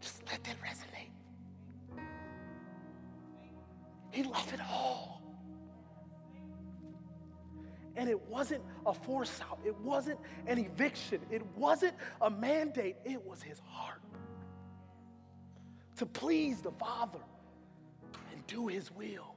Just 0.00 0.22
let 0.30 0.42
that 0.44 0.56
resonate. 0.62 1.10
He 4.10 4.22
loved 4.22 4.52
it 4.52 4.60
all. 4.60 5.22
And 7.96 8.08
it 8.08 8.20
wasn't 8.28 8.62
a 8.86 8.94
force 8.94 9.40
out, 9.40 9.58
it 9.64 9.76
wasn't 9.78 10.20
an 10.46 10.58
eviction, 10.58 11.20
it 11.32 11.44
wasn't 11.56 11.94
a 12.20 12.30
mandate, 12.30 12.94
it 13.04 13.24
was 13.26 13.42
his 13.42 13.60
heart 13.66 14.00
to 15.98 16.06
please 16.06 16.60
the 16.60 16.70
Father 16.70 17.18
and 18.32 18.46
do 18.46 18.68
his 18.68 18.90
will. 18.92 19.34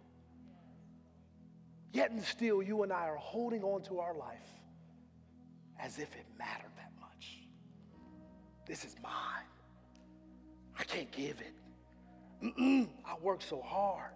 Yet 1.94 2.12
and 2.12 2.24
still, 2.24 2.64
you 2.64 2.84
and 2.84 2.94
I 2.94 3.08
are 3.08 3.18
holding 3.18 3.64
on 3.64 3.82
to 3.84 4.00
our 4.00 4.14
life 4.14 4.38
as 5.80 5.98
if 5.98 6.16
it 6.16 6.26
mattered 6.38 6.72
that 6.78 6.92
much. 7.00 7.40
This 8.66 8.86
is 8.86 8.96
mine. 9.04 9.46
I 10.80 10.84
can't 10.84 11.12
give 11.12 11.42
it. 11.42 11.54
Mm-mm, 12.44 12.88
I 13.06 13.16
work 13.22 13.42
so 13.42 13.62
hard. 13.62 14.12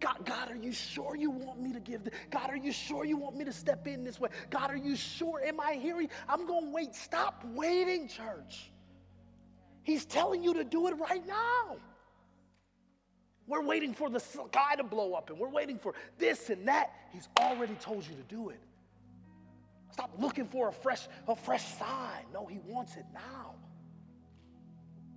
God, 0.00 0.26
God, 0.26 0.50
are 0.50 0.56
you 0.56 0.72
sure 0.72 1.16
you 1.16 1.30
want 1.30 1.60
me 1.60 1.72
to 1.72 1.80
give? 1.80 2.02
God, 2.30 2.50
are 2.50 2.56
you 2.56 2.72
sure 2.72 3.04
you 3.04 3.16
want 3.16 3.36
me 3.36 3.44
to 3.44 3.52
step 3.52 3.86
in 3.86 4.04
this 4.04 4.20
way? 4.20 4.28
God, 4.50 4.70
are 4.70 4.76
you 4.76 4.94
sure? 4.94 5.40
Am 5.42 5.58
I 5.58 5.74
hearing? 5.74 6.10
I'm 6.28 6.46
going 6.46 6.66
to 6.66 6.70
wait. 6.70 6.94
Stop 6.94 7.44
waiting, 7.54 8.08
church. 8.08 8.70
He's 9.84 10.04
telling 10.04 10.42
you 10.42 10.52
to 10.54 10.64
do 10.64 10.88
it 10.88 10.94
right 10.98 11.26
now. 11.26 11.76
We're 13.46 13.62
waiting 13.64 13.94
for 13.94 14.10
the 14.10 14.20
sky 14.20 14.76
to 14.76 14.84
blow 14.84 15.14
up 15.14 15.30
and 15.30 15.38
we're 15.38 15.48
waiting 15.50 15.78
for 15.78 15.94
this 16.18 16.50
and 16.50 16.66
that. 16.68 16.92
He's 17.12 17.28
already 17.40 17.74
told 17.76 18.06
you 18.06 18.14
to 18.16 18.22
do 18.22 18.50
it. 18.50 18.60
Stop 19.92 20.10
looking 20.18 20.46
for 20.46 20.68
a 20.68 20.72
fresh, 20.72 21.08
a 21.28 21.36
fresh 21.36 21.64
sign. 21.78 22.24
No, 22.32 22.46
he 22.46 22.58
wants 22.66 22.96
it 22.96 23.06
now. 23.14 23.54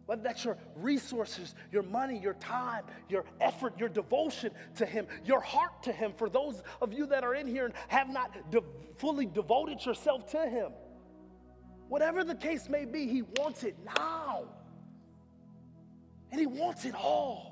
whether 0.05 0.23
that's 0.23 0.43
your 0.43 0.57
resources, 0.75 1.53
your 1.71 1.83
money, 1.83 2.17
your 2.17 2.33
time, 2.35 2.83
your 3.09 3.25
effort, 3.41 3.73
your 3.79 3.89
devotion 3.89 4.51
to 4.75 4.83
Him, 4.85 5.05
your 5.23 5.39
heart 5.39 5.83
to 5.83 5.91
Him. 5.91 6.13
For 6.17 6.29
those 6.29 6.63
of 6.81 6.93
you 6.93 7.05
that 7.07 7.23
are 7.23 7.35
in 7.35 7.45
here 7.45 7.65
and 7.65 7.75
have 7.89 8.09
not 8.09 8.49
de- 8.49 8.63
fully 8.97 9.27
devoted 9.27 9.85
yourself 9.85 10.25
to 10.31 10.47
Him, 10.49 10.71
whatever 11.89 12.23
the 12.23 12.33
case 12.33 12.67
may 12.69 12.85
be, 12.85 13.07
He 13.07 13.21
wants 13.21 13.63
it 13.63 13.75
now. 13.85 14.45
And 16.31 16.39
He 16.39 16.47
wants 16.47 16.85
it 16.85 16.95
all. 16.95 17.48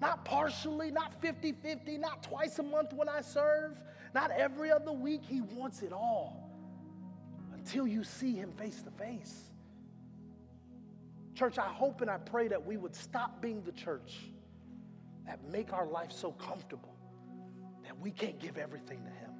Not 0.00 0.24
partially, 0.24 0.90
not 0.90 1.20
50 1.20 1.52
50, 1.52 1.98
not 1.98 2.22
twice 2.22 2.58
a 2.58 2.62
month 2.62 2.92
when 2.92 3.08
I 3.08 3.20
serve, 3.22 3.80
not 4.14 4.30
every 4.30 4.70
other 4.70 4.92
week. 4.92 5.22
He 5.24 5.40
wants 5.40 5.82
it 5.82 5.92
all 5.92 6.50
until 7.54 7.86
you 7.86 8.04
see 8.04 8.34
Him 8.34 8.52
face 8.52 8.82
to 8.82 8.90
face. 8.90 9.50
Church, 11.34 11.58
I 11.58 11.68
hope 11.68 12.00
and 12.00 12.10
I 12.10 12.18
pray 12.18 12.48
that 12.48 12.64
we 12.64 12.76
would 12.76 12.94
stop 12.94 13.40
being 13.40 13.62
the 13.62 13.72
church 13.72 14.30
that 15.26 15.42
make 15.50 15.72
our 15.72 15.86
life 15.86 16.12
so 16.12 16.32
comfortable 16.32 16.94
that 17.82 17.98
we 18.00 18.10
can't 18.10 18.38
give 18.38 18.58
everything 18.58 19.02
to 19.02 19.10
Him. 19.10 19.30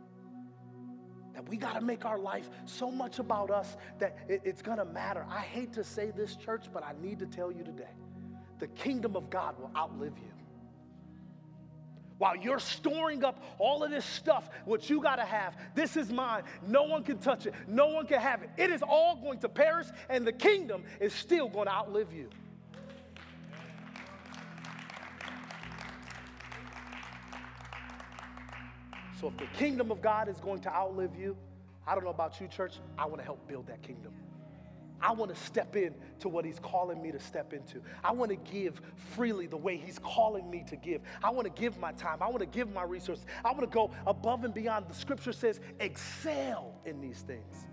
That 1.35 1.49
we 1.49 1.59
got 1.59 1.75
to 1.75 1.81
make 1.83 2.07
our 2.07 2.19
life 2.19 2.49
so 2.65 2.91
much 2.91 3.19
about 3.19 3.51
us 3.51 3.77
that 3.99 4.19
it's 4.29 4.63
going 4.63 4.79
to 4.79 4.87
matter. 4.87 5.27
I 5.31 5.41
hate 5.41 5.73
to 5.75 5.85
say 5.85 6.11
this, 6.11 6.35
church, 6.35 6.67
but 6.73 6.83
I 6.83 6.93
need 7.03 7.19
to 7.19 7.27
tell 7.27 7.53
you 7.53 7.63
today 7.63 7.95
the 8.59 8.69
kingdom 8.69 9.17
of 9.17 9.29
God 9.29 9.59
will 9.59 9.71
outlive 9.77 10.15
you. 10.19 10.33
While 12.19 12.37
you're 12.37 12.59
storing 12.59 13.25
up 13.25 13.43
all 13.59 13.85
of 13.85 13.91
this 13.91 14.05
stuff, 14.05 14.49
what 14.65 14.89
you 14.89 15.03
got 15.03 15.17
to 15.17 15.25
have, 15.25 15.55
this 15.75 15.97
is 15.97 16.11
mine. 16.11 16.45
No 16.67 16.85
one 16.85 17.03
can 17.03 17.19
touch 17.19 17.47
it, 17.47 17.55
no 17.67 17.89
one 17.89 18.07
can 18.07 18.21
have 18.21 18.43
it. 18.43 18.51
It 18.57 18.71
is 18.71 18.83
all 18.83 19.17
going 19.17 19.39
to 19.41 19.49
perish, 19.49 19.87
and 20.09 20.27
the 20.27 20.33
kingdom 20.33 20.85
is 21.01 21.13
still 21.13 21.49
going 21.49 21.67
to 21.67 21.73
outlive 21.73 22.13
you. 22.13 22.31
So, 29.21 29.29
if 29.29 29.37
the 29.39 29.47
kingdom 29.59 29.91
of 29.91 30.03
God 30.03 30.29
is 30.29 30.37
going 30.41 30.61
to 30.61 30.75
outlive 30.75 31.17
you, 31.19 31.37
I 31.87 31.95
don't 31.95 32.05
know 32.05 32.11
about 32.11 32.41
you, 32.41 32.49
church, 32.49 32.75
I 32.99 33.07
want 33.07 33.19
to 33.19 33.25
help 33.25 33.47
build 33.49 33.67
that 33.69 33.83
kingdom. 33.83 34.13
I 35.01 35.13
want 35.13 35.35
to 35.35 35.41
step 35.41 35.77
in 35.77 35.95
to 36.21 36.29
what 36.29 36.45
he's 36.45 36.59
calling 36.59 37.03
me 37.03 37.13
to 37.13 37.21
step 37.21 37.53
into. 37.53 37.81
I 38.03 38.13
want 38.13 38.31
to 38.31 38.37
give 38.51 38.81
freely 39.15 39.47
the 39.47 39.57
way 39.57 39.77
he's 39.77 39.99
calling 39.99 40.51
me 40.51 40.65
to 40.69 40.77
give. 40.77 41.03
I 41.23 41.31
want 41.31 41.45
to 41.45 41.61
give 41.61 41.79
my 41.79 41.93
time. 41.93 42.19
I 42.21 42.29
want 42.29 42.41
to 42.41 42.47
give 42.47 42.73
my 42.73 42.83
resources. 42.83 43.27
I 43.45 43.49
want 43.49 43.61
to 43.61 43.67
go 43.67 43.91
above 44.07 44.45
and 44.45 44.55
beyond. 44.55 44.87
The 44.89 44.95
scripture 44.95 45.33
says, 45.33 45.61
excel 45.81 46.75
in 46.85 47.01
these 47.01 47.21
things. 47.21 47.67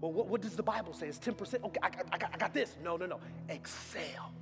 Well, 0.00 0.12
what, 0.12 0.26
what 0.26 0.42
does 0.42 0.54
the 0.54 0.62
Bible 0.62 0.92
say? 0.92 1.08
It's 1.08 1.18
10%. 1.18 1.64
Okay, 1.64 1.80
I, 1.82 1.86
I, 2.12 2.18
I 2.32 2.36
got 2.36 2.52
this. 2.52 2.76
No, 2.82 2.96
no, 2.96 3.06
no. 3.06 3.20
Excel. 3.48 4.32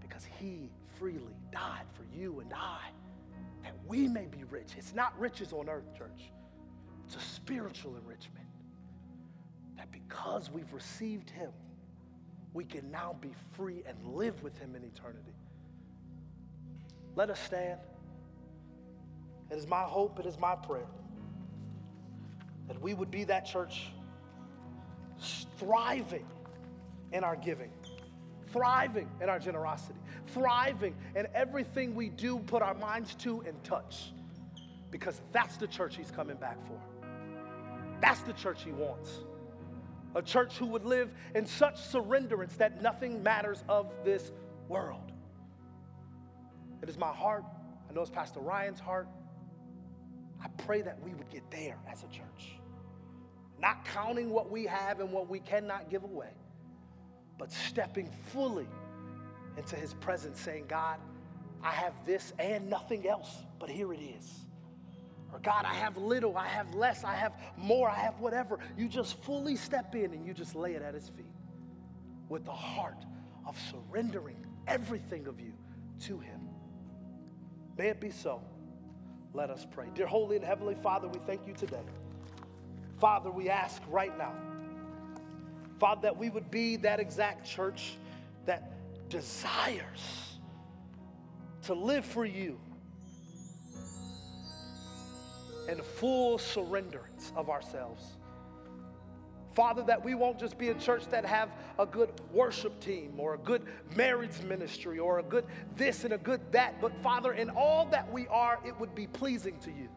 Because 0.00 0.24
he 0.38 0.70
freely 0.98 1.36
died 1.52 1.86
for 1.94 2.04
you 2.16 2.38
and 2.40 2.52
I 2.54 2.90
that 3.64 3.74
we 3.86 4.06
may 4.06 4.26
be 4.26 4.44
rich. 4.44 4.74
It's 4.76 4.94
not 4.94 5.18
riches 5.18 5.52
on 5.52 5.68
earth, 5.68 5.96
church, 5.96 6.30
it's 7.06 7.16
a 7.16 7.20
spiritual 7.20 7.96
enrichment 7.96 8.46
that 9.76 9.90
because 9.92 10.50
we've 10.50 10.72
received 10.72 11.30
Him, 11.30 11.50
we 12.52 12.64
can 12.64 12.90
now 12.90 13.16
be 13.20 13.32
free 13.52 13.82
and 13.86 13.96
live 14.14 14.42
with 14.42 14.56
Him 14.58 14.74
in 14.76 14.84
eternity. 14.84 15.34
Let 17.16 17.30
us 17.30 17.40
stand. 17.40 17.80
It 19.50 19.56
is 19.56 19.66
my 19.66 19.82
hope, 19.82 20.18
it 20.18 20.26
is 20.26 20.38
my 20.38 20.54
prayer 20.54 20.86
that 22.68 22.80
we 22.80 22.94
would 22.94 23.10
be 23.10 23.24
that 23.24 23.44
church 23.44 23.90
thriving 25.58 26.26
in 27.12 27.22
our 27.22 27.36
giving, 27.36 27.70
thriving 28.52 29.08
in 29.20 29.28
our 29.28 29.38
generosity, 29.38 29.98
thriving 30.28 30.94
in 31.14 31.26
everything 31.34 31.94
we 31.94 32.08
do, 32.08 32.38
put 32.38 32.62
our 32.62 32.74
minds 32.74 33.14
to, 33.16 33.40
and 33.46 33.62
touch. 33.64 34.12
Because 34.90 35.20
that's 35.32 35.56
the 35.56 35.66
church 35.66 35.96
He's 35.96 36.10
coming 36.10 36.36
back 36.36 36.56
for. 36.66 36.80
That's 38.00 38.20
the 38.20 38.32
church 38.32 38.62
He 38.64 38.72
wants 38.72 39.10
a 40.14 40.22
church 40.22 40.56
who 40.56 40.66
would 40.66 40.84
live 40.84 41.10
in 41.34 41.46
such 41.46 41.76
surrenderance 41.76 42.56
that 42.56 42.82
nothing 42.82 43.22
matters 43.22 43.64
of 43.68 43.92
this 44.04 44.32
world. 44.68 45.12
It 46.82 46.88
is 46.88 46.98
my 46.98 47.12
heart. 47.12 47.44
I 47.88 47.92
know 47.92 48.02
it's 48.02 48.10
Pastor 48.10 48.40
Ryan's 48.40 48.80
heart. 48.80 49.08
I 50.42 50.48
pray 50.64 50.82
that 50.82 51.02
we 51.02 51.14
would 51.14 51.30
get 51.30 51.50
there 51.50 51.78
as 51.90 52.02
a 52.02 52.08
church. 52.08 52.58
Not 53.58 53.84
counting 53.86 54.30
what 54.30 54.50
we 54.50 54.66
have 54.66 55.00
and 55.00 55.10
what 55.10 55.28
we 55.28 55.40
cannot 55.40 55.90
give 55.90 56.04
away, 56.04 56.32
but 57.38 57.50
stepping 57.50 58.10
fully 58.32 58.68
into 59.56 59.76
his 59.76 59.94
presence, 59.94 60.40
saying, 60.40 60.66
God, 60.68 60.98
I 61.62 61.70
have 61.70 61.94
this 62.04 62.32
and 62.38 62.68
nothing 62.68 63.08
else, 63.08 63.30
but 63.58 63.70
here 63.70 63.92
it 63.92 64.00
is. 64.00 64.44
Or 65.34 65.40
God, 65.40 65.64
I 65.64 65.74
have 65.74 65.96
little, 65.96 66.36
I 66.38 66.46
have 66.46 66.74
less, 66.76 67.02
I 67.02 67.16
have 67.16 67.32
more, 67.56 67.90
I 67.90 67.98
have 67.98 68.20
whatever. 68.20 68.60
You 68.78 68.88
just 68.88 69.20
fully 69.24 69.56
step 69.56 69.96
in 69.96 70.12
and 70.12 70.24
you 70.24 70.32
just 70.32 70.54
lay 70.54 70.74
it 70.74 70.82
at 70.82 70.94
his 70.94 71.08
feet 71.08 71.34
with 72.28 72.44
the 72.44 72.52
heart 72.52 73.04
of 73.44 73.58
surrendering 73.72 74.36
everything 74.68 75.26
of 75.26 75.40
you 75.40 75.52
to 76.02 76.20
him. 76.20 76.48
May 77.76 77.88
it 77.88 78.00
be 78.00 78.12
so. 78.12 78.40
Let 79.32 79.50
us 79.50 79.66
pray. 79.68 79.86
Dear 79.96 80.06
Holy 80.06 80.36
and 80.36 80.44
Heavenly 80.44 80.76
Father, 80.76 81.08
we 81.08 81.18
thank 81.26 81.48
you 81.48 81.52
today. 81.52 81.82
Father, 83.00 83.32
we 83.32 83.50
ask 83.50 83.82
right 83.88 84.16
now, 84.16 84.34
Father, 85.80 86.02
that 86.02 86.16
we 86.16 86.30
would 86.30 86.48
be 86.52 86.76
that 86.76 87.00
exact 87.00 87.44
church 87.44 87.96
that 88.46 88.70
desires 89.08 90.38
to 91.62 91.74
live 91.74 92.04
for 92.04 92.24
you 92.24 92.60
and 95.68 95.82
full 95.82 96.38
surrenderance 96.38 97.34
of 97.36 97.50
ourselves. 97.50 98.16
Father, 99.54 99.84
that 99.84 100.04
we 100.04 100.14
won't 100.14 100.38
just 100.38 100.58
be 100.58 100.70
a 100.70 100.74
church 100.74 101.06
that 101.06 101.24
have 101.24 101.48
a 101.78 101.86
good 101.86 102.10
worship 102.32 102.80
team 102.80 103.12
or 103.18 103.34
a 103.34 103.38
good 103.38 103.62
marriage 103.94 104.42
ministry 104.42 104.98
or 104.98 105.20
a 105.20 105.22
good 105.22 105.44
this 105.76 106.04
and 106.04 106.12
a 106.12 106.18
good 106.18 106.40
that, 106.50 106.80
but 106.80 106.92
Father, 107.02 107.34
in 107.34 107.50
all 107.50 107.86
that 107.86 108.10
we 108.12 108.26
are, 108.28 108.58
it 108.66 108.78
would 108.80 108.94
be 108.94 109.06
pleasing 109.06 109.58
to 109.60 109.70
you. 109.70 109.88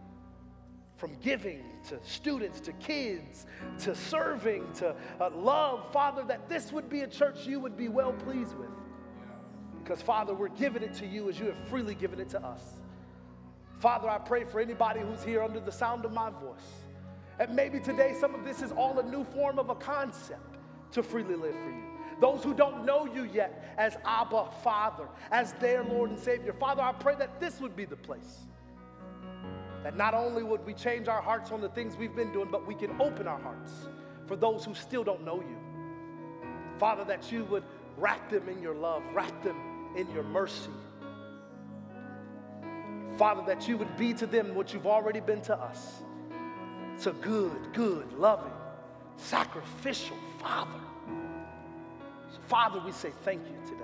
From 0.95 1.15
giving 1.21 1.63
to 1.89 1.99
students 2.03 2.59
to 2.61 2.73
kids 2.73 3.45
to 3.79 3.95
serving 3.95 4.71
to 4.73 4.95
uh, 5.19 5.29
love, 5.31 5.91
Father, 5.91 6.23
that 6.23 6.49
this 6.49 6.71
would 6.71 6.89
be 6.89 7.01
a 7.01 7.07
church 7.07 7.45
you 7.45 7.59
would 7.59 7.77
be 7.77 7.87
well 7.87 8.13
pleased 8.13 8.55
with. 8.57 8.69
Because, 9.83 10.01
Father, 10.01 10.33
we're 10.33 10.49
giving 10.49 10.83
it 10.83 10.93
to 10.95 11.05
you 11.05 11.29
as 11.29 11.39
you 11.39 11.45
have 11.45 11.67
freely 11.69 11.95
given 11.95 12.19
it 12.19 12.29
to 12.29 12.43
us. 12.43 12.76
Father, 13.79 14.09
I 14.09 14.17
pray 14.17 14.43
for 14.43 14.59
anybody 14.59 15.01
who's 15.01 15.23
here 15.23 15.43
under 15.43 15.59
the 15.59 15.71
sound 15.71 16.05
of 16.05 16.11
my 16.11 16.29
voice. 16.29 16.83
And 17.39 17.55
maybe 17.55 17.79
today 17.79 18.15
some 18.19 18.33
of 18.33 18.43
this 18.43 18.61
is 18.61 18.71
all 18.71 18.97
a 18.99 19.03
new 19.03 19.23
form 19.23 19.59
of 19.59 19.69
a 19.69 19.75
concept 19.75 20.57
to 20.91 21.03
freely 21.03 21.35
live 21.35 21.53
for 21.53 21.69
you. 21.69 21.83
Those 22.19 22.43
who 22.43 22.55
don't 22.55 22.83
know 22.83 23.05
you 23.05 23.25
yet 23.25 23.75
as 23.77 23.97
Abba, 24.03 24.49
Father, 24.63 25.07
as 25.31 25.53
their 25.53 25.83
Lord 25.83 26.09
and 26.09 26.19
Savior. 26.19 26.53
Father, 26.53 26.81
I 26.81 26.91
pray 26.91 27.13
that 27.15 27.39
this 27.39 27.59
would 27.59 27.75
be 27.75 27.85
the 27.85 27.95
place. 27.95 28.45
That 29.83 29.95
not 29.95 30.15
only 30.15 30.41
would 30.41 30.65
we 30.65 30.73
change 30.73 31.07
our 31.07 31.21
hearts 31.21 31.51
on 31.51 31.61
the 31.61 31.69
things 31.69 31.95
we've 31.95 32.15
been 32.15 32.33
doing, 32.33 32.49
but 32.51 32.65
we 32.65 32.73
can 32.73 32.99
open 32.99 33.27
our 33.27 33.39
hearts 33.39 33.71
for 34.25 34.35
those 34.35 34.65
who 34.65 34.73
still 34.73 35.03
don't 35.03 35.23
know 35.23 35.35
you. 35.35 35.57
Father, 36.79 37.03
that 37.05 37.31
you 37.31 37.43
would 37.45 37.63
wrap 37.97 38.29
them 38.31 38.49
in 38.49 38.61
your 38.61 38.75
love, 38.75 39.03
wrap 39.13 39.43
them 39.43 39.55
in 39.95 40.09
your 40.09 40.23
mercy, 40.23 40.71
Father, 43.17 43.41
that 43.47 43.67
you 43.67 43.77
would 43.77 43.97
be 43.97 44.13
to 44.13 44.27
them 44.27 44.53
what 44.53 44.73
you've 44.73 44.87
already 44.87 45.19
been 45.19 45.41
to 45.41 45.57
us. 45.57 46.03
It's 46.95 47.07
a 47.07 47.13
good, 47.13 47.73
good, 47.73 48.13
loving, 48.13 48.51
sacrificial 49.17 50.17
Father. 50.39 50.79
So, 52.31 52.39
Father, 52.47 52.79
we 52.79 52.91
say 52.91 53.11
thank 53.23 53.41
you 53.41 53.55
today. 53.65 53.83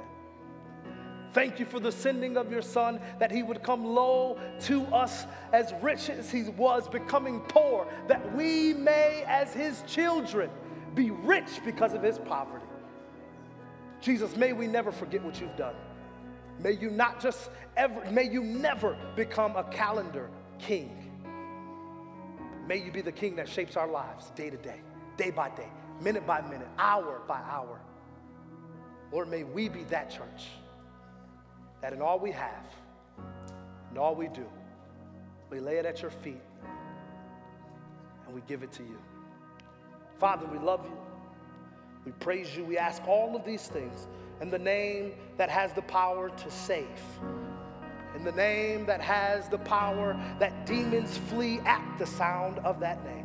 Thank 1.34 1.60
you 1.60 1.66
for 1.66 1.80
the 1.80 1.92
sending 1.92 2.38
of 2.38 2.52
your 2.52 2.62
Son, 2.62 3.00
that 3.18 3.32
he 3.32 3.42
would 3.42 3.64
come 3.64 3.84
low 3.84 4.38
to 4.62 4.84
us 4.94 5.26
as 5.52 5.74
rich 5.82 6.12
as 6.12 6.30
he 6.30 6.44
was, 6.44 6.88
becoming 6.88 7.40
poor, 7.42 7.88
that 8.08 8.36
we 8.36 8.74
may, 8.76 9.24
as 9.26 9.52
his 9.52 9.82
children, 9.88 10.52
be 10.94 11.10
rich 11.10 11.60
because 11.66 11.94
of 11.94 12.04
his 12.04 12.20
poverty. 12.20 12.66
Jesus, 14.00 14.36
may 14.36 14.54
we 14.54 14.68
never 14.68 14.92
forget 14.92 15.24
what 15.24 15.42
you've 15.42 15.56
done. 15.56 15.74
May 16.60 16.72
you 16.72 16.89
not 16.89 17.20
just 17.22 17.49
ever, 17.76 18.04
may 18.12 18.30
you 18.30 18.43
never 18.43 18.97
become 19.16 19.56
a 19.56 19.64
calendar 19.66 20.30
king. 20.60 21.12
May 22.68 22.84
you 22.84 22.91
be 22.91 23.01
the 23.01 23.12
king 23.12 23.36
that 23.36 23.49
shapes 23.49 23.76
our 23.76 23.88
lives 23.88 24.32
day 24.36 24.49
to 24.49 24.58
day, 24.58 24.82
day 25.18 25.30
by 25.30 25.49
day, 25.49 25.68
minute 26.01 26.26
by 26.26 26.41
minute, 26.41 26.68
hour 26.78 27.22
by 27.28 27.41
hour. 27.49 27.80
Lord, 29.12 29.30
may 29.30 29.43
we 29.43 29.70
be 29.70 29.84
that 29.86 30.10
church 30.10 30.49
that 31.82 31.93
in 31.93 32.01
all 32.01 32.20
we 32.20 32.32
have, 32.32 32.66
in 33.91 33.97
all 33.97 34.16
we 34.16 34.28
do, 34.28 34.45
we 35.49 35.60
lay 35.60 35.78
it 35.78 35.86
at 35.86 36.01
your 36.01 36.10
feet 36.10 36.41
and 38.26 38.34
we 38.34 38.41
give 38.47 38.64
it 38.64 38.72
to 38.72 38.84
you. 38.84 38.97
Father, 40.18 40.45
we 40.47 40.58
love 40.58 40.86
you. 40.86 40.97
We 42.06 42.12
praise 42.14 42.56
you. 42.56 42.64
We 42.64 42.78
ask 42.78 43.06
all 43.08 43.36
of 43.36 43.45
these 43.45 43.68
things 43.68 44.08
in 44.42 44.50
the 44.50 44.60
name 44.60 45.14
that 45.38 45.50
has 45.50 45.74
the 45.74 45.82
power 45.84 46.30
to 46.30 46.52
save, 46.52 46.88
in 48.16 48.24
the 48.24 48.32
name 48.32 48.86
that 48.86 49.02
has 49.02 49.50
the 49.50 49.58
power 49.60 50.20
that 50.40 50.66
demons 50.66 51.18
flee 51.18 51.60
at 51.66 51.84
the 51.98 52.06
sound 52.06 52.60
of 52.60 52.80
that 52.80 53.04
name. 53.04 53.24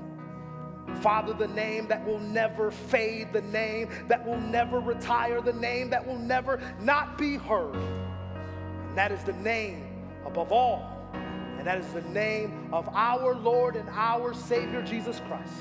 Father, 1.00 1.32
the 1.32 1.48
name 1.48 1.86
that 1.88 2.04
will 2.06 2.18
never 2.18 2.70
fade, 2.70 3.32
the 3.32 3.42
name 3.42 3.88
that 4.08 4.24
will 4.26 4.40
never 4.40 4.80
retire, 4.80 5.40
the 5.40 5.52
name 5.52 5.90
that 5.90 6.04
will 6.04 6.18
never 6.18 6.60
not 6.80 7.18
be 7.18 7.36
heard. 7.36 7.74
And 7.74 8.96
that 8.96 9.12
is 9.12 9.22
the 9.24 9.34
name 9.34 9.86
above 10.24 10.50
all. 10.50 11.10
And 11.58 11.66
that 11.66 11.78
is 11.78 11.86
the 11.92 12.02
name 12.02 12.68
of 12.72 12.88
our 12.94 13.34
Lord 13.34 13.76
and 13.76 13.88
our 13.90 14.32
Savior, 14.32 14.82
Jesus 14.82 15.20
Christ. 15.26 15.52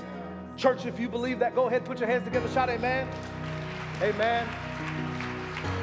Church, 0.55 0.85
if 0.85 0.99
you 0.99 1.07
believe 1.09 1.39
that, 1.39 1.53
go 1.53 1.67
ahead, 1.67 1.85
put 1.85 1.99
your 1.99 2.09
hands 2.09 2.23
together, 2.23 2.49
shout 2.49 2.69
amen. 2.69 3.07
Amen. 4.01 4.47